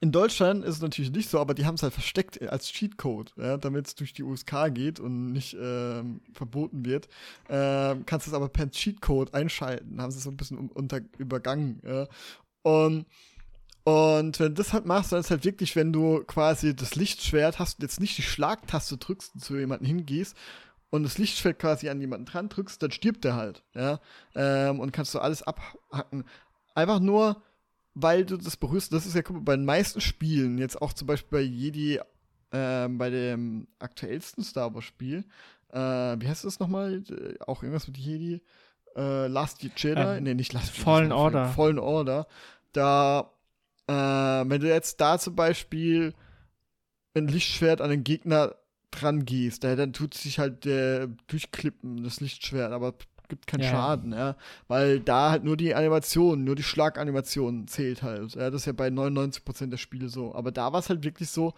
[0.01, 3.33] in Deutschland ist es natürlich nicht so, aber die haben es halt versteckt als Cheatcode,
[3.37, 7.09] ja, damit es durch die USK geht und nicht ähm, verboten wird.
[7.49, 11.01] Ähm, kannst du es aber per Cheatcode einschalten, haben sie es so ein bisschen unter,
[11.19, 11.81] übergangen.
[11.85, 12.07] Ja.
[12.63, 13.07] Und,
[13.83, 17.59] und wenn du das halt machst, dann ist halt wirklich, wenn du quasi das Lichtschwert
[17.59, 20.37] hast und jetzt nicht die Schlagtaste drückst und zu jemandem hingehst
[20.91, 23.99] und das Lichtschwert quasi an jemanden dran drückst, dann stirbt der halt, ja.
[24.37, 26.25] Ähm, und kannst du alles abhacken.
[26.77, 27.43] Einfach nur,
[28.01, 28.93] weil du das berührst.
[28.93, 32.01] Das ist ja, bei den meisten Spielen, jetzt auch zum Beispiel bei Jedi,
[32.53, 35.25] ähm, bei dem aktuellsten Star Wars Spiel,
[35.71, 37.03] äh, wie heißt das nochmal?
[37.11, 38.41] Äh, Auch irgendwas mit Jedi?
[38.97, 40.01] Äh, Last Jedi?
[40.01, 40.85] Ähm, nee, nicht Last Jedi.
[40.85, 41.49] Fallen Order.
[41.49, 42.27] Fallen Order.
[42.73, 43.33] Da,
[43.87, 46.15] äh, wenn du jetzt da zum Beispiel
[47.15, 48.55] ein Lichtschwert an den Gegner
[48.91, 52.95] dran gehst, da, dann tut sich halt äh, durchklippen, das Lichtschwert, aber
[53.29, 53.71] gibt keinen Ja.
[53.71, 54.37] Schaden, ja.
[54.67, 58.35] Weil da halt nur die Animation, nur die Schlaganimation zählt halt.
[58.35, 60.35] Ja, das ist ja bei 99% der Spiele so.
[60.35, 61.55] Aber da war es halt wirklich so,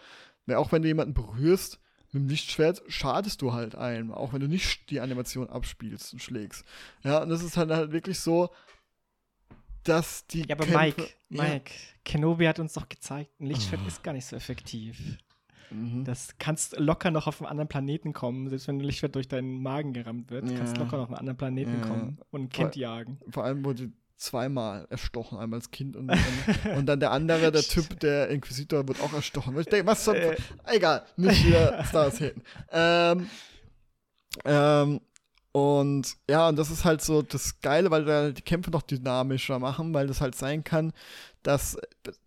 [0.53, 1.79] auch wenn du jemanden berührst,
[2.11, 6.19] mit dem Lichtschwert schadest du halt einem, auch wenn du nicht die Animation abspielst und
[6.19, 6.65] schlägst.
[7.03, 8.49] Ja, und das ist halt, halt wirklich so,
[9.83, 10.45] dass die.
[10.47, 11.71] Ja, aber Kämpfe, Mike, Mike,
[12.03, 14.99] Kenobi hat uns doch gezeigt, ein Lichtschwert ist gar nicht so effektiv.
[15.71, 16.03] Mhm.
[16.03, 19.61] Das kannst locker noch auf einen anderen Planeten kommen, selbst wenn ein Lichtschwert durch deinen
[19.61, 20.57] Magen gerammt wird, Ja.
[20.57, 21.87] kannst locker noch auf einen anderen Planeten Ja.
[21.87, 23.19] kommen und ein Kind jagen.
[23.29, 26.17] Vor allem wurde zweimal erstochen, einmal als Kind und, und,
[26.77, 29.57] und dann der andere, der Typ, der Inquisitor, wird auch erstochen.
[29.59, 30.15] Ich denke, was soll.
[30.17, 30.35] Äh.
[30.65, 32.43] Egal, nicht wieder Stars haten.
[32.71, 33.27] Ähm,
[34.45, 35.01] ähm,
[35.51, 39.59] und ja, und das ist halt so das Geile, weil da die Kämpfe noch dynamischer
[39.59, 40.93] machen, weil das halt sein kann,
[41.43, 41.77] dass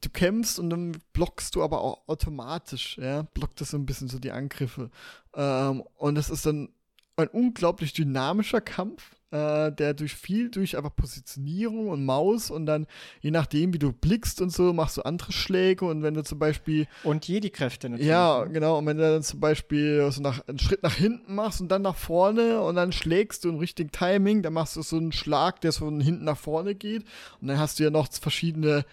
[0.03, 4.09] du kämpfst und dann blockst du aber auch automatisch, ja, blockt das so ein bisschen
[4.09, 4.91] so die Angriffe.
[5.35, 6.68] Ähm, und das ist dann
[7.16, 12.87] ein unglaublich dynamischer Kampf, äh, der durch viel, durch einfach Positionierung und Maus und dann,
[13.20, 16.39] je nachdem, wie du blickst und so, machst du andere Schläge und wenn du zum
[16.39, 18.09] Beispiel Und Jedi-Kräfte natürlich.
[18.09, 18.78] ja, genau.
[18.78, 21.82] Und wenn du dann zum Beispiel so nach, einen Schritt nach hinten machst und dann
[21.82, 25.61] nach vorne und dann schlägst du im richtigen Timing, dann machst du so einen Schlag,
[25.61, 27.05] der so von hinten nach vorne geht.
[27.41, 28.85] Und dann hast du ja noch verschiedene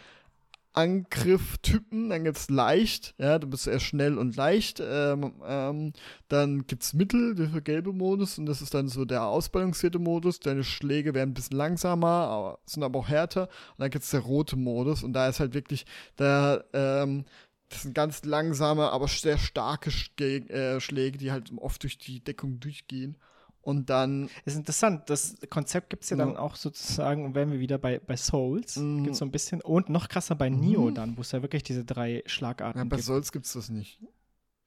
[0.74, 2.10] Angrifftypen.
[2.10, 4.82] Dann gibt's leicht, ja, du bist eher schnell und leicht.
[4.84, 5.94] Ähm, ähm,
[6.28, 10.40] dann gibt's Mittel, der gelbe Modus, und das ist dann so der ausbalancierte Modus.
[10.40, 13.44] Deine Schläge werden ein bisschen langsamer, aber, sind aber auch härter.
[13.44, 15.86] Und dann gibt's der rote Modus, und da ist halt wirklich
[16.18, 17.26] der, ähm,
[17.70, 22.60] das sind ganz langsame, aber sehr starke äh, Schläge, die halt oft durch die Deckung
[22.60, 23.16] durchgehen.
[23.64, 25.10] Und dann, Ist interessant.
[25.10, 26.26] Das Konzept gibt es ja, Ja.
[26.26, 29.04] dann auch sozusagen, und wären wir wieder bei, bei Souls, Mhm.
[29.04, 29.62] gibt es so ein bisschen.
[29.62, 30.60] Und noch krasser bei Mhm.
[30.60, 33.06] Neo dann, wo es ja wirklich diese drei ja, Schlagarten bei gibt.
[33.06, 34.00] Souls gibt's das nicht.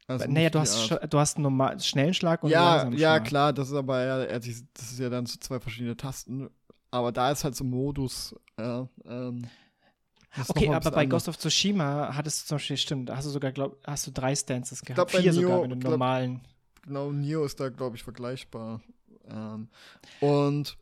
[0.07, 2.99] Also naja, du hast, du hast einen normal, schnellen Schlag und einen Ja, langsamen ja,
[3.17, 3.25] Schlag.
[3.25, 6.49] klar, das ist aber ja, ja, die- das ist ja dann so zwei verschiedene Tasten.
[6.91, 9.45] Aber da ist halt so ein Modus, ja, ähm,
[10.49, 11.25] Okay, aber bei anders.
[11.25, 14.11] Ghost of Tsushima hattest du zum Beispiel, stimmt, da hast du sogar, glaub, hast du
[14.11, 14.97] drei Stances gehabt.
[15.11, 16.41] glaub, Vier Neo- sogar, wenn du glaub- normalen.
[16.87, 18.81] Genau, Neo ist da, glaube ich, vergleichbar.
[19.29, 19.69] Ähm,
[20.21, 20.77] und,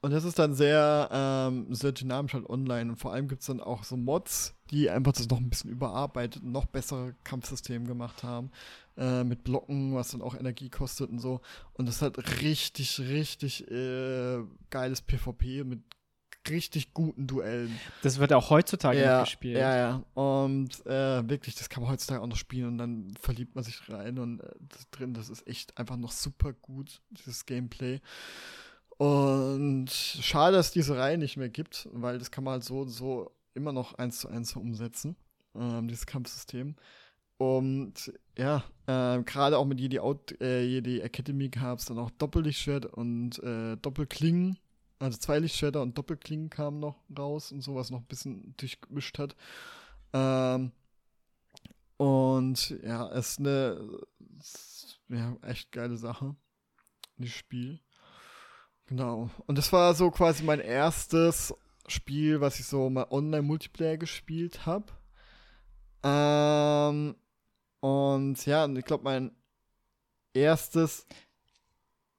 [0.00, 2.90] und das ist dann sehr, ähm, sehr dynamisch halt online.
[2.90, 5.70] Und vor allem gibt es dann auch so Mods, die einfach das noch ein bisschen
[5.70, 8.50] überarbeitet und noch bessere Kampfsystem gemacht haben.
[8.96, 11.40] Äh, mit Blocken, was dann auch Energie kostet und so.
[11.74, 15.80] Und das halt richtig, richtig äh, geiles PvP mit
[16.50, 17.78] richtig guten Duellen.
[18.02, 19.58] Das wird auch heutzutage ja, noch gespielt.
[19.58, 20.02] Ja, ja.
[20.14, 23.88] Und äh, wirklich, das kann man heutzutage auch noch spielen und dann verliebt man sich
[23.88, 28.00] rein und äh, das drin, das ist echt einfach noch super gut, dieses Gameplay.
[28.98, 32.80] Und schade, dass es diese Reihe nicht mehr gibt, weil das kann man halt so
[32.80, 35.16] und so immer noch eins zu eins umsetzen,
[35.54, 36.74] ähm, dieses Kampfsystem.
[37.38, 42.10] Und ja, äh, gerade auch mit Jedi, Out, äh, Jedi Academy gab es dann auch
[42.10, 44.58] Doppellichtschwert und äh, Doppelklingen.
[44.98, 49.36] Also zwei Lichtschwerter und Doppelklingen kamen noch raus und sowas noch ein bisschen durchgemischt hat.
[50.12, 50.72] Ähm,
[51.96, 54.00] und ja, es ist eine
[55.08, 56.34] ja, echt geile Sache,
[57.16, 57.80] das Spiel.
[58.86, 59.30] Genau.
[59.46, 61.54] Und das war so quasi mein erstes
[61.86, 64.86] Spiel, was ich so mal Online-Multiplayer gespielt habe.
[66.02, 67.16] Ähm,
[67.80, 69.32] und ja, ich glaube, mein
[70.32, 71.06] erstes.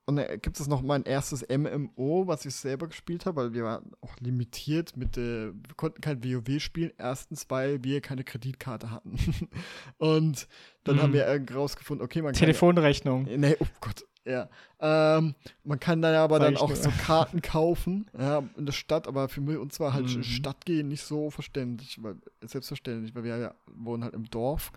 [0.10, 3.64] Und dann gibt es noch mein erstes MMO, was ich selber gespielt habe, weil wir
[3.64, 6.92] waren auch limitiert mit, äh, wir konnten kein WoW spielen.
[6.98, 9.16] Erstens, weil wir keine Kreditkarte hatten.
[10.00, 10.48] und
[10.84, 11.02] dann Mhm.
[11.04, 12.40] haben wir irgendwie rausgefunden, okay, man kann.
[12.40, 13.28] Telefonrechnung.
[13.38, 14.50] Nee, oh Gott, ja.
[14.80, 16.78] Ähm, man kann dann aber Sag dann auch nur.
[16.78, 20.24] so Karten kaufen, ja, in der Stadt, aber für mich, uns war halt Mhm.
[20.24, 24.72] Stadt gehen nicht so verständlich, weil, selbstverständlich, weil wir ja wohnen halt im Dorf.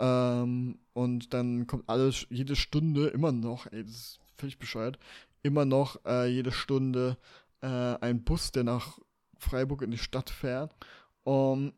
[0.00, 4.98] Ähm, und dann kommt alles, jede Stunde immer noch, ey, das ist völlig bescheuert,
[5.42, 7.16] immer noch äh, jede Stunde
[7.60, 8.98] äh, ein Bus, der nach
[9.38, 10.74] Freiburg in die Stadt fährt.
[11.24, 11.72] Um,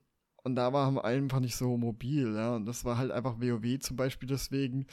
[0.44, 2.56] und da waren wir einfach nicht so mobil, ja.
[2.56, 4.86] Und das war halt einfach WoW zum Beispiel deswegen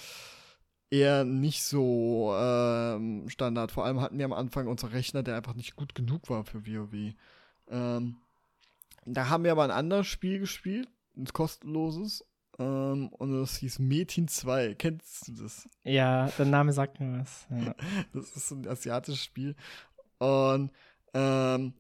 [0.89, 3.71] eher nicht so ähm, Standard.
[3.71, 6.65] Vor allem hatten wir am Anfang unseren Rechner, der einfach nicht gut genug war für
[6.65, 7.13] WoW.
[7.69, 8.17] Ähm,
[9.05, 12.25] da haben wir aber ein anderes Spiel gespielt, ein kostenloses.
[12.57, 14.75] Ähm, und das hieß Metin 2.
[14.75, 15.67] Kennst du das?
[15.83, 17.47] Ja, der Name sagt mir was.
[17.49, 17.75] Ja.
[18.13, 19.55] Das ist ein asiatisches Spiel.
[20.19, 20.71] Und
[21.13, 21.73] ähm,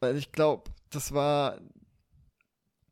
[0.00, 1.60] weil ich glaube, das war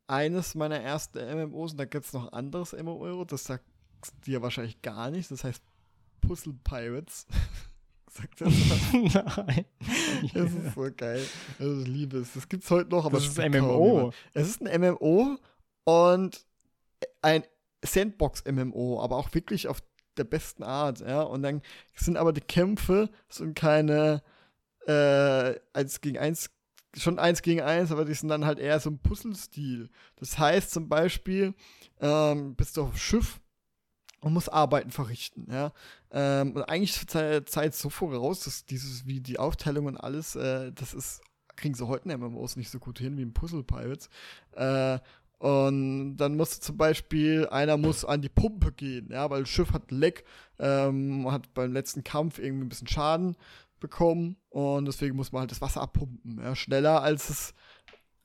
[0.07, 3.65] eines meiner ersten MMOs und da gibt es noch ein anderes MMO, das sagt
[4.25, 5.31] dir wahrscheinlich gar nicht.
[5.31, 5.63] Das heißt
[6.21, 7.27] Puzzle Pirates.
[8.11, 8.53] sagt das?
[9.37, 9.65] Nein.
[10.33, 11.25] Das ist so geil.
[11.59, 12.33] Also ich liebe es.
[12.33, 14.13] Das gibt's heute noch, aber Das es ist kaum MMO.
[14.33, 15.37] Es ist ein MMO
[15.85, 16.45] und
[17.21, 17.43] ein
[17.83, 19.81] Sandbox-MMO, aber auch wirklich auf
[20.17, 21.21] der besten Art, ja.
[21.21, 21.61] Und dann
[21.95, 24.23] sind aber die Kämpfe sind keine
[24.87, 26.49] äh, eins gegen eins,
[26.95, 29.89] schon eins gegen eins, aber die sind dann halt eher so ein Puzzle-Stil.
[30.17, 31.53] Das heißt zum Beispiel,
[31.99, 33.41] ähm, bist du auf Schiff
[34.21, 35.73] und muss Arbeiten verrichten, ja.
[36.11, 40.35] Ähm, und eigentlich ist die Zeit so voraus, dass dieses, wie die Aufteilung und alles,
[40.35, 41.21] äh, das ist,
[41.55, 44.09] kriegen sie heute in MMOs nicht so gut hin wie im Puzzle Pirates.
[44.53, 44.99] Äh,
[45.45, 49.73] und dann muss zum Beispiel, einer muss an die Pumpe gehen, ja, weil das Schiff
[49.73, 50.25] hat Leck,
[50.57, 53.35] ähm, hat beim letzten Kampf irgendwie ein bisschen Schaden
[53.79, 54.37] bekommen.
[54.49, 57.53] Und deswegen muss man halt das Wasser abpumpen, ja, schneller als es,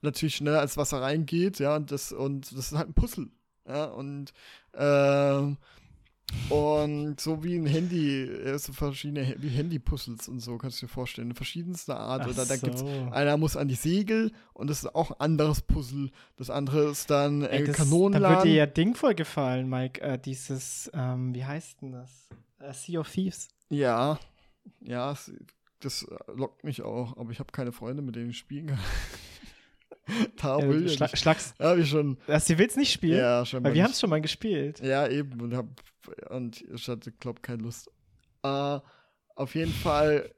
[0.01, 3.29] natürlich schneller als Wasser reingeht, ja, und das, und das ist halt ein Puzzle,
[3.69, 4.33] ja, und,
[4.73, 5.59] ähm,
[6.49, 11.35] und so wie ein Handy, so verschiedene wie Handy-Puzzles und so, kannst du dir vorstellen.
[11.35, 12.23] Verschiedenste Art.
[12.23, 12.67] Ach Oder da so.
[12.67, 16.11] gibt's, einer muss an die Segel und das ist auch ein anderes Puzzle.
[16.37, 18.23] Das andere ist dann äh, das, Kanonenladen.
[18.23, 20.01] Da wird dir ja Ding voll gefallen, Mike.
[20.01, 22.29] Äh, dieses, ähm, wie heißt denn das?
[22.61, 23.49] Uh, sea of Thieves.
[23.69, 24.19] Ja,
[24.81, 25.15] ja,
[25.81, 28.79] das lockt mich auch, aber ich habe keine Freunde, mit denen ich spielen kann.
[30.37, 31.55] da ja, will schla Schlags.
[31.59, 32.19] Ja, ich schon.
[32.27, 33.19] Das, du willst nicht spielen?
[33.19, 33.65] Ja, schon.
[33.65, 34.81] Weil wir haben es schon mal gespielt.
[34.81, 35.41] Ja, eben.
[35.41, 35.67] Und, hab,
[36.29, 37.91] und ich hatte, glaube keine Lust.
[38.45, 38.81] Uh,
[39.35, 40.35] auf jeden Fall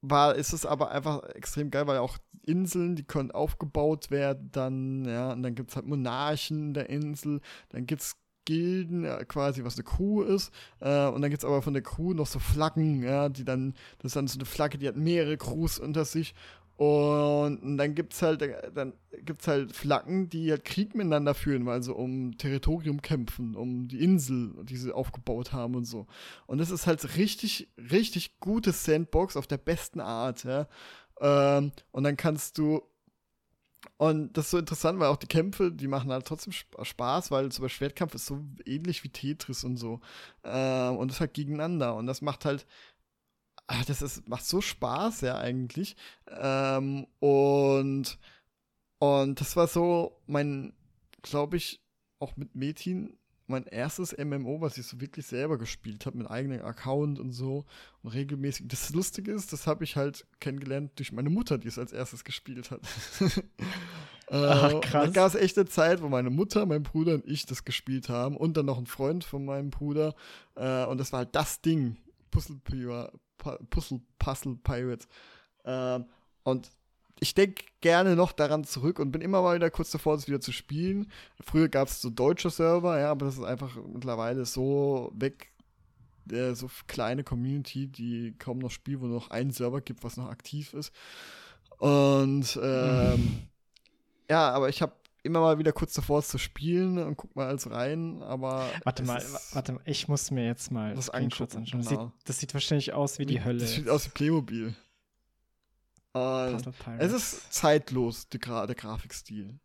[0.00, 5.04] war, ist es aber einfach extrem geil, weil auch Inseln, die können aufgebaut werden, dann,
[5.06, 7.40] ja, und dann gibt es halt Monarchen der Insel,
[7.70, 10.52] dann gibt es Gilden, ja, quasi, was eine Crew ist.
[10.80, 13.74] Äh, und dann gibt es aber von der Crew noch so Flaggen, ja, die dann,
[13.98, 16.34] das ist dann so eine Flagge, die hat mehrere Crews unter sich.
[16.76, 18.42] Und dann gibt's halt,
[18.74, 23.86] dann gibt's halt Flaggen, die halt Krieg miteinander führen, weil sie um Territorium kämpfen, um
[23.86, 26.08] die Insel, die sie aufgebaut haben und so.
[26.46, 30.66] Und das ist halt richtig, richtig gutes Sandbox auf der besten Art, ja.
[31.20, 32.82] Ähm, und dann kannst du
[33.96, 37.50] und das ist so interessant, weil auch die Kämpfe, die machen halt trotzdem Spaß, weil
[37.52, 40.00] zum Beispiel Schwertkampf ist so ähnlich wie Tetris und so.
[40.42, 41.94] Ähm, und das halt gegeneinander.
[41.94, 42.66] Und das macht halt
[43.66, 45.96] ach, das ist, macht so Spaß, ja, eigentlich.
[46.28, 48.18] Ähm, und,
[48.98, 50.72] und das war so mein,
[51.22, 51.80] glaube ich,
[52.18, 53.16] auch mit Metin
[53.46, 57.64] mein erstes MMO, was ich so wirklich selber gespielt habe, mit eigenem Account und so
[58.02, 58.68] und regelmäßig.
[58.68, 62.24] Das Lustige ist, das habe ich halt kennengelernt durch meine Mutter, die es als erstes
[62.24, 62.80] gespielt hat.
[64.30, 65.06] Ach, krass.
[65.06, 68.08] Da gab es echt eine Zeit, wo meine Mutter, mein Bruder und ich das gespielt
[68.08, 70.14] haben und dann noch ein Freund von meinem Bruder.
[70.54, 71.98] Äh, und das war halt das Ding.
[72.30, 72.56] Puzzle
[73.70, 75.08] Puzzle, Puzzle Pirates.
[75.64, 76.06] Ähm,
[76.42, 76.70] und
[77.20, 80.40] ich denke gerne noch daran zurück und bin immer mal wieder kurz davor, das wieder
[80.40, 81.10] zu spielen.
[81.40, 85.52] Früher gab es so deutsche Server, ja, aber das ist einfach mittlerweile so weg,
[86.30, 90.28] äh, so kleine Community, die kaum noch spielt, wo noch ein Server gibt, was noch
[90.28, 90.92] aktiv ist.
[91.78, 93.42] Und ähm,
[94.28, 94.92] ja, aber ich habe
[95.24, 98.66] immer mal wieder kurz davor zu spielen und guck mal als rein, aber.
[98.84, 99.22] Warte mal,
[99.52, 101.48] warte mal, ich muss mir jetzt mal das anschauen.
[101.64, 101.78] Genau.
[101.78, 103.60] Das, sieht, das sieht wahrscheinlich aus wie die Hölle.
[103.60, 104.74] Das sieht aus wie Playmobil.
[106.98, 109.58] es ist zeitlos, Gra der Grafikstil.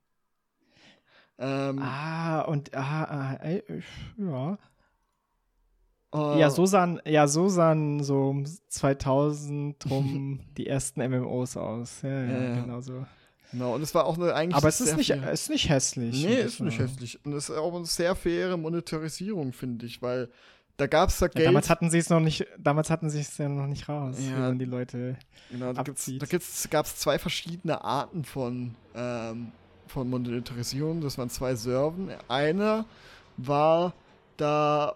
[1.38, 3.64] Ähm, ah, und ah, ey,
[4.18, 4.57] ja.
[6.14, 12.02] Uh, ja, so sahen, ja, so sahen so 2000 rum die ersten MMOs aus.
[12.02, 12.61] Ja, ja, ja.
[12.61, 13.06] genau so.
[13.51, 14.55] Genau, und es war auch eine eigentlich.
[14.55, 16.23] Aber es ist nicht, ist nicht hässlich.
[16.23, 17.19] Nee, ist nicht hässlich.
[17.26, 20.30] Und es ist auch eine sehr faire Monetarisierung, finde ich, weil
[20.77, 21.43] da gab es da Geld.
[21.43, 24.15] Ja, damals hatten sie es noch nicht, damals hatten sie es ja noch nicht raus,
[24.19, 25.17] ja, wie die Leute.
[25.51, 26.26] Genau, da, da
[26.69, 29.51] gab es zwei verschiedene Arten von, ähm,
[29.88, 31.01] von Monetarisierung.
[31.01, 32.11] Das waren zwei Serven.
[32.30, 32.85] Einer
[33.35, 33.93] war
[34.38, 34.95] da,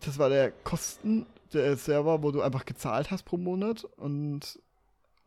[0.00, 4.60] das war der Kosten, der Server, wo du einfach gezahlt hast pro Monat und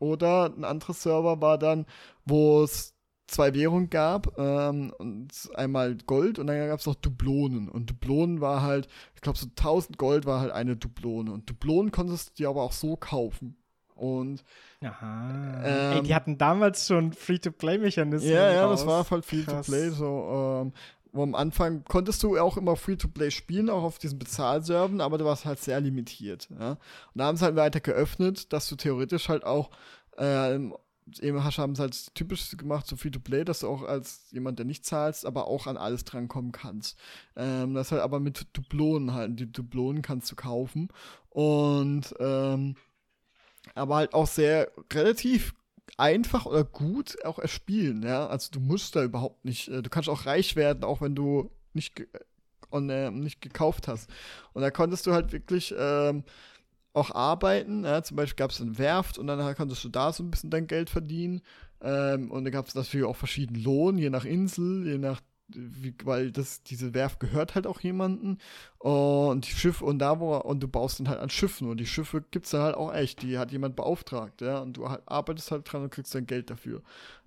[0.00, 1.86] oder ein anderer Server war dann,
[2.24, 2.94] wo es
[3.30, 7.68] zwei Währungen gab, ähm, und einmal Gold und dann gab es noch Dublonen.
[7.68, 11.32] Und Dublonen war halt, ich glaube, so 1000 Gold war halt eine Dublone.
[11.32, 13.56] Und Dublonen konntest du dir aber auch so kaufen.
[13.94, 14.42] Und
[14.82, 15.62] Aha.
[15.64, 18.32] Ähm, Ey, die hatten damals schon Free-to-Play-Mechanismen.
[18.32, 18.80] Ja, ja, raus.
[18.80, 19.90] das war halt Free-to-Play.
[19.90, 20.72] So, ähm,
[21.12, 25.24] wo am Anfang konntest du auch immer Free-to-Play spielen, auch auf diesen Bezahlserven, aber du
[25.24, 26.48] warst halt sehr limitiert.
[26.58, 26.70] Ja?
[26.72, 26.78] Und
[27.14, 29.70] da haben sie halt weiter geöffnet, dass du theoretisch halt auch
[30.16, 30.58] äh,
[31.18, 34.84] eben haben sie halt typisch gemacht, so Free-to-Play, dass du auch als jemand, der nicht
[34.84, 36.98] zahlst, aber auch an alles drankommen kannst.
[37.36, 40.88] Ähm, das halt aber mit Dublonen halt, die Dublonen kannst du kaufen
[41.30, 42.76] und ähm,
[43.74, 45.54] aber halt auch sehr relativ
[45.98, 48.26] einfach oder gut auch erspielen, ja.
[48.26, 51.50] Also du musst da überhaupt nicht, äh, du kannst auch reich werden, auch wenn du
[51.72, 52.06] nicht, ge
[52.70, 54.08] und, äh, nicht gekauft hast.
[54.52, 56.24] Und da konntest du halt wirklich ähm,
[56.92, 57.84] auch arbeiten.
[57.84, 58.02] Ja?
[58.02, 60.66] Zum Beispiel gab es eine Werft und dann konntest du da so ein bisschen dein
[60.66, 61.42] Geld verdienen.
[61.82, 65.20] Ähm, und da gab es natürlich auch verschiedenen Lohn, je nach Insel, je nach
[65.54, 68.38] wie, weil das, diese Werft gehört halt auch jemanden.
[68.78, 71.68] Und die Schiffe und da wo und du baust dann halt an Schiffen.
[71.68, 74.76] Und die Schiffe gibt es dann halt auch echt, die hat jemand beauftragt, ja, und
[74.76, 76.82] du halt, arbeitest halt dran und kriegst dann Geld dafür.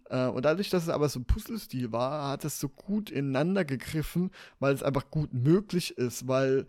[0.09, 3.65] Äh, und dadurch, dass es aber so ein Puzzle-Stil war, hat es so gut ineinander
[3.65, 6.67] gegriffen, weil es einfach gut möglich ist, weil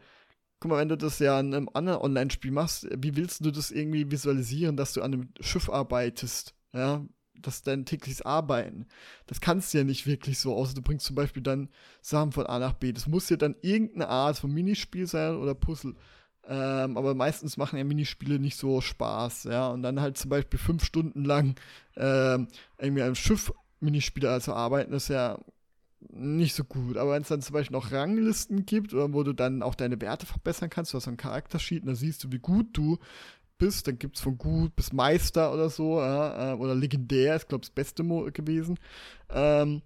[0.61, 3.71] guck mal, wenn du das ja in einem anderen Online-Spiel machst, wie willst du das
[3.71, 6.55] irgendwie visualisieren, dass du an einem Schiff arbeitest?
[6.73, 7.05] Ja,
[7.41, 8.87] das dein tägliches Arbeiten.
[9.27, 11.69] Das kannst du ja nicht wirklich so, außer du bringst zum Beispiel dann
[12.01, 12.93] Sachen von A nach B.
[12.93, 15.95] Das muss ja dann irgendeine Art von Minispiel sein oder Puzzle.
[16.47, 19.69] Ähm, aber meistens machen ja Minispiele nicht so Spaß, ja.
[19.69, 21.55] Und dann halt zum Beispiel fünf Stunden lang
[21.97, 22.49] ähm,
[22.79, 25.39] irgendwie am Schiff Minispiele also arbeiten, ist ja
[26.11, 26.97] nicht so gut.
[26.97, 30.01] Aber wenn es dann zum Beispiel noch Ranglisten gibt, oder wo du dann auch deine
[30.01, 32.99] Werte verbessern kannst, du hast einen Charaktersheet und da siehst du, wie gut du
[33.59, 37.49] bist, dann gibt es von gut bis Meister oder so, ja, äh, oder legendär, ist
[37.49, 38.79] glaube ich das beste Mo gewesen.
[39.31, 39.83] Ähm,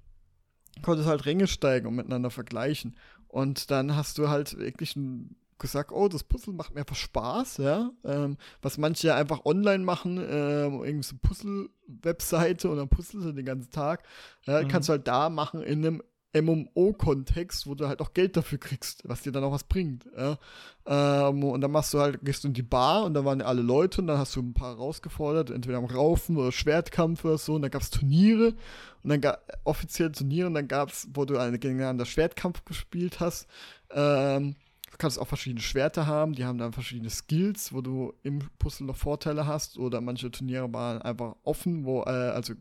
[0.83, 2.97] konntest halt Ränge steigen und miteinander vergleichen.
[3.29, 7.59] Und dann hast du halt wirklich ein gesagt, oh, das Puzzle macht mir einfach Spaß,
[7.59, 7.91] ja.
[8.05, 13.45] Ähm, was manche ja einfach online machen, ähm, irgendwie so Puzzle-Webseite und dann Puzzle den
[13.45, 14.05] ganzen Tag.
[14.45, 14.69] Ja, mhm.
[14.69, 16.03] kannst du halt da machen in einem
[16.35, 20.07] MMO-Kontext, wo du halt auch Geld dafür kriegst, was dir dann auch was bringt.
[20.17, 20.39] Ja?
[20.87, 23.63] Ähm, und dann machst du halt, gehst du in die Bar und da waren alle
[23.63, 27.55] Leute und dann hast du ein paar rausgefordert, entweder am Raufen oder Schwertkampf oder so.
[27.55, 28.55] Und dann gab es Turniere
[29.03, 33.21] und dann gab offizielle Turniere und dann gab es, wo du eine gegeneinander Schwertkampf gespielt
[33.21, 33.47] hast.
[33.91, 34.57] Ähm,
[34.91, 38.87] du kannst auch verschiedene Schwerter haben, die haben dann verschiedene Skills, wo du im Puzzle
[38.87, 42.53] noch Vorteile hast oder manche Turniere waren einfach offen, wo, äh, also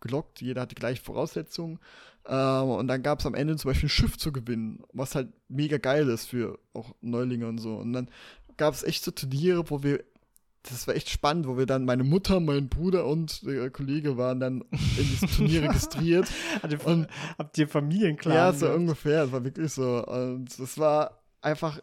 [0.00, 1.78] gelockt, jeder hat die gleichen Voraussetzungen.
[2.26, 5.28] Ähm, und dann gab es am Ende zum Beispiel ein Schiff zu gewinnen, was halt
[5.48, 7.76] mega geil ist für auch Neulinge und so.
[7.76, 8.08] Und dann
[8.56, 10.02] gab es echt so Turniere, wo wir,
[10.62, 14.40] das war echt spannend, wo wir dann, meine Mutter, mein Bruder und der Kollege waren
[14.40, 16.28] dann in dieses Turnier registriert.
[16.84, 18.34] und, habt ihr Familienclan?
[18.34, 20.06] Ja, so ungefähr, das war wirklich so.
[20.06, 21.78] Und es war einfach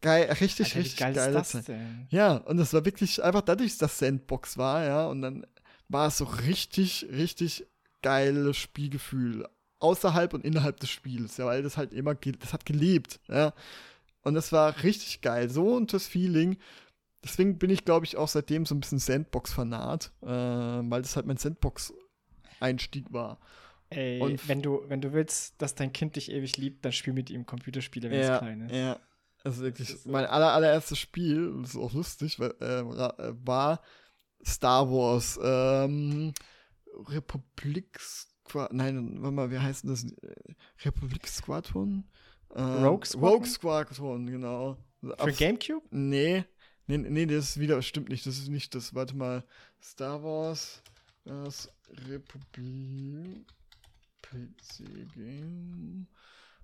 [0.00, 1.14] geil, richtig, Alter, richtig geil.
[1.14, 2.06] geil ist das denn?
[2.10, 5.46] Ja, und es war wirklich einfach dadurch, dass Sandbox war, ja, und dann
[5.88, 7.64] war es so richtig, richtig
[8.06, 9.48] geiles Spielgefühl.
[9.80, 13.52] Außerhalb und innerhalb des Spiels, ja, weil das halt immer, das hat gelebt, ja.
[14.22, 15.50] Und das war richtig geil.
[15.50, 16.56] So und das Feeling.
[17.24, 21.26] Deswegen bin ich, glaube ich, auch seitdem so ein bisschen Sandbox-Fanat, äh, weil das halt
[21.26, 23.40] mein Sandbox-Einstieg war.
[23.90, 27.12] Ey, und wenn du, wenn du willst, dass dein Kind dich ewig liebt, dann spiel
[27.12, 28.74] mit ihm Computerspiele, wenn ja, es klein ist.
[28.74, 29.00] Ja,
[29.42, 33.80] also wirklich, mein aller, allererstes Spiel, das ist auch lustig, weil, äh war
[34.44, 36.32] Star Wars, ähm,
[37.08, 37.98] Republik
[38.70, 40.06] Nein, warte mal, wie heißt denn das?
[40.84, 42.04] Republik Squadron?
[42.50, 43.28] Äh, Rogue Squadron?
[43.28, 44.76] Rogue Squadron, genau.
[45.00, 45.84] Für Auf, Gamecube?
[45.90, 46.44] Nee.
[46.86, 48.94] Nee, nee, das ist wieder, stimmt nicht, das ist nicht das.
[48.94, 49.44] Warte mal.
[49.82, 50.82] Star Wars,
[51.24, 51.68] das
[52.08, 53.46] Republik
[54.22, 56.06] PC Game.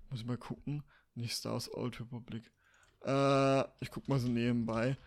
[0.09, 0.83] Muss ich mal gucken.
[1.15, 2.51] Nicht Star Wars Old Republic.
[3.05, 4.97] Äh, ich guck mal so nebenbei.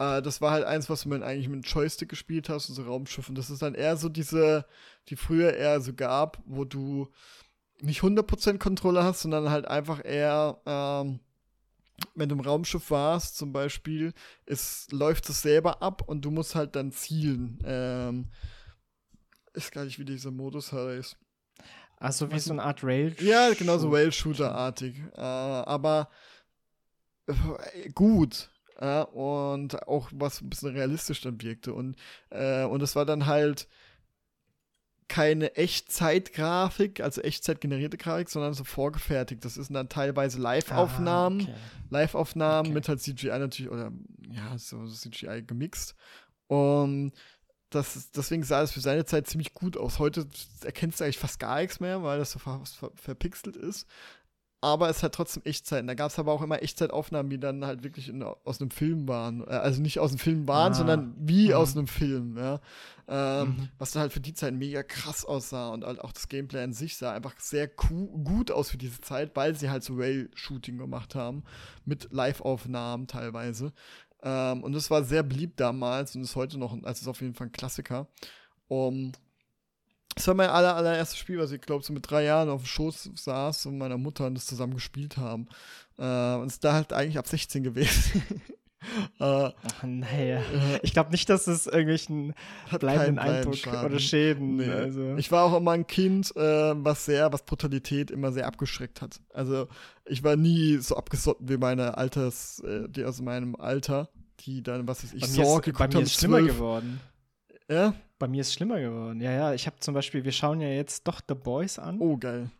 [0.00, 3.28] Äh, das war halt eins, was man eigentlich mit Joystick gespielt hast, und so Raumschiff.
[3.28, 4.64] Und das ist dann eher so diese,
[5.08, 7.08] die früher eher so gab, wo du
[7.80, 11.20] nicht 100% Kontrolle hast, sondern halt einfach eher, ähm,
[12.14, 14.14] wenn du im Raumschiff warst, zum Beispiel,
[14.46, 17.58] es läuft es selber ab und du musst halt dann zielen.
[17.64, 18.30] Ähm,
[19.52, 21.16] ist gar nicht, wie dieser Modus heißt.
[21.96, 23.14] Also wie so eine Art Rail.
[23.20, 24.96] Ja, genau so Rail-Shooter-artig.
[25.14, 26.08] Äh, aber
[27.26, 28.48] äh, gut.
[28.80, 31.74] Ja, und auch was ein bisschen realistisch dann wirkte.
[31.74, 31.96] Und,
[32.30, 33.68] äh, und es war dann halt
[35.10, 39.44] keine Echtzeitgrafik, also Echtzeit generierte Grafik, sondern so vorgefertigt.
[39.44, 41.54] Das ist dann teilweise Live-Aufnahmen, ah, okay.
[41.90, 42.74] Live-Aufnahmen okay.
[42.74, 43.92] mit halt CGI natürlich, oder
[44.30, 45.96] ja, so CGI gemixt.
[46.46, 47.12] Und
[47.70, 49.98] das, deswegen sah es für seine Zeit ziemlich gut aus.
[49.98, 50.26] Heute
[50.64, 53.86] erkennst du eigentlich fast gar nichts mehr, weil das so ver ver verpixelt ist
[54.62, 55.88] aber es hat trotzdem Echtzeit.
[55.88, 59.08] Da gab es aber auch immer Echtzeitaufnahmen, die dann halt wirklich in, aus einem Film
[59.08, 59.42] waren.
[59.42, 60.74] Äh, also nicht aus einem Film waren, ah.
[60.74, 61.54] sondern wie mhm.
[61.54, 62.60] aus einem Film, ja.
[63.08, 63.68] Ähm, mhm.
[63.78, 66.72] Was dann halt für die Zeit mega krass aussah und halt auch das Gameplay an
[66.72, 71.14] sich sah einfach sehr gut aus für diese Zeit, weil sie halt so Rail-Shooting gemacht
[71.14, 71.42] haben.
[71.86, 73.72] Mit Live-Aufnahmen teilweise.
[74.22, 77.34] Ähm, und das war sehr beliebt damals und ist heute noch, also ist auf jeden
[77.34, 78.08] Fall ein Klassiker.
[78.68, 79.12] Um,
[80.14, 82.66] das war mein aller, allererstes Spiel, was ich glaube, so mit drei Jahren auf dem
[82.66, 85.48] Schoß saß und meiner Mutter und das zusammen gespielt haben.
[85.98, 88.22] Äh, und es ist da halt eigentlich ab 16 gewesen.
[89.20, 90.32] äh, Ach nee.
[90.32, 90.40] Äh,
[90.82, 92.34] ich glaube nicht, dass es irgendwelchen
[92.78, 93.86] bleibenden Eindruck Schaden.
[93.86, 94.56] oder Schäden.
[94.56, 94.68] Nee.
[94.68, 95.16] Also.
[95.16, 99.20] Ich war auch immer ein Kind, äh, was sehr, was Brutalität immer sehr abgeschreckt hat.
[99.32, 99.68] Also
[100.06, 104.08] ich war nie so abgesotten wie meine Alters, äh, die aus meinem Alter,
[104.40, 105.90] die dann, was weiß ich, Sorge geguckt haben.
[105.92, 107.00] Bei mir ist schlimmer geworden.
[107.68, 107.94] Ja?
[108.20, 109.20] Bei mir ist es schlimmer geworden.
[109.22, 111.98] Ja, ja, ich habe zum Beispiel, wir schauen ja jetzt doch The Boys an.
[112.00, 112.50] Oh, geil.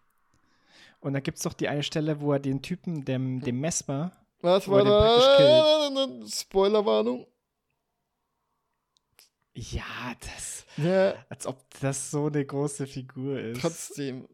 [1.01, 4.11] Und da gibt es doch die eine Stelle, wo er den Typen, dem, dem Mesmer,
[4.41, 6.27] was war da?
[6.27, 7.27] Spoilerwarnung.
[9.53, 10.65] Ja, das.
[10.79, 11.15] Ja.
[11.29, 13.61] Als ob das so eine große Figur ist.
[13.61, 14.27] Trotzdem.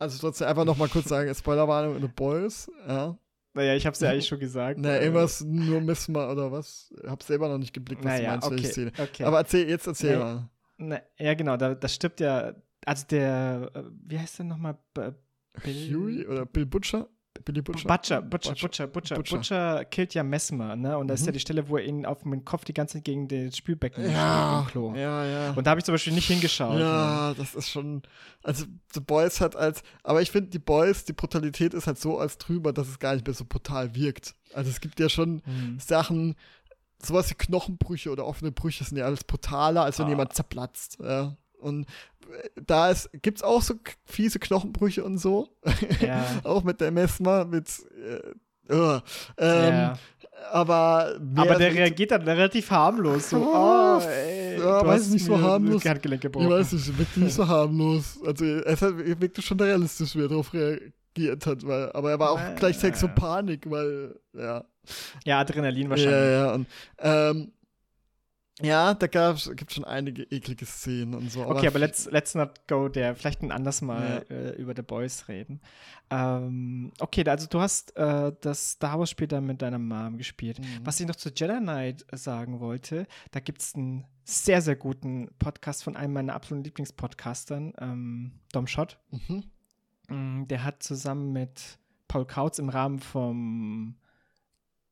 [0.00, 3.16] Also trotzdem einfach noch mal kurz sagen, Spoilerwarnung in The Boys, ja.
[3.52, 4.78] Naja, ich hab's ja eigentlich schon gesagt.
[4.80, 6.92] Na, Äh, irgendwas nur Missma oder was?
[7.06, 8.92] Hab selber noch nicht geblickt, was Naja, du meinst, welche okay, Szene.
[8.98, 9.24] okay.
[9.24, 10.22] Aber erzähl, jetzt erzähl Nee.
[10.24, 10.50] mal.
[10.78, 12.54] Na, ja, genau, da, das stirbt ja.
[12.86, 14.78] Also der, äh, wie heißt der nochmal?
[14.94, 15.14] Bill-
[15.64, 17.08] Huey oder Bill Butcher?
[17.44, 17.88] Billy Butcher?
[17.88, 19.36] Butcher, Butcher, Butcher, Butcher, Butcher.
[19.36, 20.96] Butcher, killt ja Mesmer, ne?
[20.98, 21.26] Und da ist Mhm.
[21.26, 24.10] ja die Stelle, wo er ihn auf dem Kopf die ganze Zeit gegen das Spülbecken
[24.10, 24.94] Ja, im Klo.
[24.94, 25.50] ja, ja.
[25.52, 26.74] Und da habe ich zum Beispiel nicht hingeschaut.
[26.74, 26.80] Ne?
[26.80, 28.02] Ja, das ist schon.
[28.42, 28.64] Also,
[28.94, 29.82] The Boys hat als.
[30.02, 33.14] Aber ich finde, die Boys, die Brutalität ist halt so als drüber, dass es gar
[33.14, 34.34] nicht mehr so brutal wirkt.
[34.54, 35.78] Also, es gibt ja schon Mhm.
[35.80, 36.36] Sachen,
[37.02, 40.10] sowas wie Knochenbrüche oder offene Brüche sind ja alles brutaler, als wenn Ah.
[40.10, 40.98] jemand zerplatzt.
[41.02, 41.36] Ja.
[41.58, 41.86] Und
[42.66, 43.74] da ist, gibt's auch so
[44.04, 45.48] fiese Knochenbrüche und so.
[46.00, 46.24] Ja.
[46.44, 47.68] auch mit der Mesmer, mit.
[48.68, 49.00] Äh, uh,
[49.38, 49.92] ähm, ja.
[50.52, 53.30] Aber, Aber der reagiert dann relativ harmlos.
[53.30, 55.84] So, Ah, oh, ey, ja, weiß nicht, so harmlos.
[55.84, 56.46] Handgelenk gebrochen.
[56.46, 58.18] Ich weiß nicht, wirkte nicht so harmlos.
[58.24, 62.30] Also es hat, wirkte schon realistisch, wie er darauf reagiert hat, weil, aber er war
[62.30, 62.54] auch Ja.
[62.54, 64.64] gleichzeitig so Panik, weil, ja.
[65.24, 66.32] Ja, Adrenalin Ja, wahrscheinlich.
[66.32, 66.66] ja, und,
[67.00, 67.52] ähm,
[68.62, 71.46] ja, da gibt schon einige eklige Szenen und so.
[71.46, 73.14] Okay, aber let's, let's not go there.
[73.14, 74.34] Vielleicht ein anders Mal Ja.
[74.36, 75.60] äh, über The Boys reden.
[76.10, 80.58] Ähm, okay, also du hast äh, das Star Wars-Spiel dann mit deiner Mom gespielt.
[80.58, 80.64] Mhm.
[80.84, 85.28] Was ich noch zu Jedi Knight sagen wollte, da gibt es einen sehr, sehr guten
[85.38, 88.98] Podcast von einem meiner absoluten Lieblingspodcastern, ähm, Dom Schott.
[89.10, 89.44] Mhm.
[90.08, 91.78] Mm, Der hat zusammen mit
[92.08, 93.94] Paul Kautz im Rahmen vom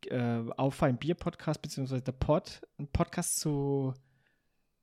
[0.07, 3.95] äh, Auf ein Bier Podcast, beziehungsweise der Pod, einen Podcast zu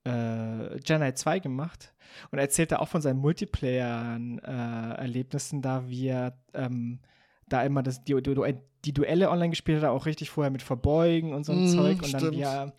[0.05, 1.93] äh, Jedi Knight 2 gemacht
[2.31, 6.99] und er erzählt da auch von seinen Multiplayer-Erlebnissen, da wir ähm,
[7.47, 11.43] da immer das, die, die, Duelle online gespielt hat, auch richtig vorher mit Verbeugen und
[11.43, 12.73] so ein Mhm, Zeug und dann wir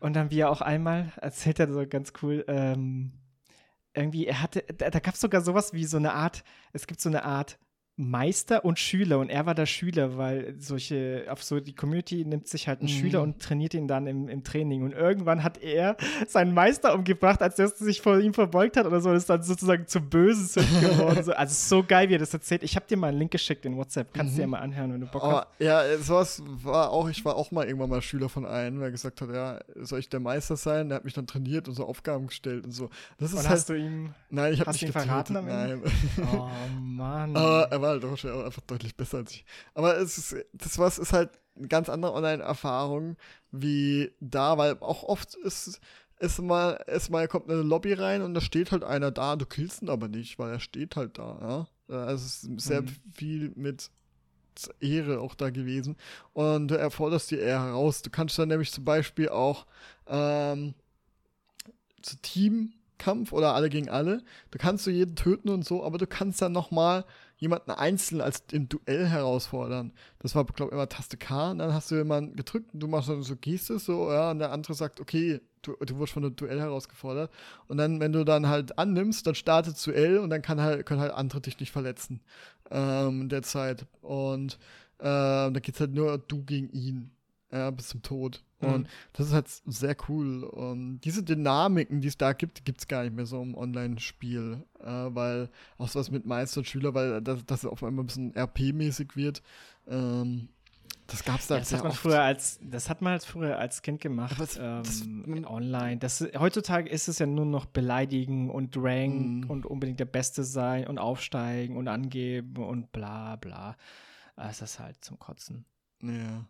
[0.00, 3.12] und dann wir auch einmal, erzählt er so ganz cool, ähm,
[3.94, 7.00] irgendwie, er hatte, da, da gab es sogar sowas wie so eine Art, es gibt
[7.00, 7.58] so eine Art
[8.00, 12.48] Meister und Schüler und er war der Schüler, weil solche, auf so die Community nimmt
[12.48, 12.94] sich halt einen Mhm.
[12.94, 15.96] Schüler und trainiert ihn dann im, im Training und irgendwann hat er
[16.26, 19.42] seinen Meister umgebracht, als der sich vor ihm verbeugt hat oder so, und ist dann
[19.42, 21.22] sozusagen zum Bösen geworden.
[21.22, 22.62] So, also so geil, wie er das erzählt.
[22.62, 24.50] Ich habe dir mal einen Link geschickt in WhatsApp, kannst du dir Mhm.
[24.52, 25.48] mal anhören, wenn du Bock Aber hast.
[25.60, 29.20] ja, sowas war auch, ich war auch mal irgendwann mal Schüler von einem, der gesagt
[29.20, 30.88] hat, ja, soll ich der Meister sein?
[30.88, 32.88] Der hat mich dann trainiert und so Aufgaben gestellt und so.
[33.18, 35.70] Das ist Und halt, hast du ihm, nein, ich habe nicht ihn verraten getötet, am
[35.70, 35.90] Ende?
[36.16, 36.26] nein.
[36.32, 37.36] oh Mann.
[37.36, 39.44] Aber er war halt auch schon einfach deutlich besser als ich.
[39.74, 43.16] Aber es ist, das was ist halt eine ganz andere Online-Erfahrung
[43.50, 45.80] wie da, weil auch oft ist,
[46.18, 49.46] ist mal, ist mal kommt eine Lobby rein und da steht halt einer da, du
[49.46, 51.96] killst ihn aber nicht, weil er steht halt da, ja.
[51.96, 52.88] Also es ist sehr Mhm.
[53.12, 53.90] viel mit
[54.80, 55.96] Ehre auch da gewesen.
[56.32, 58.02] Und du erforderst die eher heraus.
[58.02, 59.66] Du kannst dann nämlich zum Beispiel auch
[60.06, 60.74] ähm,
[62.02, 64.22] zu Teamkampf oder alle gegen alle.
[64.50, 67.04] Du kannst du jeden töten und so, aber du kannst dann noch mal
[67.40, 69.92] jemanden einzeln als im Duell herausfordern.
[70.20, 71.50] Das war, glaube ich, immer Taste K.
[71.50, 74.38] Und dann hast du jemanden gedrückt und du machst dann so Gestes so, ja, und
[74.38, 77.32] der andere sagt, okay, du, du wurdest von einem Duell herausgefordert.
[77.66, 81.00] Und dann, wenn du dann halt annimmst, dann startet Duell und dann kann halt, können
[81.00, 82.20] halt andere dich nicht verletzen
[82.70, 83.86] ähm, in der Zeit.
[84.02, 84.58] Und
[85.00, 87.10] ähm, da geht's halt nur du gegen ihn.
[87.52, 88.44] Ja, bis zum Tod.
[88.60, 88.68] Mhm.
[88.72, 90.44] Und das ist halt sehr cool.
[90.44, 94.64] Und diese Dynamiken, die es da gibt, gibt es gar nicht mehr so im Online-Spiel.
[94.78, 98.32] Äh, weil auch sowas mit Meister und Schüler, weil das, das auf einmal ein bisschen
[98.34, 99.42] RP-mäßig wird.
[99.88, 100.48] Ähm,
[101.08, 102.00] das gab es da Ja, das hat man oft.
[102.00, 105.98] früher als das hat man als früher als Kind gemacht es- das- ähm, online.
[105.98, 109.50] Das heutzutage ist es ja nur noch beleidigen und Rank Mhm.
[109.50, 113.76] und unbedingt der Beste sein und aufsteigen und angeben und bla bla.
[114.36, 115.64] Ah, Es ist halt zum Kotzen.
[116.00, 116.46] Ja.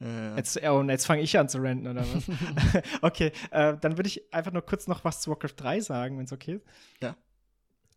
[0.00, 0.36] Ja, ja.
[0.36, 2.24] Jetzt, und jetzt fange ich an zu ranten, oder was?
[3.02, 6.24] okay, äh, dann würde ich einfach nur kurz noch was zu Warcraft 3 sagen, wenn
[6.24, 6.66] es okay ist.
[7.00, 7.16] Ja.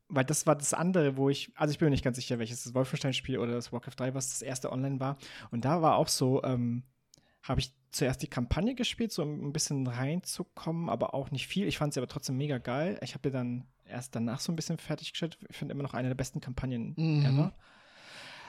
[0.08, 2.64] Weil das war das andere, wo ich, also ich bin mir nicht ganz sicher, welches
[2.64, 5.18] das Wolfenstein-Spiel oder das Warcraft 3, was das erste online war.
[5.52, 6.84] Und da war auch so, ähm,
[7.44, 11.68] habe ich zuerst die Kampagne gespielt, so um ein bisschen reinzukommen, aber auch nicht viel.
[11.68, 13.00] Ich fand sie aber trotzdem mega geil.
[13.02, 15.38] Ich habe die dann erst danach so ein bisschen fertiggestellt.
[15.50, 17.26] Ich finde immer noch eine der besten Kampagnen Mhm.
[17.26, 17.54] ever.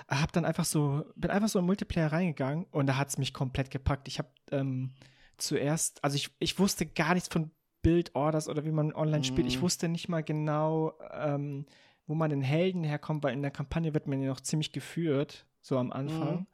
[0.08, 3.32] Hab dann einfach so, bin einfach so in Multiplayer reingegangen und da hat es mich
[3.32, 4.08] komplett gepackt.
[4.08, 4.92] Ich habe ähm,
[5.36, 7.50] zuerst, also ich, ich wusste gar nichts von
[7.82, 9.46] Build-Orders oder wie man online spielt.
[9.46, 9.62] Ich Mhm.
[9.62, 11.66] wusste nicht mal genau, ähm,
[12.06, 15.46] wo man den Helden herkommt, weil in der Kampagne wird man ja noch ziemlich geführt,
[15.60, 16.40] so am Anfang.
[16.40, 16.46] Mhm.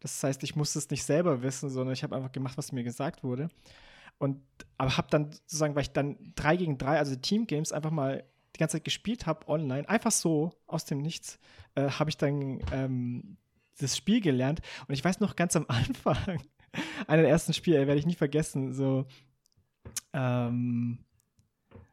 [0.00, 2.82] Das heißt, ich musste es nicht selber wissen, sondern ich habe einfach gemacht, was mir
[2.82, 3.48] gesagt wurde.
[4.18, 4.40] Und
[4.78, 8.24] aber habe dann sozusagen, weil ich dann drei gegen drei, also Team-Games, einfach mal
[8.54, 11.38] die ganze Zeit gespielt habe online, einfach so aus dem Nichts,
[11.74, 13.36] äh, habe ich dann ähm,
[13.78, 14.60] das Spiel gelernt.
[14.86, 16.42] Und ich weiß noch ganz am Anfang,
[17.06, 19.06] einer der ersten Spiele, werde ich nie vergessen, so
[20.12, 20.98] ähm,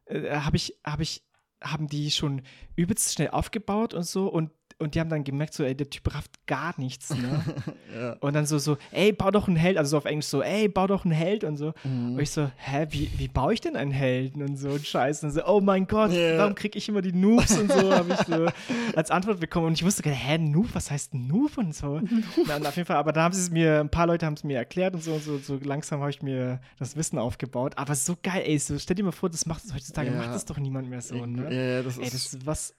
[0.06, 1.24] äh, habe ich, habe ich,
[1.62, 2.42] haben die schon
[2.76, 6.14] übelst schnell aufgebaut und so und und die haben dann gemerkt, so, ey, der Typ
[6.16, 7.44] rafft gar nichts, ne?
[7.96, 8.14] ja.
[8.22, 10.68] Und dann so, so, ey, bau doch einen Held, also so auf Englisch so, ey,
[10.70, 11.74] bau doch einen Held und so.
[11.84, 12.14] Mhm.
[12.14, 15.26] Und ich so, hä, wie, wie baue ich denn einen Helden und so und Scheiße.
[15.26, 16.38] Und so, oh mein Gott, Ja.
[16.40, 18.48] warum krieg ich immer die Noobs und so, habe ich so
[18.96, 19.68] als Antwort bekommen.
[19.68, 22.00] Und ich wusste gar nicht, hä, Noob, was heißt Noob und so.
[22.48, 24.36] Na, und auf jeden Fall, aber da haben sie es mir, ein paar Leute haben
[24.36, 27.74] es mir erklärt und so, und so, so langsam habe ich mir das Wissen aufgebaut.
[27.76, 30.16] Aber so geil, ey, so, stell dir mal vor, das macht heutzutage, Ja.
[30.18, 31.44] macht das doch niemand mehr so, ne?
[31.78, 32.14] Ja, das Ey, ist.
[32.14, 32.74] das ist was,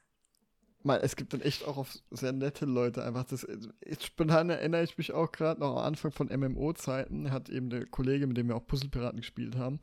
[0.82, 3.24] Mal, es gibt dann echt auch auf sehr nette Leute einfach.
[3.24, 3.46] Das,
[4.00, 8.26] spontan erinnere ich mich auch gerade noch am Anfang von MMO-Zeiten, hat eben der Kollege,
[8.26, 9.78] mit dem wir auch Puzzlepiraten gespielt haben,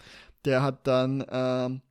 [0.45, 1.81] der hat dann ähm,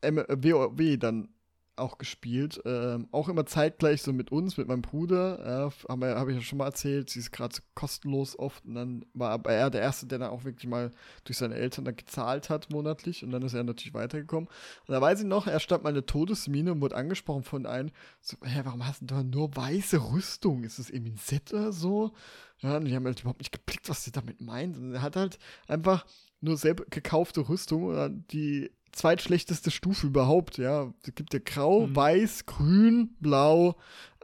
[0.00, 1.28] äh, WoW dann
[1.76, 2.60] auch gespielt.
[2.64, 5.38] Ähm, auch immer zeitgleich so mit uns, mit meinem Bruder.
[5.44, 7.10] Ja, habe hab ich ja schon mal erzählt.
[7.10, 8.64] Sie ist gerade so kostenlos oft.
[8.64, 10.90] Und dann war aber er der Erste, der dann auch wirklich mal
[11.24, 13.24] durch seine Eltern dann gezahlt hat monatlich.
[13.24, 14.48] Und dann ist er natürlich weitergekommen.
[14.48, 17.66] Und da weiß ich noch, er stand mal in der Todesmine und wurde angesprochen von
[17.66, 17.90] einem,
[18.20, 20.64] so, hä, warum hast du da nur weiße Rüstung?
[20.64, 22.12] Ist das irgendwie ein Set oder so?
[22.58, 24.76] Ja, und die haben halt überhaupt nicht geblickt, was sie damit meint.
[24.76, 25.38] Und er hat halt
[25.68, 26.06] einfach
[26.40, 30.92] nur selber gekaufte Rüstung oder die zweitschlechteste Stufe überhaupt, ja.
[31.06, 31.96] Es gibt ja grau, Mhm.
[31.96, 33.76] weiß, grün, blau,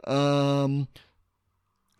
[0.05, 0.87] ähm,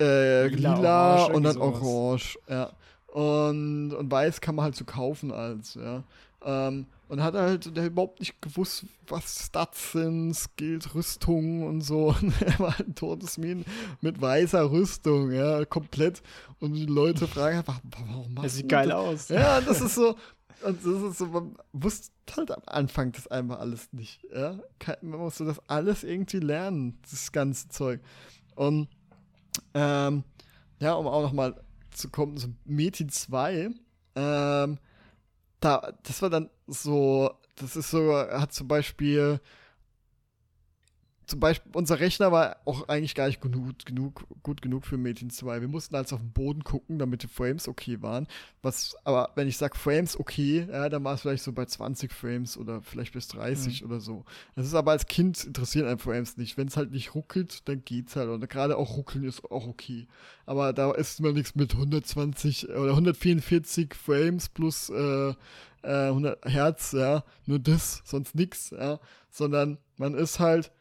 [0.01, 2.71] äh, Lila, lila, orange, und dann orange, ja.
[3.07, 6.03] Und, und weiß kann man halt so kaufen als, ja.
[6.43, 12.15] Ähm, und hat halt der überhaupt nicht gewusst, was Stats sind, Skills, Rüstung und so.
[12.21, 13.65] Und er war ein Todesmin
[14.01, 16.21] mit weißer Rüstung, ja, komplett.
[16.59, 18.97] Und die Leute fragen einfach, warum machst das du sieht geil das?
[18.97, 19.29] aus.
[19.29, 20.15] Ja, das ist so,
[20.63, 24.59] und das ist so, man wusste halt am Anfang das einfach alles nicht, ja.
[25.01, 28.01] Man musste das alles irgendwie lernen, das ganze Zeug.
[28.55, 28.87] Und,
[29.73, 30.23] ähm,
[30.79, 31.61] ja, um auch nochmal
[31.91, 33.69] zu kommen, so Metin 2,
[34.15, 34.77] ähm,
[35.59, 39.39] da, das war dann so, das ist so, hat zum Beispiel,
[41.25, 45.29] zum Beispiel, unser Rechner war auch eigentlich gar nicht genug, genug, gut genug für Metin
[45.29, 45.61] 2.
[45.61, 48.27] Wir mussten also auf den Boden gucken, damit die Frames okay waren.
[48.61, 52.11] Was, aber wenn ich sage Frames okay, ja, dann war es vielleicht so bei 20
[52.11, 54.25] Frames oder vielleicht bis 30 oder so.
[54.55, 56.57] Das ist aber als Kind interessieren einen Frames nicht.
[56.57, 58.29] Wenn es halt nicht ruckelt, dann geht's halt.
[58.29, 60.07] Und gerade auch ruckeln ist auch okay.
[60.45, 65.33] Aber da ist mal nichts mit 120 oder 144 Frames plus äh,
[65.83, 67.23] äh, 100 Hertz, ja.
[67.45, 68.99] Nur das, sonst nix, ja.
[69.29, 70.71] Sondern man ist halt,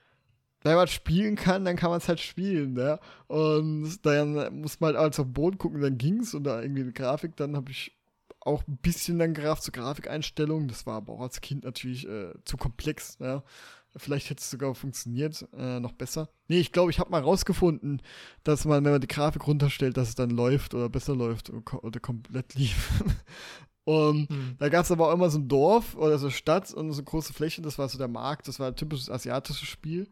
[0.63, 3.01] wenn man spielen kann, dann kann man es halt spielen, ja.
[3.27, 6.83] Und dann muss man halt alles auf den Boden gucken, dann ging's und da irgendwie
[6.83, 7.97] eine Grafik, dann habe ich
[8.41, 10.69] auch ein bisschen dann gerafft zu Grafikeinstellungen.
[10.69, 13.43] Das war aber auch als Kind natürlich äh, zu komplex, ja.
[13.95, 16.31] Vielleicht hätte es sogar funktioniert, äh, noch besser.
[16.49, 18.01] Nee, ich glaube, ich habe mal rausgefunden,
[18.43, 21.61] dass man, wenn man die Grafik runterstellt, dass es dann läuft oder besser läuft oder,
[21.61, 23.03] ko- oder komplett lief.
[23.85, 24.57] Und Hm.
[24.59, 27.03] da gab es aber auch immer so ein Dorf oder so eine Stadt und so
[27.03, 30.09] große Flächen, das war so der Markt, das war ein typisches asiatisches Spiel.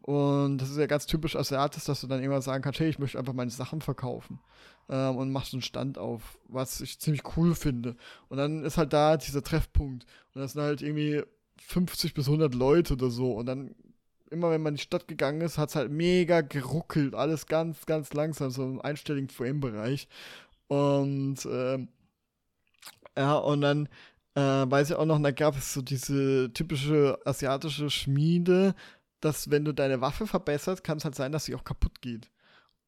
[0.00, 2.98] Und das ist ja ganz typisch asiatisch, dass du dann irgendwann sagen kannst, hey, ich
[2.98, 4.40] möchte einfach meine Sachen verkaufen.
[4.88, 7.94] Ähm, und machst einen Stand auf, was ich ziemlich cool finde.
[8.28, 10.06] Und dann ist halt da dieser Treffpunkt.
[10.34, 11.22] Und das sind halt irgendwie
[11.58, 13.32] 50 bis 100 Leute oder so.
[13.32, 13.74] Und dann,
[14.30, 17.14] immer wenn man in die Stadt gegangen ist, hat es halt mega geruckelt.
[17.14, 20.08] Alles ganz, ganz langsam, so im einstelligen Frame-Bereich.
[20.66, 21.88] Und, ähm,
[23.16, 23.88] ja, und dann
[24.34, 28.74] äh, weiß ich auch noch, da gab es so diese typische asiatische Schmiede,
[29.20, 32.30] dass wenn du deine Waffe verbesserst, kann es halt sein, dass sie auch kaputt geht.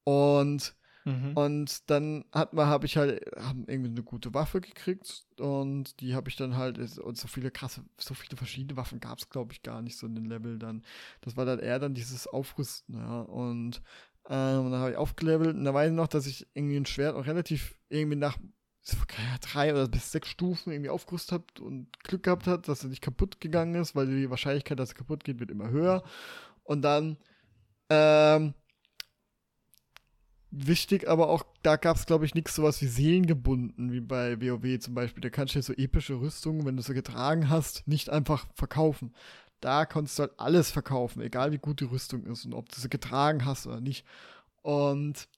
[0.05, 0.75] Und
[1.07, 1.37] Mhm.
[1.37, 6.15] und dann hat man, habe ich halt, haben irgendwie eine gute Waffe gekriegt und die
[6.15, 9.53] habe ich dann halt, und so viele krasse, so viele verschiedene Waffen gab es, glaube
[9.53, 10.83] ich, gar nicht so in den Level dann.
[11.21, 13.21] Das war dann eher dann dieses Aufrüsten, ja.
[13.21, 13.83] Und
[14.31, 17.15] ähm, dann habe ich aufgelevelt und da weiß ich noch, dass ich irgendwie ein Schwert
[17.17, 18.39] auch relativ irgendwie nach
[19.41, 23.03] drei oder bis sechs Stufen irgendwie aufgerüstet habe und Glück gehabt hat, dass er nicht
[23.03, 26.03] kaputt gegangen ist, weil die Wahrscheinlichkeit, dass er kaputt geht, wird immer höher.
[26.65, 27.17] Und dann,
[27.91, 28.55] ähm,
[30.57, 34.79] Wichtig, aber auch, da gab es, glaube ich, nichts sowas wie seelengebunden, wie bei WoW
[34.79, 35.21] zum Beispiel.
[35.21, 39.13] Da kannst du so epische Rüstungen, wenn du sie getragen hast, nicht einfach verkaufen.
[39.61, 42.81] Da konntest du halt alles verkaufen, egal wie gut die Rüstung ist und ob du
[42.81, 44.07] sie getragen hast oder nicht.
[44.63, 45.29] Und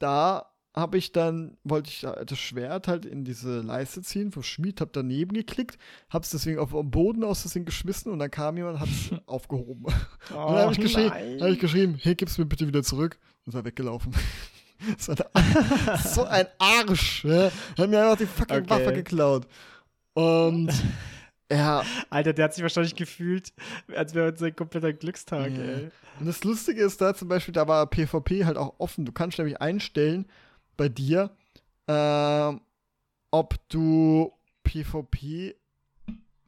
[0.00, 4.42] da habe ich dann, wollte ich da das Schwert halt in diese Leiste ziehen vom
[4.42, 5.78] Schmied, habe daneben geklickt,
[6.10, 8.88] habe es deswegen auf den Boden aus Versehen geschmissen und dann kam jemand und hat
[8.88, 9.84] es aufgehoben.
[9.84, 9.94] Und
[10.30, 13.18] dann habe ich, hab ich geschrieben, hey, gib's mir bitte wieder zurück.
[13.46, 14.12] Und er weggelaufen.
[14.98, 15.18] so, ein,
[16.02, 17.24] so ein Arsch.
[17.24, 17.50] Ja.
[17.78, 18.70] Hat mir einfach die fucking Okay.
[18.70, 19.46] Waffe geklaut.
[20.14, 20.72] Und
[21.52, 23.52] ja, Alter, der hat sich wahrscheinlich gefühlt,
[23.94, 25.62] als wäre es sein kompletter Glückstag, Ja.
[25.62, 25.90] ey.
[26.18, 29.04] und das Lustige ist da zum Beispiel, da war PvP halt auch offen.
[29.04, 30.26] Du kannst nämlich einstellen
[30.76, 31.30] bei dir,
[31.88, 32.60] ähm,
[33.30, 34.32] ob du
[34.62, 35.54] PvP,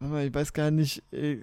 [0.00, 1.38] ich weiß gar nicht, äh,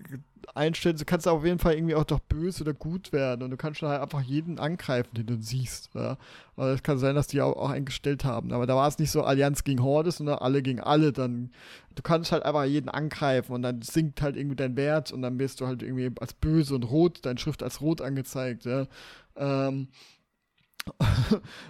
[0.54, 0.98] einstellen.
[0.98, 3.82] Du kannst auf jeden Fall irgendwie auch doch böse oder gut werden und du kannst
[3.82, 5.90] halt einfach jeden angreifen, den du siehst.
[5.94, 6.18] Ja.
[6.56, 8.52] Aber es kann sein, dass die auch, auch eingestellt haben.
[8.52, 11.12] Aber da war es nicht so Allianz gegen Horde, sondern alle gegen alle.
[11.12, 11.52] Dann
[11.96, 15.40] du kannst halt einfach jeden angreifen und dann sinkt halt irgendwie dein Wert und dann
[15.40, 18.66] wirst du halt irgendwie als böse und rot, deine Schrift als rot angezeigt.
[18.66, 18.88] Ja.
[19.36, 19.88] Ähm,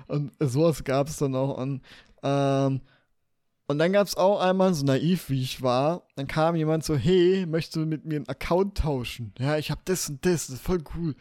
[0.08, 1.58] und sowas gab es dann auch.
[1.58, 1.82] Und
[2.24, 2.82] ähm,
[3.68, 6.96] und dann gab es auch einmal, so naiv wie ich war, dann kam jemand so,
[6.96, 9.34] hey, möchtest du mit mir einen Account tauschen?
[9.40, 11.16] Ja, ich habe das und das, das ist voll cool.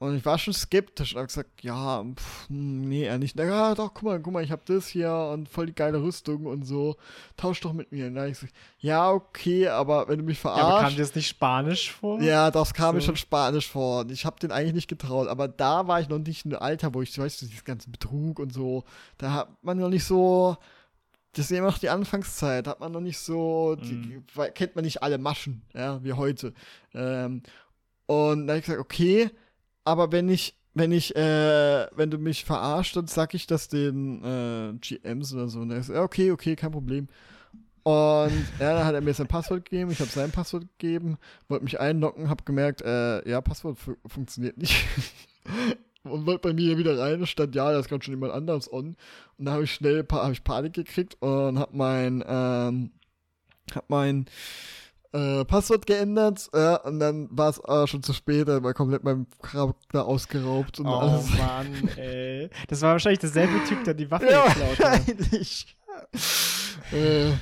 [0.00, 3.36] Und ich war schon skeptisch und habe gesagt, ja, pff, hm, nee, eher nicht.
[3.36, 6.46] Ja, doch, guck mal, guck mal, ich habe das hier und voll die geile Rüstung
[6.46, 6.96] und so.
[7.36, 8.06] Tausch doch mit mir.
[8.06, 10.62] Und dann ich gesagt, ja, okay, aber wenn du mich verarschst.
[10.62, 12.20] Ja, aber kam dir das nicht Spanisch vor?
[12.20, 12.92] Ja, das kam so.
[12.94, 14.02] mir schon Spanisch vor.
[14.02, 15.26] Und ich habe den eigentlich nicht getraut.
[15.26, 17.90] Aber da war ich noch nicht in einem Alter, wo ich, weißt du, dieses ganze
[17.90, 18.84] Betrug und so,
[19.16, 20.56] da hat man noch nicht so
[21.32, 24.54] das ist immer noch die Anfangszeit, hat man noch nicht so, die, mm.
[24.54, 26.52] kennt man nicht alle Maschen, ja, wie heute.
[26.94, 27.42] Ähm,
[28.06, 29.30] und da habe ich gesagt, okay,
[29.88, 34.22] aber wenn ich, wenn ich, äh, wenn du mich verarscht, dann sag ich das den
[34.22, 35.60] äh, GMs oder so.
[35.60, 37.08] Und er ist, okay, okay, kein Problem.
[37.84, 41.16] Und ja, dann hat er mir sein Passwort gegeben, ich habe sein Passwort gegeben,
[41.48, 44.84] wollte mich einloggen, habe gemerkt, äh, ja, Passwort funktioniert nicht.
[46.02, 47.26] und wollte bei mir wieder rein.
[47.26, 48.94] stand, ja, da ist gerade schon jemand anderes on.
[49.38, 52.90] Und da habe ich schnell hab ich Panik gekriegt und habe mein, ähm,
[53.74, 54.26] hab mein
[55.12, 56.48] äh, Passwort geändert.
[56.54, 60.80] Ja, und dann war es äh, schon zu spät, dann war komplett mein Charakter ausgeraubt
[60.80, 61.26] und oh, alles.
[61.32, 62.50] Oh Mann, ey.
[62.68, 65.08] Das war wahrscheinlich derselbe Typ, der die Waffe ja, geklaut hat.
[65.08, 65.76] Wahrscheinlich.
[66.92, 67.32] äh,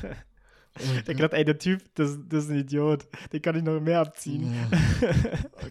[1.07, 3.07] der gerade, ey, der Typ, das, das ist ein Idiot.
[3.33, 4.55] Den kann ich noch mehr abziehen.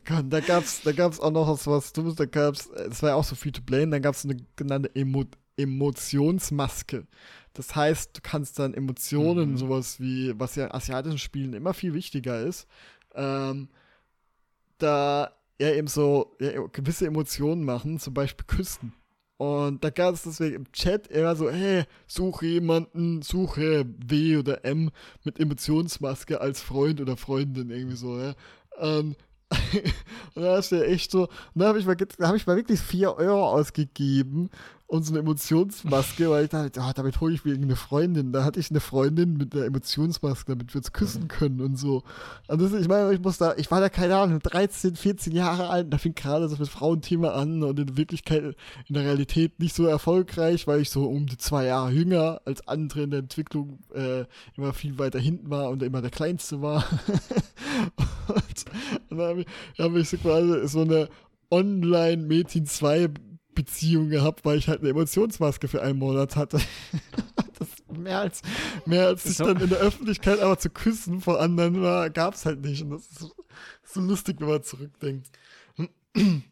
[0.10, 0.22] Ja.
[0.24, 3.24] da gab's, da gab's auch noch was, was Dummes, da gab's, es war ja auch
[3.24, 5.26] so viel to blame, da gab's eine genannte Emo
[5.58, 7.08] Emotionsmaske.
[7.56, 9.57] Das heißt, du kannst dann Emotionen, mhm.
[9.57, 12.68] sowas wie, was ja in asiatischen Spielen immer viel wichtiger ist,
[13.15, 13.69] ähm,
[14.77, 18.94] da ja eben so ja, gewisse Emotionen machen, zum Beispiel küssen.
[19.38, 24.64] Und da gab es deswegen im Chat immer so, hey, suche jemanden, suche W oder
[24.64, 24.91] M
[25.23, 28.34] mit Emotionsmaske als Freund oder Freundin, irgendwie so, ja.
[28.80, 29.15] Und,
[30.36, 33.15] und da ist ja echt so, da habe ich, mal, hab ich mal wirklich 4
[33.15, 34.49] Euro ausgegeben
[34.96, 38.32] und so eine Emotionsmaske, weil ich dachte, oh, damit hole ich mir irgendeine Freundin.
[38.32, 42.04] Da hatte ich eine Freundin mit einer Emotionsmaske, damit wir uns küssen können und so.
[42.48, 45.70] Und das, ich meine, ich muss da, ich war da keine Ahnung, 13, 14 Jahre
[45.70, 48.56] alt, da fing gerade so das Frauenthema an und in Wirklichkeit,
[48.88, 52.68] in der Realität nicht so erfolgreich, weil ich so um die zwei Jahre jünger als
[52.68, 56.86] andere in der Entwicklung äh, immer viel weiter hinten war und immer der Kleinste war.
[58.28, 58.36] und,
[59.10, 59.48] und dann habe ich,
[59.80, 61.10] hab ich so quasi so eine
[61.52, 63.10] Online-Mädchen 2
[63.56, 66.60] Beziehung gehabt, weil ich halt eine Emotionsmaske für einen Monat hatte.
[67.60, 68.41] das mehr als,
[68.86, 69.45] mehr als sich so.
[69.45, 72.84] dann in der Öffentlichkeit aber zu küssen vor anderen war, gab es halt nicht.
[72.84, 73.32] Und das ist so,
[73.84, 75.30] so lustig, wenn man zurückdenkt.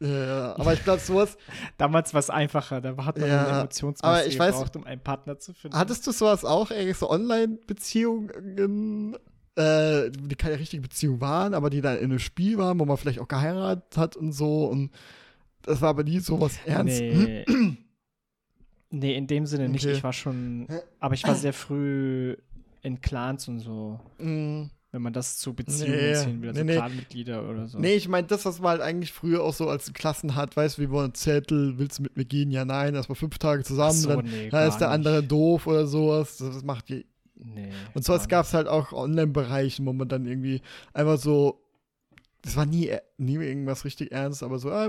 [0.00, 1.36] Ja, aber ich glaube, sowas.
[1.76, 5.52] Damals war es einfacher, da hat man ja, eine Emotionsmaske gebraucht, um einen Partner zu
[5.52, 5.76] finden.
[5.76, 9.16] Hattest du sowas auch, ey, so Online-Beziehungen,
[9.56, 12.96] äh, die keine richtige Beziehung waren, aber die dann in einem Spiel waren, wo man
[12.96, 14.92] vielleicht auch geheiratet hat und so und
[15.68, 17.00] das war aber nie so was ernst.
[17.00, 17.44] Nee.
[18.90, 19.84] nee, in dem Sinne nicht.
[19.84, 19.94] Okay.
[19.94, 20.66] Ich war schon,
[20.98, 22.36] aber ich war sehr früh
[22.82, 24.00] in Clans und so.
[24.18, 24.64] Mm.
[24.90, 27.78] Wenn man das zu Beziehungen nee, ziehen will, also nee, Clanmitglieder oder so.
[27.78, 30.78] Nee, ich meine, das, was man halt eigentlich früher auch so als Klassen hat, weißt
[30.78, 32.50] du, wie wollen Zettel, willst du mit mir gehen?
[32.50, 35.86] Ja, nein, erstmal fünf Tage zusammen, so, dann, nee, dann ist der andere doof oder
[35.86, 36.38] sowas.
[36.38, 37.04] Das, das macht je.
[37.34, 40.62] Nee, und sowas gab es halt auch Online-Bereichen, wo man dann irgendwie
[40.94, 41.67] einfach so
[42.42, 44.88] das war nie, nie irgendwas richtig ernst, aber so, ah,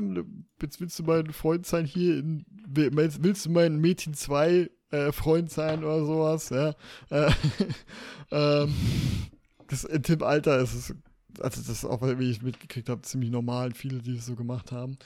[0.61, 5.51] jetzt willst du mein Freund sein hier, in, willst du mein Mädchen 2 äh, Freund
[5.51, 6.75] sein oder sowas, ja.
[7.09, 7.31] Äh,
[8.31, 8.73] ähm,
[9.67, 10.95] das in dem Alter ist es,
[11.39, 14.71] also das ist auch, wie ich mitgekriegt habe, ziemlich normal, viele, die das so gemacht
[14.71, 14.97] haben.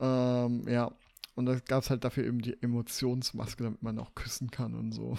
[0.00, 0.92] Ähm, ja.
[1.36, 4.92] Und da gab es halt dafür eben die Emotionsmaske, damit man auch küssen kann und
[4.92, 5.18] so.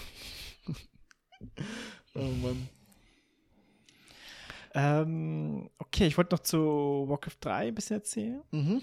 [2.15, 2.69] oh Mann.
[4.75, 8.41] Ähm, okay, ich wollte noch zu Warcraft 3 ein bisschen erzählen.
[8.51, 8.81] Mhm.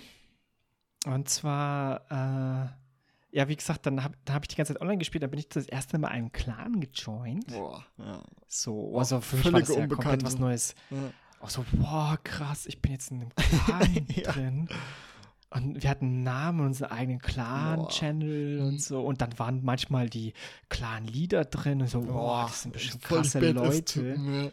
[1.06, 5.22] Und zwar, äh, ja, wie gesagt, dann habe hab ich die ganze Zeit online gespielt,
[5.22, 7.48] dann bin ich das erste Mal einem Clan gejoint.
[7.48, 8.22] Boah, ja.
[8.48, 10.74] So, also für mich war das ja komplett was Neues.
[10.90, 10.96] Ja.
[11.40, 14.32] Auch so, boah, krass, ich bin jetzt in einem Clan ja.
[14.32, 14.68] drin.
[15.50, 19.02] Und wir hatten Namen und unseren eigenen Clan-Channel und so.
[19.02, 20.32] Und dann waren manchmal die
[20.70, 24.16] Clan-Leader drin und so, boah, das sind bestimmt krasse Leute.
[24.16, 24.50] Ja.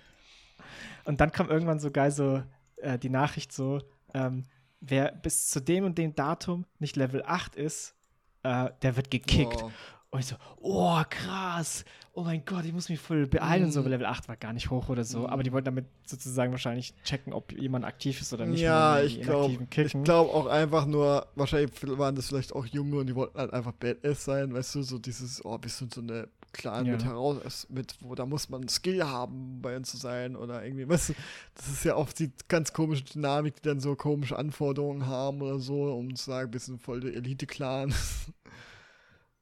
[1.06, 2.44] Und dann kam irgendwann so geil so
[2.78, 3.82] äh, die Nachricht so,
[4.14, 4.44] ähm,
[4.82, 7.96] wer bis zu dem und dem Datum nicht Level 8 ist,
[8.44, 9.62] äh, der wird gekickt.
[9.62, 9.72] Oh.
[10.12, 11.86] Und ich so, oh, krass.
[12.14, 13.82] Oh mein Gott, ich muss mich voll beeilen und so.
[13.82, 13.90] Mhm.
[13.90, 15.30] Level 8 war gar nicht hoch oder so.
[15.30, 18.62] Aber die wollten damit sozusagen wahrscheinlich checken, ob jemand aktiv ist oder nicht.
[18.62, 20.04] ja, ich glaube ich kicken.
[20.04, 23.74] glaub auch einfach nur, wahrscheinlich waren das vielleicht auch Junge und die wollten halt einfach
[23.74, 26.94] Badass sein, weißt du, so dieses, oh, wir sind so eine Clan Ja.
[26.94, 30.88] mit heraus, mit, wo da muss man Skill haben, bei uns zu sein oder irgendwie,
[30.90, 31.14] weißt du,
[31.56, 35.60] das ist ja oft die ganz komische Dynamik, die dann so komische Anforderungen haben oder
[35.60, 37.94] so, um zu sagen, wir sind voll der Elite-Clan.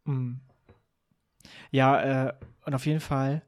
[0.05, 0.39] Mhm.
[1.71, 2.34] Ja, äh,
[2.65, 3.41] und auf jeden Fall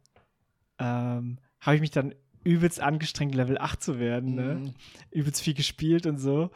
[0.77, 2.14] ähm, habe ich mich dann
[2.44, 4.36] übelst angestrengt, Level 8 zu werden.
[4.36, 4.56] Ne?
[4.56, 4.73] Mhm.
[5.11, 6.52] Übelst viel gespielt und so.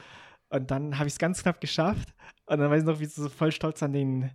[0.50, 2.14] Und dann habe ich es ganz knapp geschafft.
[2.46, 4.30] Und dann weiß ich noch, wie ich so voll stolz an den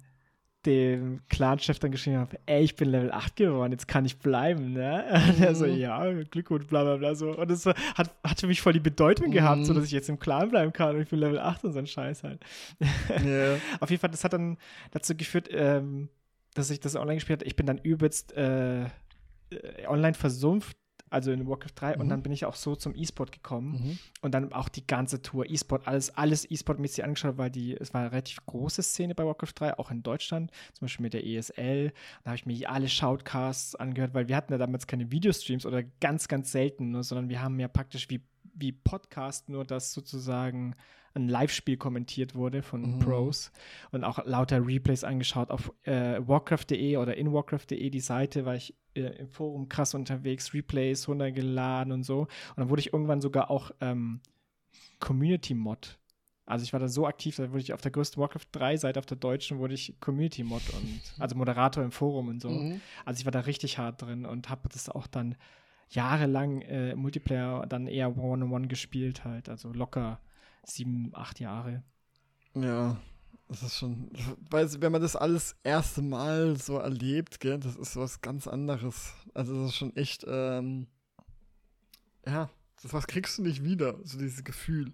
[0.69, 4.73] dem Clan-Chef dann geschrieben habe, ey, ich bin Level 8 geworden, jetzt kann ich bleiben,
[4.73, 5.05] ne?
[5.29, 5.75] Und er so, Mhm.
[5.77, 7.31] ja, Glückwunsch, bla bla bla so.
[7.37, 9.77] Und das war- hat, hat für mich voll die Bedeutung gehabt, so Mhm.
[9.79, 11.87] dass ich jetzt im Clan bleiben kann und ich bin Level 8 und so ein
[11.89, 12.41] Scheiß halt.
[13.27, 13.57] Ja.
[13.81, 14.57] Auf jeden Fall, das hat dann
[14.93, 16.09] dazu geführt, ähm,
[16.55, 17.47] dass ich das online gespielt habe.
[17.49, 18.89] Ich bin dann übelst äh, äh,
[19.89, 20.77] online versumpft,
[21.11, 22.11] also in Warcraft 3, und Mhm.
[22.11, 23.99] dann bin ich auch so zum E-Sport gekommen Mhm.
[24.23, 28.01] und dann auch die ganze Tour E-Sport, alles, alles E-Sport-mäßig angeschaut, weil die, es war
[28.03, 31.93] eine relativ große Szene bei Warcraft 3, auch in Deutschland, zum Beispiel mit der ESL.
[32.25, 35.83] Da habe ich mir alle Shoutcasts angehört, weil wir hatten ja damals keine Videostreams oder
[36.01, 38.21] ganz, ganz selten, nur, sondern wir haben ja praktisch wie,
[38.59, 40.75] wie Podcast, nur dass sozusagen
[41.15, 42.99] ein Live-Spiel kommentiert wurde von Mhm.
[43.01, 43.51] Pros
[43.91, 48.75] und auch lauter Replays angeschaut auf äh, Warcraft.de oder in Warcraft.de, die Seite, war ich
[48.95, 52.21] äh, im Forum krass unterwegs, Replays runtergeladen und so.
[52.23, 54.21] Und dann wurde ich irgendwann sogar auch ähm,
[55.01, 55.99] Community-Mod.
[56.45, 59.07] Also ich war da so aktiv, da wurde ich auf der größten Warcraft 3-Seite, auf
[59.07, 62.49] der deutschen, wurde ich Community-Mod und also Moderator im Forum und so.
[62.49, 62.81] Mhm.
[63.05, 65.37] Also ich war da richtig hart drin und habe das auch dann
[65.91, 69.49] jahrelang äh, Multiplayer dann eher One-on-One gespielt halt.
[69.49, 70.21] Also locker
[70.65, 71.83] sieben, acht Jahre.
[72.55, 73.01] Ja,
[73.49, 74.11] das ist schon,
[74.51, 79.15] weil wenn man das alles erste Mal so erlebt, gell, das ist was ganz anderes.
[79.35, 80.87] Also das ist schon echt, ähm,
[82.27, 82.51] ja,
[82.83, 84.93] das was kriegst du nicht wieder, so dieses Gefühl.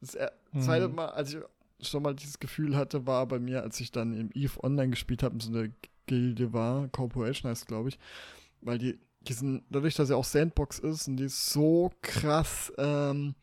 [0.00, 0.60] Das er- Mhm.
[0.60, 1.40] zweite Mal, als ich
[1.86, 5.22] schon mal dieses Gefühl hatte, war bei mir, als ich dann im EVE Online gespielt
[5.22, 5.72] habe, so eine
[6.06, 7.98] Gilde war, Corporation heißt, glaube ich,
[8.62, 8.98] weil die,
[9.28, 13.34] die sind, dadurch, dass ja auch Sandbox ist, und die ist so krass, ähm,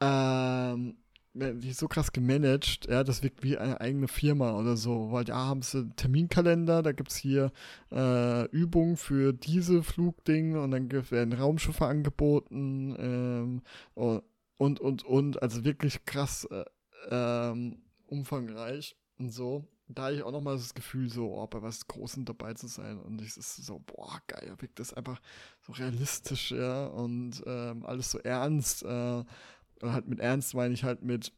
[0.00, 0.96] ähm,
[1.34, 5.24] die ist so krass gemanagt, ja, das wirkt wie eine eigene Firma oder so, weil
[5.24, 7.52] da haben sie einen Terminkalender, da gibt es hier
[7.90, 13.62] äh, Übungen für diese Flugdinge und dann werden Raumschiffe angeboten ähm,
[13.94, 14.22] und,
[14.58, 16.64] und, und, und, also wirklich krass äh,
[17.10, 19.64] ähm, umfangreich und so.
[19.88, 22.98] Da hatte ich auch nochmal das Gefühl, so, oh, bei was Großem dabei zu sein.
[22.98, 25.20] Und es ist so, boah, geil, wirkt das einfach
[25.60, 28.84] so realistisch, ja, und ähm, alles so ernst.
[28.84, 29.24] Äh,
[29.82, 31.32] und halt mit ernst meine ich halt mit,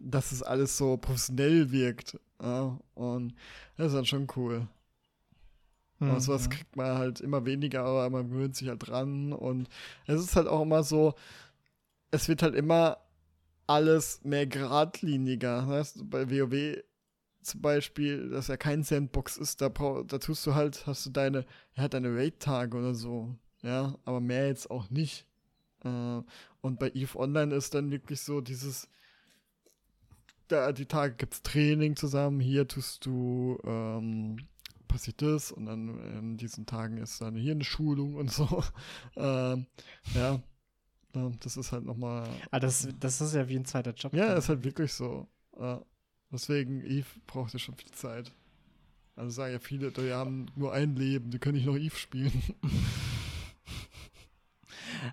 [0.00, 2.18] dass es alles so professionell wirkt.
[2.40, 3.34] Ja, und
[3.76, 4.66] das ist dann schon cool.
[5.98, 6.10] Mhm.
[6.10, 9.32] Und sowas kriegt man halt immer weniger, aber man gewöhnt sich halt dran.
[9.32, 9.68] Und
[10.06, 11.14] es ist halt auch immer so,
[12.10, 12.98] es wird halt immer
[13.66, 15.84] alles mehr geradliniger.
[15.94, 16.82] Du, Bei WoW
[17.42, 21.44] zum Beispiel, dass ja kein Sandbox ist, da, da tust du halt, hast du deine,
[21.74, 23.34] ja, deine Raid-Tage oder so.
[23.62, 25.26] Ja, aber mehr jetzt auch nicht.
[25.84, 26.22] Äh,
[26.60, 28.88] und bei EVE Online ist dann wirklich so dieses,
[30.48, 34.36] da die Tage gibt's Training zusammen, hier tust du, ähm,
[34.88, 38.64] passiert das und dann in diesen Tagen ist dann hier eine Schulung und so.
[39.16, 39.66] ähm,
[40.14, 40.40] ja,
[41.40, 44.12] das ist halt nochmal, Ah, das, das ist ja wie ein zweiter Job.
[44.14, 44.38] ja, dann.
[44.38, 45.28] ist halt wirklich so.
[45.58, 45.82] Ja.
[46.32, 48.32] Deswegen, Eve braucht ja schon viel Zeit.
[49.16, 52.42] Also sagen ja viele, die haben nur ein Leben, die können nicht noch Eve spielen.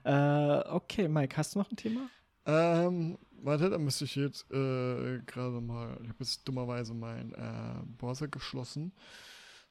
[0.04, 2.10] Äh, okay, Mike, hast du noch ein Thema?
[2.46, 7.86] ähm, warte, da müsste ich jetzt äh, gerade mal, ich habe jetzt dummerweise mein äh,
[7.98, 8.92] Browser geschlossen.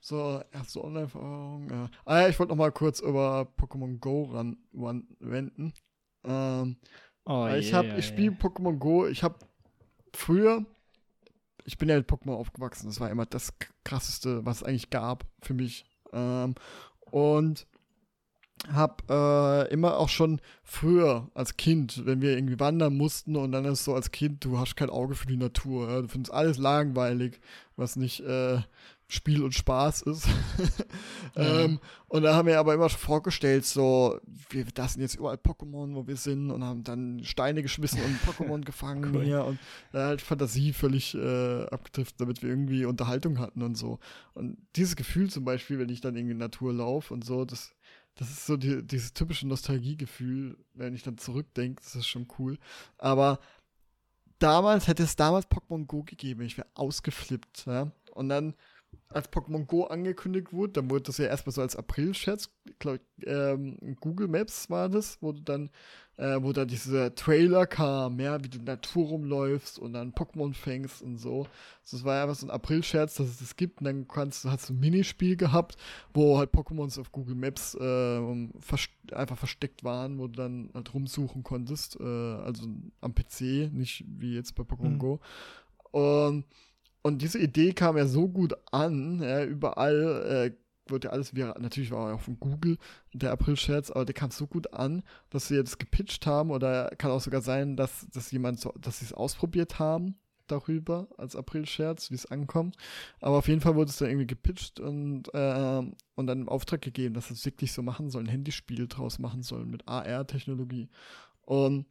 [0.00, 1.70] So, erste Online-Erfahrung.
[1.70, 1.88] Äh.
[2.04, 5.74] Ah ja, ich wollte noch mal kurz über Pokémon Go ran, ran wenden.
[6.24, 6.76] Ähm,
[7.26, 9.06] Oh, ich habe, je, ich spiele Pokémon Go.
[9.08, 9.36] Ich habe
[10.14, 10.64] früher,
[11.66, 12.86] ich bin ja mit Pokémon aufgewachsen.
[12.86, 13.52] Das war immer das
[13.84, 15.84] krasseste, was es eigentlich gab für mich.
[16.12, 16.54] Ähm,
[17.10, 17.66] und
[18.72, 23.64] habe äh, immer auch schon früher als Kind, wenn wir irgendwie wandern mussten und dann
[23.66, 25.90] ist so als Kind, du hast kein Auge für die Natur.
[25.90, 26.02] Ja?
[26.02, 27.40] Du findest alles langweilig,
[27.76, 28.60] was nicht äh,
[29.08, 30.26] Spiel und Spaß ist.
[31.34, 31.64] Ja.
[31.64, 34.18] ähm, und da haben wir aber immer schon vorgestellt, so,
[34.48, 38.18] wir, das sind jetzt überall Pokémon, wo wir sind und haben dann Steine geschmissen und
[38.22, 39.22] Pokémon gefangen Cool.
[39.22, 39.58] hier und
[39.92, 43.98] äh, halt Fantasie völlig äh, abgetrifft, damit wir irgendwie Unterhaltung hatten und so.
[44.32, 47.74] Und dieses Gefühl zum Beispiel, wenn ich dann in die Natur laufe und so, das,
[48.14, 52.56] das ist so die, dieses typische Nostalgiegefühl, wenn ich dann zurückdenke, das ist schon cool.
[52.96, 53.40] Aber
[54.38, 57.90] damals, hätte es damals Pokémon Go gegeben, ich wäre ausgeflippt, ja.
[58.14, 58.54] Und dann
[59.08, 63.26] als Pokémon Go angekündigt wurde, dann wurde das ja erstmal so als April-Scherz, glaube ich,
[63.26, 65.70] ähm, Google Maps war das, wo du dann,
[66.16, 70.12] äh, wo da dieser Trailer kam, ja, wie du in der Natur rumläufst und dann
[70.12, 71.46] Pokémon fängst und so.
[71.88, 74.68] Das war ja einfach so ein April-Scherz, dass es das gibt und dann kannst, hast
[74.68, 75.76] du ein Minispiel gehabt,
[76.12, 80.92] wo halt Pokémons auf Google Maps äh, vers einfach versteckt waren, wo du dann halt
[80.92, 82.66] rumsuchen konntest, äh, also
[83.00, 84.98] am PC, nicht wie jetzt bei Pokémon mhm.
[84.98, 85.20] Go.
[85.92, 86.44] Und
[87.06, 91.56] und diese Idee kam ja so gut an, ja, überall äh, wurde ja alles wieder,
[91.60, 92.78] natürlich war auch von Google
[93.12, 97.12] der April-Scherz, aber der kam so gut an, dass sie jetzt gepitcht haben oder kann
[97.12, 100.16] auch sogar sein, dass, dass jemand so, dass sie es ausprobiert haben
[100.48, 102.76] darüber als April-Scherz, wie es ankommt.
[103.20, 105.82] Aber auf jeden Fall wurde es dann irgendwie gepitcht und, äh,
[106.16, 109.44] und dann im Auftrag gegeben, dass es wirklich so machen soll, ein Handyspiel draus machen
[109.44, 110.88] sollen mit AR-Technologie.
[111.42, 111.86] Und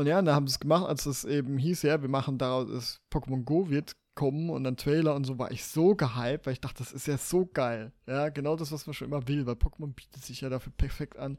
[0.00, 3.02] und ja, da haben sie es gemacht, als es eben hieß, ja, wir machen daraus,
[3.12, 6.60] Pokémon Go wird kommen und dann Trailer und so, war ich so gehypt, weil ich
[6.62, 7.92] dachte, das ist ja so geil.
[8.06, 11.18] Ja, genau das, was man schon immer will, weil Pokémon bietet sich ja dafür perfekt
[11.18, 11.36] an,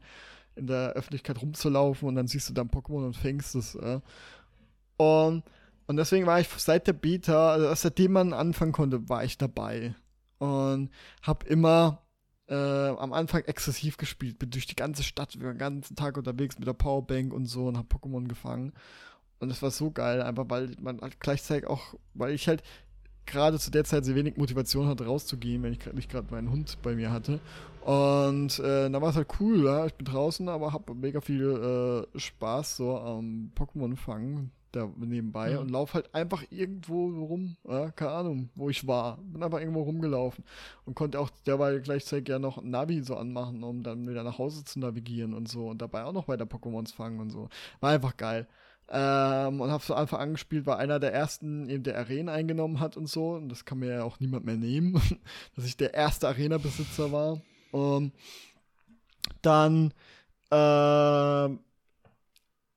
[0.54, 3.74] in der Öffentlichkeit rumzulaufen und dann siehst du dann Pokémon und fängst es.
[3.74, 4.00] Ja.
[4.96, 5.42] Und,
[5.88, 9.96] und deswegen war ich seit der Beta, also seitdem man anfangen konnte, war ich dabei.
[10.38, 10.88] Und
[11.22, 12.01] hab immer
[12.52, 14.38] äh, am Anfang exzessiv gespielt.
[14.38, 17.78] Bin durch die ganze Stadt, den ganzen Tag unterwegs mit der Powerbank und so und
[17.78, 18.72] hab Pokémon gefangen.
[19.40, 22.62] Und es war so geil, einfach weil man halt gleichzeitig auch, weil ich halt
[23.26, 26.78] gerade zu der Zeit sehr wenig Motivation hatte, rauszugehen, wenn ich nicht gerade meinen Hund
[26.82, 27.40] bei mir hatte.
[27.80, 29.86] Und äh, da war es halt cool, ja.
[29.86, 35.52] Ich bin draußen, aber hab mega viel äh, Spaß so am Pokémon fangen da nebenbei
[35.52, 35.58] mhm.
[35.58, 39.18] und laufe halt einfach irgendwo rum, ja, keine Ahnung, wo ich war.
[39.18, 40.44] Bin einfach irgendwo rumgelaufen
[40.86, 44.64] und konnte auch derweil gleichzeitig ja noch Navi so anmachen, um dann wieder nach Hause
[44.64, 47.48] zu navigieren und so und dabei auch noch weiter Pokémons fangen und so.
[47.80, 48.46] War einfach geil.
[48.94, 52.96] Ähm, und habe so einfach angespielt, war einer der ersten, eben der Arenen eingenommen hat
[52.96, 53.30] und so.
[53.30, 55.00] Und das kann mir ja auch niemand mehr nehmen,
[55.56, 57.40] dass ich der erste Arena-Besitzer war.
[57.70, 58.12] Und
[59.40, 59.94] dann,
[60.50, 60.54] äh,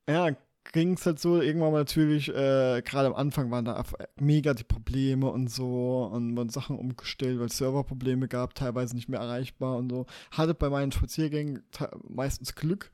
[0.08, 0.36] ja,
[0.76, 3.82] ging es halt so, irgendwann mal natürlich, äh, gerade am Anfang waren da
[4.20, 9.08] mega die Probleme und so und wurden Sachen umgestellt, weil es Serverprobleme gab, teilweise nicht
[9.08, 10.06] mehr erreichbar und so.
[10.30, 11.62] Hatte bei meinen Spaziergängen
[12.08, 12.90] meistens Glück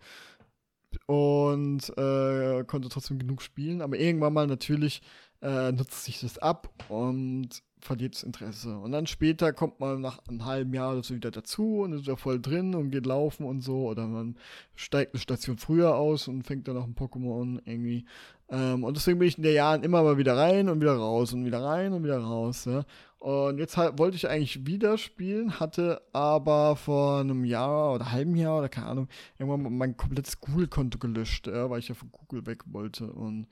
[1.07, 5.03] und äh, konnte trotzdem genug spielen, aber irgendwann mal natürlich
[5.41, 8.79] äh, nutzt sich das ab und verliert das Interesse.
[8.79, 12.07] Und dann später kommt man nach einem halben Jahr oder so wieder dazu und ist
[12.07, 13.89] da voll drin und geht laufen und so.
[13.89, 14.37] Oder man
[14.77, 18.07] steigt eine Station früher aus und fängt dann noch ein Pokémon irgendwie.
[18.49, 21.33] Ähm, und deswegen bin ich in den Jahren immer mal wieder rein und wieder raus
[21.33, 22.67] und wieder rein und wieder raus.
[22.67, 22.85] Ja.
[23.19, 28.37] Und jetzt halt, wollte ich eigentlich wieder spielen, hatte aber vor einem Jahr oder halben
[28.37, 32.47] Jahr oder keine Ahnung, irgendwann mein komplettes Google-Konto gelöscht, ja, weil ich ja von Google
[32.47, 33.13] weg wollte.
[33.13, 33.49] Und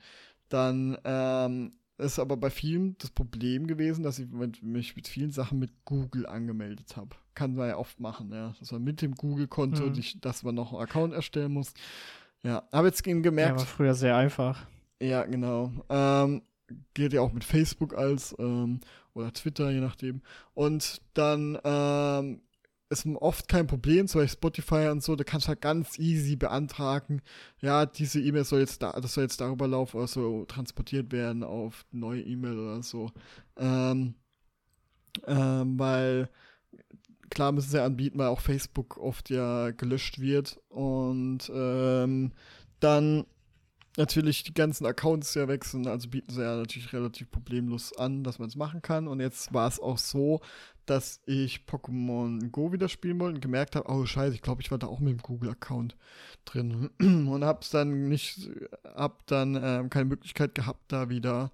[0.49, 5.31] dann ähm, ist aber bei vielen das Problem gewesen, dass ich mit, mich mit vielen
[5.31, 7.15] Sachen mit Google angemeldet habe.
[7.35, 8.53] Kann man ja oft machen, ja.
[8.59, 10.01] Dass man mit dem Google-Konto, mhm.
[10.21, 11.73] dass man noch einen Account erstellen muss.
[12.43, 13.51] Ja, habe jetzt gemerkt.
[13.51, 14.65] Ja, war früher sehr einfach.
[14.99, 15.71] Ja, genau.
[15.89, 16.41] Ähm,
[16.93, 18.79] geht ja auch mit Facebook als ähm,
[19.13, 20.21] oder Twitter, je nachdem.
[20.53, 22.41] Und dann ähm,
[22.91, 26.35] ist oft kein Problem, zum Beispiel Spotify und so, da kannst du halt ganz easy
[26.35, 27.21] beantragen,
[27.61, 31.43] ja, diese E-Mail soll jetzt da, das soll jetzt darüber laufen oder so transportiert werden
[31.43, 33.11] auf neue E-Mail oder so.
[33.57, 34.15] Ähm,
[35.25, 36.29] ähm, weil
[37.29, 42.31] klar müssen sie anbieten, weil auch Facebook oft ja gelöscht wird und ähm,
[42.79, 43.25] dann
[43.97, 48.39] natürlich die ganzen Accounts ja wechseln, also bieten sie ja natürlich relativ problemlos an, dass
[48.39, 49.07] man es machen kann.
[49.07, 50.41] Und jetzt war es auch so,
[50.85, 54.71] dass ich Pokémon Go wieder spielen wollte und gemerkt habe, oh scheiße, ich glaube, ich
[54.71, 55.95] war da auch mit dem Google-Account
[56.45, 58.49] drin und hab's dann nicht,
[58.83, 61.51] hab dann ähm, keine Möglichkeit gehabt, da wieder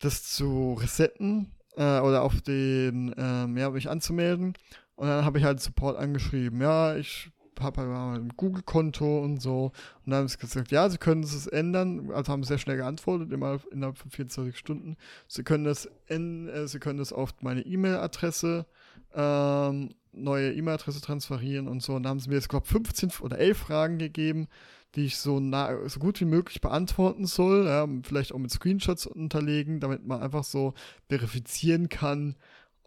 [0.00, 4.54] das zu resetten äh, oder auf den, ähm, ja, mich anzumelden.
[4.96, 9.72] Und dann habe ich halt Support angeschrieben, ja, ich Papa war ein Google-Konto und so.
[10.04, 12.10] Und dann haben sie gesagt, ja, sie können es ändern.
[12.12, 14.96] Also haben sehr schnell geantwortet, immer innerhalb von 24 Stunden.
[15.26, 18.66] Sie können das, äh, sie können das auf meine E-Mail-Adresse,
[19.14, 21.94] ähm, neue E-Mail-Adresse transferieren und so.
[21.94, 24.48] Und da haben sie mir jetzt, glaube ich, 15 oder 11 Fragen gegeben,
[24.94, 27.66] die ich so, nah, so gut wie möglich beantworten soll.
[27.66, 30.74] Ja, vielleicht auch mit Screenshots unterlegen, damit man einfach so
[31.08, 32.36] verifizieren kann,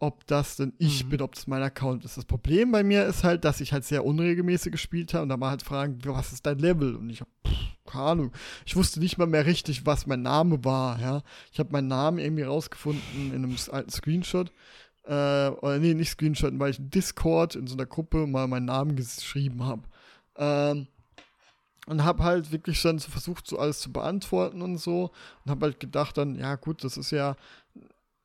[0.02, 1.10] ob das denn ich mhm.
[1.10, 2.16] bin, ob das mein Account ist.
[2.16, 5.36] Das Problem bei mir ist halt, dass ich halt sehr unregelmäßig gespielt habe und da
[5.36, 6.96] mal halt fragen, was ist dein Level?
[6.96, 7.30] Und ich habe
[7.86, 8.32] keine Ahnung.
[8.66, 11.22] Ich wusste nicht mal mehr richtig, was mein Name war, ja.
[11.52, 14.50] Ich habe meinen Namen irgendwie rausgefunden in einem alten Screenshot.
[15.04, 18.66] Äh, oder nee, nicht Screenshot, weil ich in Discord in so einer Gruppe mal meinen
[18.66, 19.82] Namen geschrieben habe.
[20.36, 20.88] Ähm,
[21.86, 25.12] und habe halt wirklich dann so versucht, so alles zu beantworten und so.
[25.44, 27.36] Und habe halt gedacht dann, ja gut, das ist ja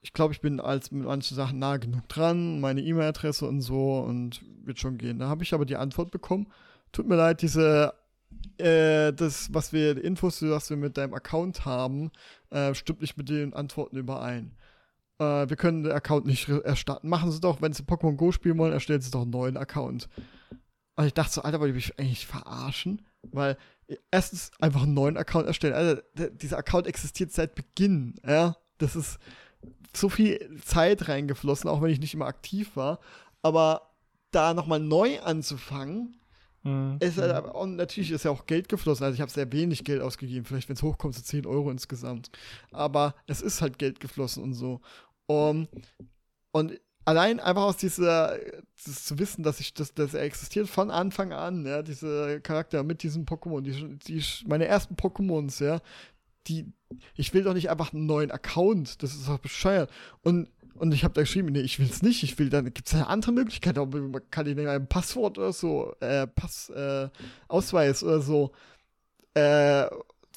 [0.01, 3.99] ich glaube, ich bin als mit manchen Sachen nah genug dran, meine E-Mail-Adresse und so
[3.99, 5.19] und wird schon gehen.
[5.19, 6.47] Da habe ich aber die Antwort bekommen.
[6.91, 7.93] Tut mir leid, diese
[8.57, 12.11] äh, das, was wir, die Infos, was wir mit deinem Account haben,
[12.49, 14.55] äh, stimmt nicht mit den Antworten überein.
[15.19, 17.09] Äh, wir können den Account nicht erstatten.
[17.09, 20.09] Machen Sie doch, wenn Sie Pokémon Go spielen wollen, erstellen Sie doch einen neuen Account.
[20.95, 23.05] Und ich dachte so, Alter, wollte ich mich eigentlich verarschen?
[23.21, 23.57] Weil
[24.11, 25.73] erstens einfach einen neuen Account erstellen.
[25.73, 28.57] Alter, der, dieser Account existiert seit Beginn, ja.
[28.79, 29.17] Das ist
[29.99, 32.99] so viel Zeit reingeflossen, auch wenn ich nicht immer aktiv war.
[33.41, 33.93] Aber
[34.31, 36.17] da nochmal neu anzufangen,
[36.63, 36.97] mhm.
[36.99, 39.03] ist halt, und natürlich ist ja auch Geld geflossen.
[39.03, 40.45] Also ich habe sehr wenig Geld ausgegeben.
[40.45, 42.29] Vielleicht, wenn es hochkommt, so 10 Euro insgesamt.
[42.71, 44.81] Aber es ist halt Geld geflossen und so.
[45.27, 45.67] Um,
[46.51, 48.37] und allein einfach aus dieser,
[48.75, 53.01] zu wissen, dass ich, dass, dass er existiert von Anfang an, ja, diese Charakter mit
[53.01, 55.79] diesen Pokémon, die, die, meine ersten Pokémons, ja,
[56.47, 56.73] die,
[57.15, 59.89] ich will doch nicht einfach einen neuen Account, das ist doch bescheuert.
[60.21, 62.87] Und, und ich habe da geschrieben, nee, ich will es nicht, ich will dann, gibt
[62.87, 67.09] es eine andere Möglichkeit, man kann ich ein Passwort oder so, äh, Pass, äh,
[67.47, 68.51] Ausweis oder so,
[69.33, 69.87] äh,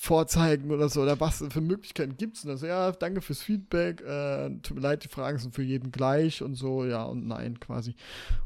[0.01, 2.47] vorzeigen oder so, oder was für Möglichkeiten gibt es?
[2.47, 6.43] Also, ja, danke fürs Feedback, äh, tut mir leid, die Fragen sind für jeden gleich
[6.43, 7.94] und so, ja und nein quasi.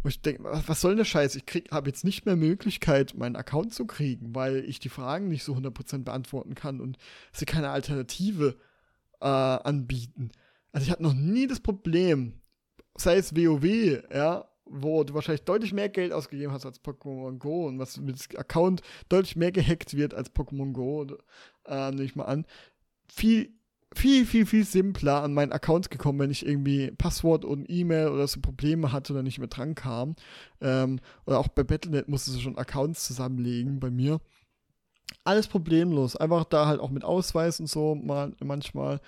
[0.02, 1.36] Und ich denke, was soll denn der Scheiß?
[1.36, 5.44] Ich habe jetzt nicht mehr Möglichkeit, meinen Account zu kriegen, weil ich die Fragen nicht
[5.44, 6.98] so 100% beantworten kann und
[7.32, 8.56] sie keine Alternative
[9.20, 10.32] äh, anbieten.
[10.72, 12.40] Also ich hatte noch nie das Problem,
[12.96, 17.66] sei es WoW, ja, wo du wahrscheinlich deutlich mehr Geld ausgegeben hast als Pokémon Go
[17.66, 21.06] und was mit dem Account deutlich mehr gehackt wird als Pokémon Go,
[21.66, 22.46] äh, nehme ich mal an,
[23.12, 23.50] viel,
[23.94, 28.26] viel, viel, viel simpler an meinen Account gekommen, wenn ich irgendwie Passwort und E-Mail oder
[28.26, 30.16] so Probleme hatte oder nicht mehr dran kam.
[30.60, 34.20] Ähm, oder auch bei Battle.net musste sie schon Accounts zusammenlegen bei mir.
[35.22, 36.16] Alles problemlos.
[36.16, 39.00] Einfach da halt auch mit Ausweis und so mal manchmal.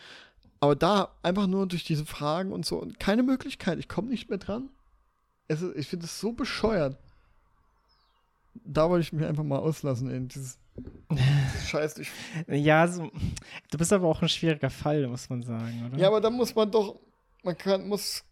[0.60, 2.86] Aber da einfach nur durch diese Fragen und so.
[2.98, 3.78] Keine Möglichkeit.
[3.78, 4.70] Ich komme nicht mehr dran.
[5.48, 6.96] Es ist, ich finde es so bescheuert.
[8.64, 10.28] Da wollte ich mich einfach mal auslassen.
[10.28, 10.58] Dieses,
[11.10, 11.98] dieses Scheiß.
[11.98, 12.10] Ich
[12.48, 13.10] ja, so,
[13.70, 15.98] du bist aber auch ein schwieriger Fall, muss man sagen, oder?
[15.98, 16.98] Ja, aber da muss man doch,
[17.42, 18.24] man kann, muss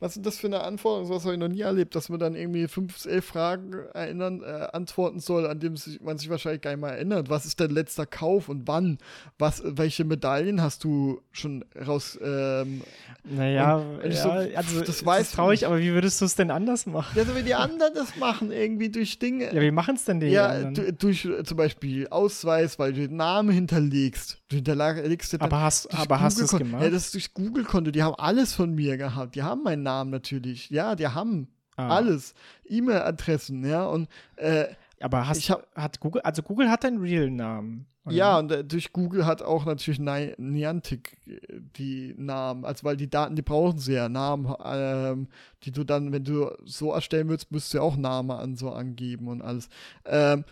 [0.00, 1.06] was ist das für eine Anforderung?
[1.06, 4.42] So was habe ich noch nie erlebt, dass man dann irgendwie fünf, elf Fragen erinnern,
[4.42, 7.30] äh, antworten soll, an dem sich, man sich wahrscheinlich gar nicht mal erinnert.
[7.30, 8.98] Was ist dein letzter Kauf und wann?
[9.38, 12.18] Was, welche Medaillen hast du schon raus?
[12.22, 12.82] Ähm,
[13.24, 16.86] naja, ja, so, also das weiß ist traurig, aber wie würdest du es denn anders
[16.86, 17.16] machen?
[17.16, 19.54] Ja, so wie die anderen das machen, irgendwie durch Dinge.
[19.54, 20.96] Ja, wie machen es denn die Ja, anderen?
[20.98, 24.38] durch äh, zum Beispiel Ausweis, weil du den Namen hinterlegst.
[24.54, 26.82] Du hinterlegst den Aber hast, aber hast du es gemacht?
[26.82, 27.90] Ja, das ist durch Google-Konto.
[27.90, 29.34] Die haben alles von mir gehabt.
[29.34, 30.70] Die haben mein meinen Namen natürlich.
[30.70, 31.96] Ja, die haben ah.
[31.96, 32.34] alles.
[32.68, 33.84] E-Mail-Adressen, ja.
[33.86, 34.66] Und äh,
[35.00, 37.86] aber hast, hab, hat Google, also Google hat deinen Real-Namen.
[38.10, 41.38] Ja, und äh, durch Google hat auch natürlich Niantic äh,
[41.76, 45.28] die Namen, also weil die Daten, die brauchen sie ja, Namen, ähm,
[45.62, 48.70] die du dann, wenn du so erstellen willst, müsst du ja auch Namen an so
[48.70, 49.68] angeben und alles.
[50.04, 50.44] Ähm,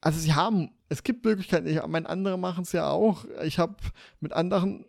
[0.00, 3.24] also sie haben, es gibt Möglichkeiten, ich meine, andere machen es ja auch.
[3.42, 3.76] Ich habe
[4.20, 4.84] mit anderen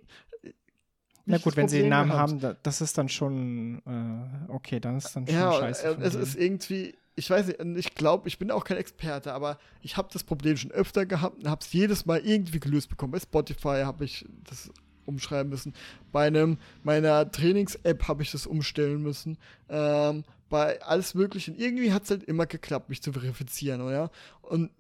[1.26, 2.44] na gut, wenn sie den Namen gehabt.
[2.44, 5.84] haben, das ist dann schon äh, okay, dann ist dann schon ja, scheiße.
[5.86, 9.60] Ja, es ist irgendwie, ich weiß nicht, ich glaube, ich bin auch kein Experte, aber
[9.82, 13.12] ich habe das Problem schon öfter gehabt und habe es jedes Mal irgendwie gelöst bekommen.
[13.12, 14.72] Bei Spotify habe ich das
[15.06, 15.74] umschreiben müssen.
[16.12, 19.38] Bei einem meiner Trainings-App habe ich das umstellen müssen.
[19.70, 21.52] Ähm, bei alles Mögliche.
[21.52, 24.10] Irgendwie hat es halt immer geklappt, mich zu verifizieren, oder?
[24.42, 24.72] Und,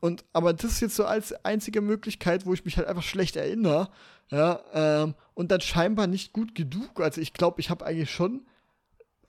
[0.00, 3.36] und aber das ist jetzt so als einzige Möglichkeit, wo ich mich halt einfach schlecht
[3.36, 3.90] erinnere.
[4.30, 7.00] Ja, ähm, und dann scheinbar nicht gut genug.
[7.00, 8.46] Also ich glaube, ich habe eigentlich schon.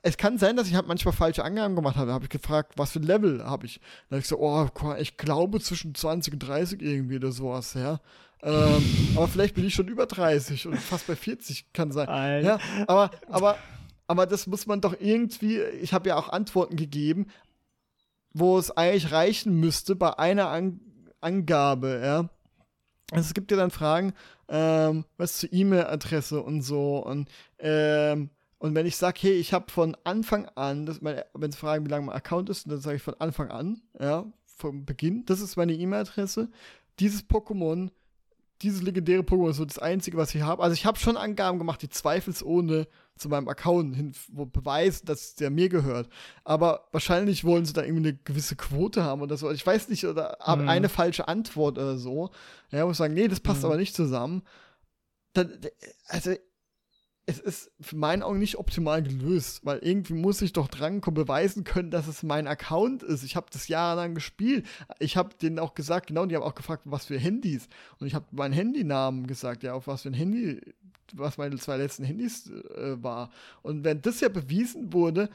[0.04, 2.08] Es kann sein, dass ich halt manchmal falsche Angaben gemacht habe.
[2.08, 3.80] Da habe ich gefragt, was für ein Level habe ich.
[4.10, 4.68] Dann habe ich so, oh,
[4.98, 8.00] ich glaube zwischen 20 und 30 irgendwie oder sowas, ja.
[8.42, 8.84] Ähm,
[9.16, 12.08] aber vielleicht bin ich schon über 30 und fast bei 40 kann sein.
[12.08, 12.48] Alter.
[12.48, 13.58] Ja, aber, aber,
[14.08, 17.28] aber das muss man doch irgendwie, ich habe ja auch Antworten gegeben,
[18.34, 20.80] wo es eigentlich reichen müsste bei einer An
[21.22, 22.30] Angabe, ja.
[23.12, 24.14] Also es gibt ja dann Fragen,
[24.48, 26.98] ähm, was zur E-Mail-Adresse und so.
[26.98, 27.30] Und,
[27.60, 30.88] ähm, und wenn ich sage, hey, ich habe von Anfang an,
[31.34, 34.26] wenn sie fragen, wie lange mein Account ist, dann sage ich von Anfang an, ja,
[34.46, 36.50] vom Beginn, das ist meine E-Mail-Adresse.
[37.00, 37.92] Dieses Pokémon,
[38.62, 40.64] dieses legendäre Pokémon ist so das einzige, was ich habe.
[40.64, 42.88] Also ich habe schon Angaben gemacht, die zweifelsohne
[43.22, 46.10] zu meinem Account hin, wo beweisen, dass der mir gehört.
[46.44, 49.52] Aber wahrscheinlich wollen sie da irgendwie eine gewisse Quote haben oder so.
[49.52, 50.68] Ich weiß nicht, oder mhm.
[50.68, 52.32] eine falsche Antwort oder so.
[52.72, 53.68] Ja, muss sagen, nee, das passt mhm.
[53.68, 54.42] aber nicht zusammen.
[55.34, 55.60] Dann,
[56.08, 56.34] also,
[57.28, 61.64] es ist für meinen Augen nicht optimal gelöst, weil irgendwie muss ich doch drankommen, beweisen
[61.64, 63.24] können, dass es mein Account ist.
[63.24, 64.66] Ich habe das jahrelang gespielt.
[65.00, 67.68] Ich habe denen auch gesagt, genau, die haben auch gefragt, was für Handys.
[68.00, 70.62] Und ich habe meinen Handynamen gesagt, ja, auf was für ein Handy
[71.14, 73.32] was meine zwei letzten Handys äh, war.
[73.62, 75.30] Und wenn das ja bewiesen wurde,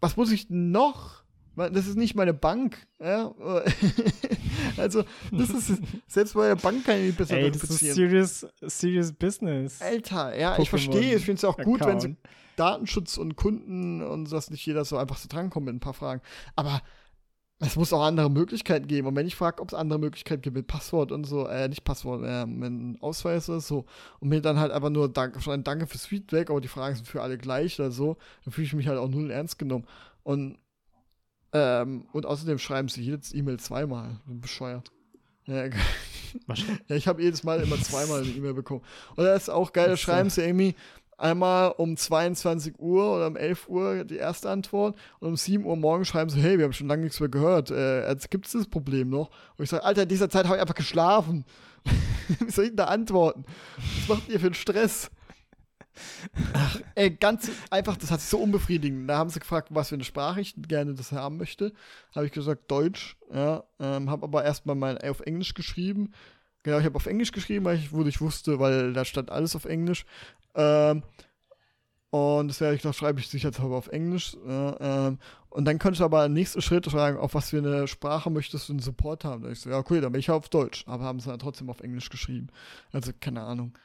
[0.00, 1.23] was muss ich noch?
[1.56, 2.86] Das ist nicht meine Bank.
[3.00, 3.32] Ja?
[4.76, 8.46] also, das ist selbst bei der Bank kann ich nicht besser Ey, das ist serious,
[8.62, 9.80] serious business.
[9.80, 11.16] Alter, ja, Pokémon ich verstehe.
[11.16, 12.02] Ich finde es auch gut, Account.
[12.02, 12.16] wenn sie
[12.56, 16.22] Datenschutz und Kunden und dass nicht jeder so einfach so drankommt mit ein paar Fragen.
[16.56, 16.80] Aber
[17.60, 19.08] es muss auch andere Möglichkeiten geben.
[19.08, 21.84] Und wenn ich frage, ob es andere Möglichkeiten gibt mit Passwort und so, äh, nicht
[21.84, 23.86] Passwort, äh, mit Ausweis oder so,
[24.20, 26.96] und mir dann halt einfach nur Danke, schon ein Danke fürs Feedback, aber die Fragen
[26.96, 29.86] sind für alle gleich oder so, dann fühle ich mich halt auch null ernst genommen.
[30.22, 30.58] Und,
[31.54, 34.20] ähm, und außerdem schreiben sie jedes E-Mail zweimal.
[34.26, 34.90] Bescheuert.
[35.46, 35.64] Ja,
[36.88, 38.82] ja ich habe jedes Mal immer zweimal eine E-Mail bekommen.
[39.16, 40.74] Und das ist auch geil, da schreiben sie irgendwie,
[41.16, 45.76] einmal um 22 Uhr oder um 11 Uhr die erste Antwort und um 7 Uhr
[45.76, 48.52] morgens schreiben sie, hey, wir haben schon lange nichts mehr gehört, äh, jetzt gibt es
[48.52, 49.30] das Problem noch.
[49.56, 51.44] Und ich sage, Alter, in dieser Zeit habe ich einfach geschlafen.
[52.40, 53.44] Wie soll ich denn da antworten?
[53.76, 55.10] Was macht ihr für einen Stress?
[56.52, 59.08] Ach, ey, ganz einfach, das hat sich so unbefriedigend.
[59.08, 61.72] Da haben sie gefragt, was für eine Sprache ich gerne das haben möchte.
[62.14, 63.16] Habe ich gesagt, Deutsch.
[63.32, 66.12] Ja, ähm, habe aber erstmal mal auf Englisch geschrieben.
[66.62, 69.54] Genau, ich habe auf Englisch geschrieben, weil ich, wo ich wusste, weil da stand alles
[69.54, 70.06] auf Englisch.
[70.54, 71.02] Ähm,
[72.10, 74.36] und das werde ich noch, schreibe ich sicherheitshalber auf Englisch.
[74.46, 75.18] Äh, ähm,
[75.50, 78.72] und dann könnte ich aber nächsten Schritt fragen, auf was für eine Sprache möchtest du
[78.72, 79.42] einen Support haben?
[79.42, 80.84] Da ich so, ja, cool, dann bin ich auf Deutsch.
[80.86, 82.48] Aber haben sie dann trotzdem auf Englisch geschrieben.
[82.92, 83.76] Also, keine Ahnung.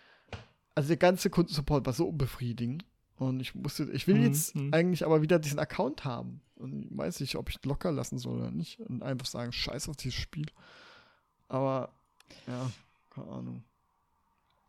[0.75, 2.85] Also, der ganze Kundensupport war so unbefriedigend.
[3.15, 4.23] Und ich musste, ich will mhm.
[4.23, 4.73] jetzt mhm.
[4.73, 6.41] eigentlich aber wieder diesen Account haben.
[6.55, 8.79] Und ich weiß nicht, ob ich locker lassen soll oder nicht.
[8.79, 10.45] Und einfach sagen, scheiß auf dieses Spiel.
[11.49, 11.91] Aber,
[12.47, 12.71] ja,
[13.09, 13.63] keine Ahnung.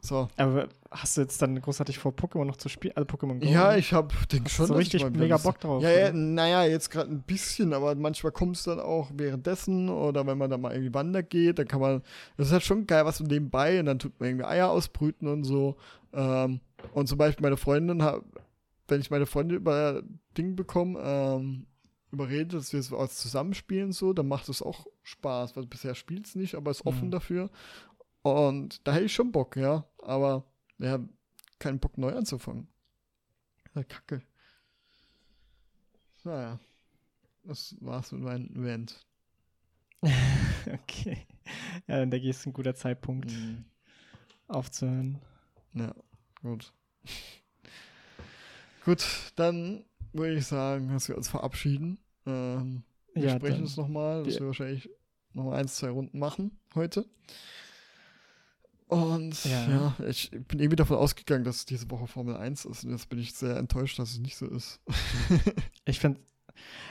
[0.02, 0.28] So.
[0.36, 2.94] Aber hast du jetzt dann großartig vor, Pokémon noch zu spielen?
[2.96, 3.46] Also Pokémon Go?
[3.46, 4.66] Ja, ich hab, denke schon.
[4.66, 5.82] So richtig mega Bock drauf.
[5.82, 10.26] Ja, ja naja, jetzt gerade ein bisschen, aber manchmal kommt es dann auch währenddessen oder
[10.26, 12.02] wenn man da mal irgendwie wandern geht, dann kann man,
[12.36, 15.44] das ist halt schon geil, was nebenbei und dann tut man irgendwie Eier ausbrüten und
[15.44, 15.76] so.
[16.12, 16.60] Ähm,
[16.94, 18.02] und zum Beispiel meine Freundin,
[18.88, 20.02] wenn ich meine Freundin über
[20.36, 21.66] Ding bekomme, ähm,
[22.10, 26.34] überredet, dass wir es zusammenspielen so, dann macht es auch Spaß, weil bisher spielt es
[26.34, 27.10] nicht, aber ist offen mhm.
[27.12, 27.50] dafür.
[28.22, 29.84] Und da hätte ich schon Bock, ja.
[29.98, 30.44] Aber
[30.78, 30.98] ja,
[31.58, 32.68] keinen Bock neu anzufangen.
[33.74, 34.22] Ja, Kacke.
[36.24, 36.58] Naja.
[37.44, 39.06] Das war's mit meinem Event.
[40.02, 41.26] okay.
[41.86, 43.64] Ja, dann denke ich, ist ein guter Zeitpunkt mhm.
[44.48, 45.18] aufzuhören.
[45.72, 45.94] Ja,
[46.42, 46.72] gut.
[48.84, 51.98] gut, dann würde ich sagen, dass wir uns verabschieden.
[52.26, 52.82] Ähm,
[53.14, 54.90] wir ja, sprechen uns nochmal, dass wir wahrscheinlich
[55.32, 57.06] noch ein, zwei Runden machen heute.
[58.90, 59.68] Und ja.
[59.68, 59.94] ja.
[60.08, 62.84] ich bin irgendwie davon ausgegangen, dass diese Woche Formel 1 ist.
[62.84, 64.80] Und jetzt bin ich sehr enttäuscht, dass es nicht so ist.
[65.84, 66.18] ich finde,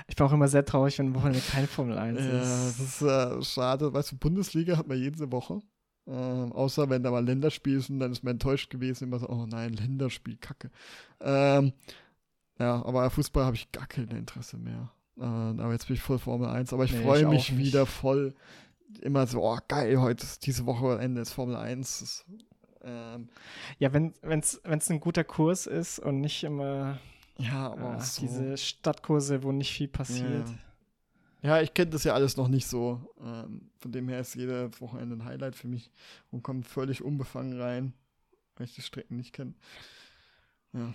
[0.07, 2.25] ich bin auch immer sehr traurig, wenn Wochenende keine Formel 1 ist.
[2.25, 3.93] Ja, das ist äh, schade.
[3.93, 5.59] Weißt du, Bundesliga hat man jede Woche.
[6.07, 9.03] Ähm, außer wenn da mal Länderspiel ist und dann ist man enttäuscht gewesen.
[9.03, 10.71] Immer so, oh nein, Länderspiel, kacke.
[11.19, 11.73] Ähm,
[12.59, 14.89] ja, aber Fußball habe ich gar kein Interesse mehr.
[15.17, 16.71] Äh, aber jetzt bin ich voll Formel 1.
[16.71, 18.33] Aber ich nee, freue mich wieder voll
[19.01, 21.99] immer so, oh geil, heute ist diese Woche Ende ist Formel 1.
[21.99, 22.25] Das,
[22.83, 23.29] ähm,
[23.77, 26.99] ja, wenn es ein guter Kurs ist und nicht immer
[27.39, 28.21] ja, aber äh, so.
[28.21, 30.47] diese Stadtkurse, wo nicht viel passiert.
[31.41, 33.01] Ja, ja ich kenne das ja alles noch nicht so.
[33.23, 35.89] Ähm, von dem her ist jedes Wochenende ein Highlight für mich
[36.31, 37.93] und komme völlig unbefangen rein,
[38.55, 39.53] weil ich die Strecken nicht kenne.
[40.73, 40.93] Ja.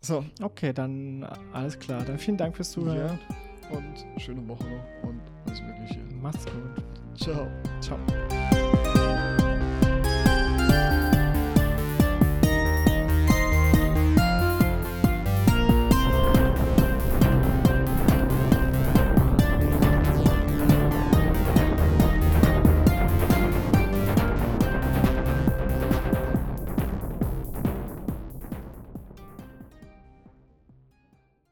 [0.00, 0.24] So.
[0.40, 2.04] Okay, dann alles klar.
[2.04, 3.18] Dann vielen Dank fürs Zuhören.
[3.28, 3.36] Ja,
[3.70, 6.00] und schöne Woche noch und alles Mögliche.
[6.20, 6.84] Macht's gut.
[7.16, 7.46] Ciao.
[7.80, 7.98] Ciao.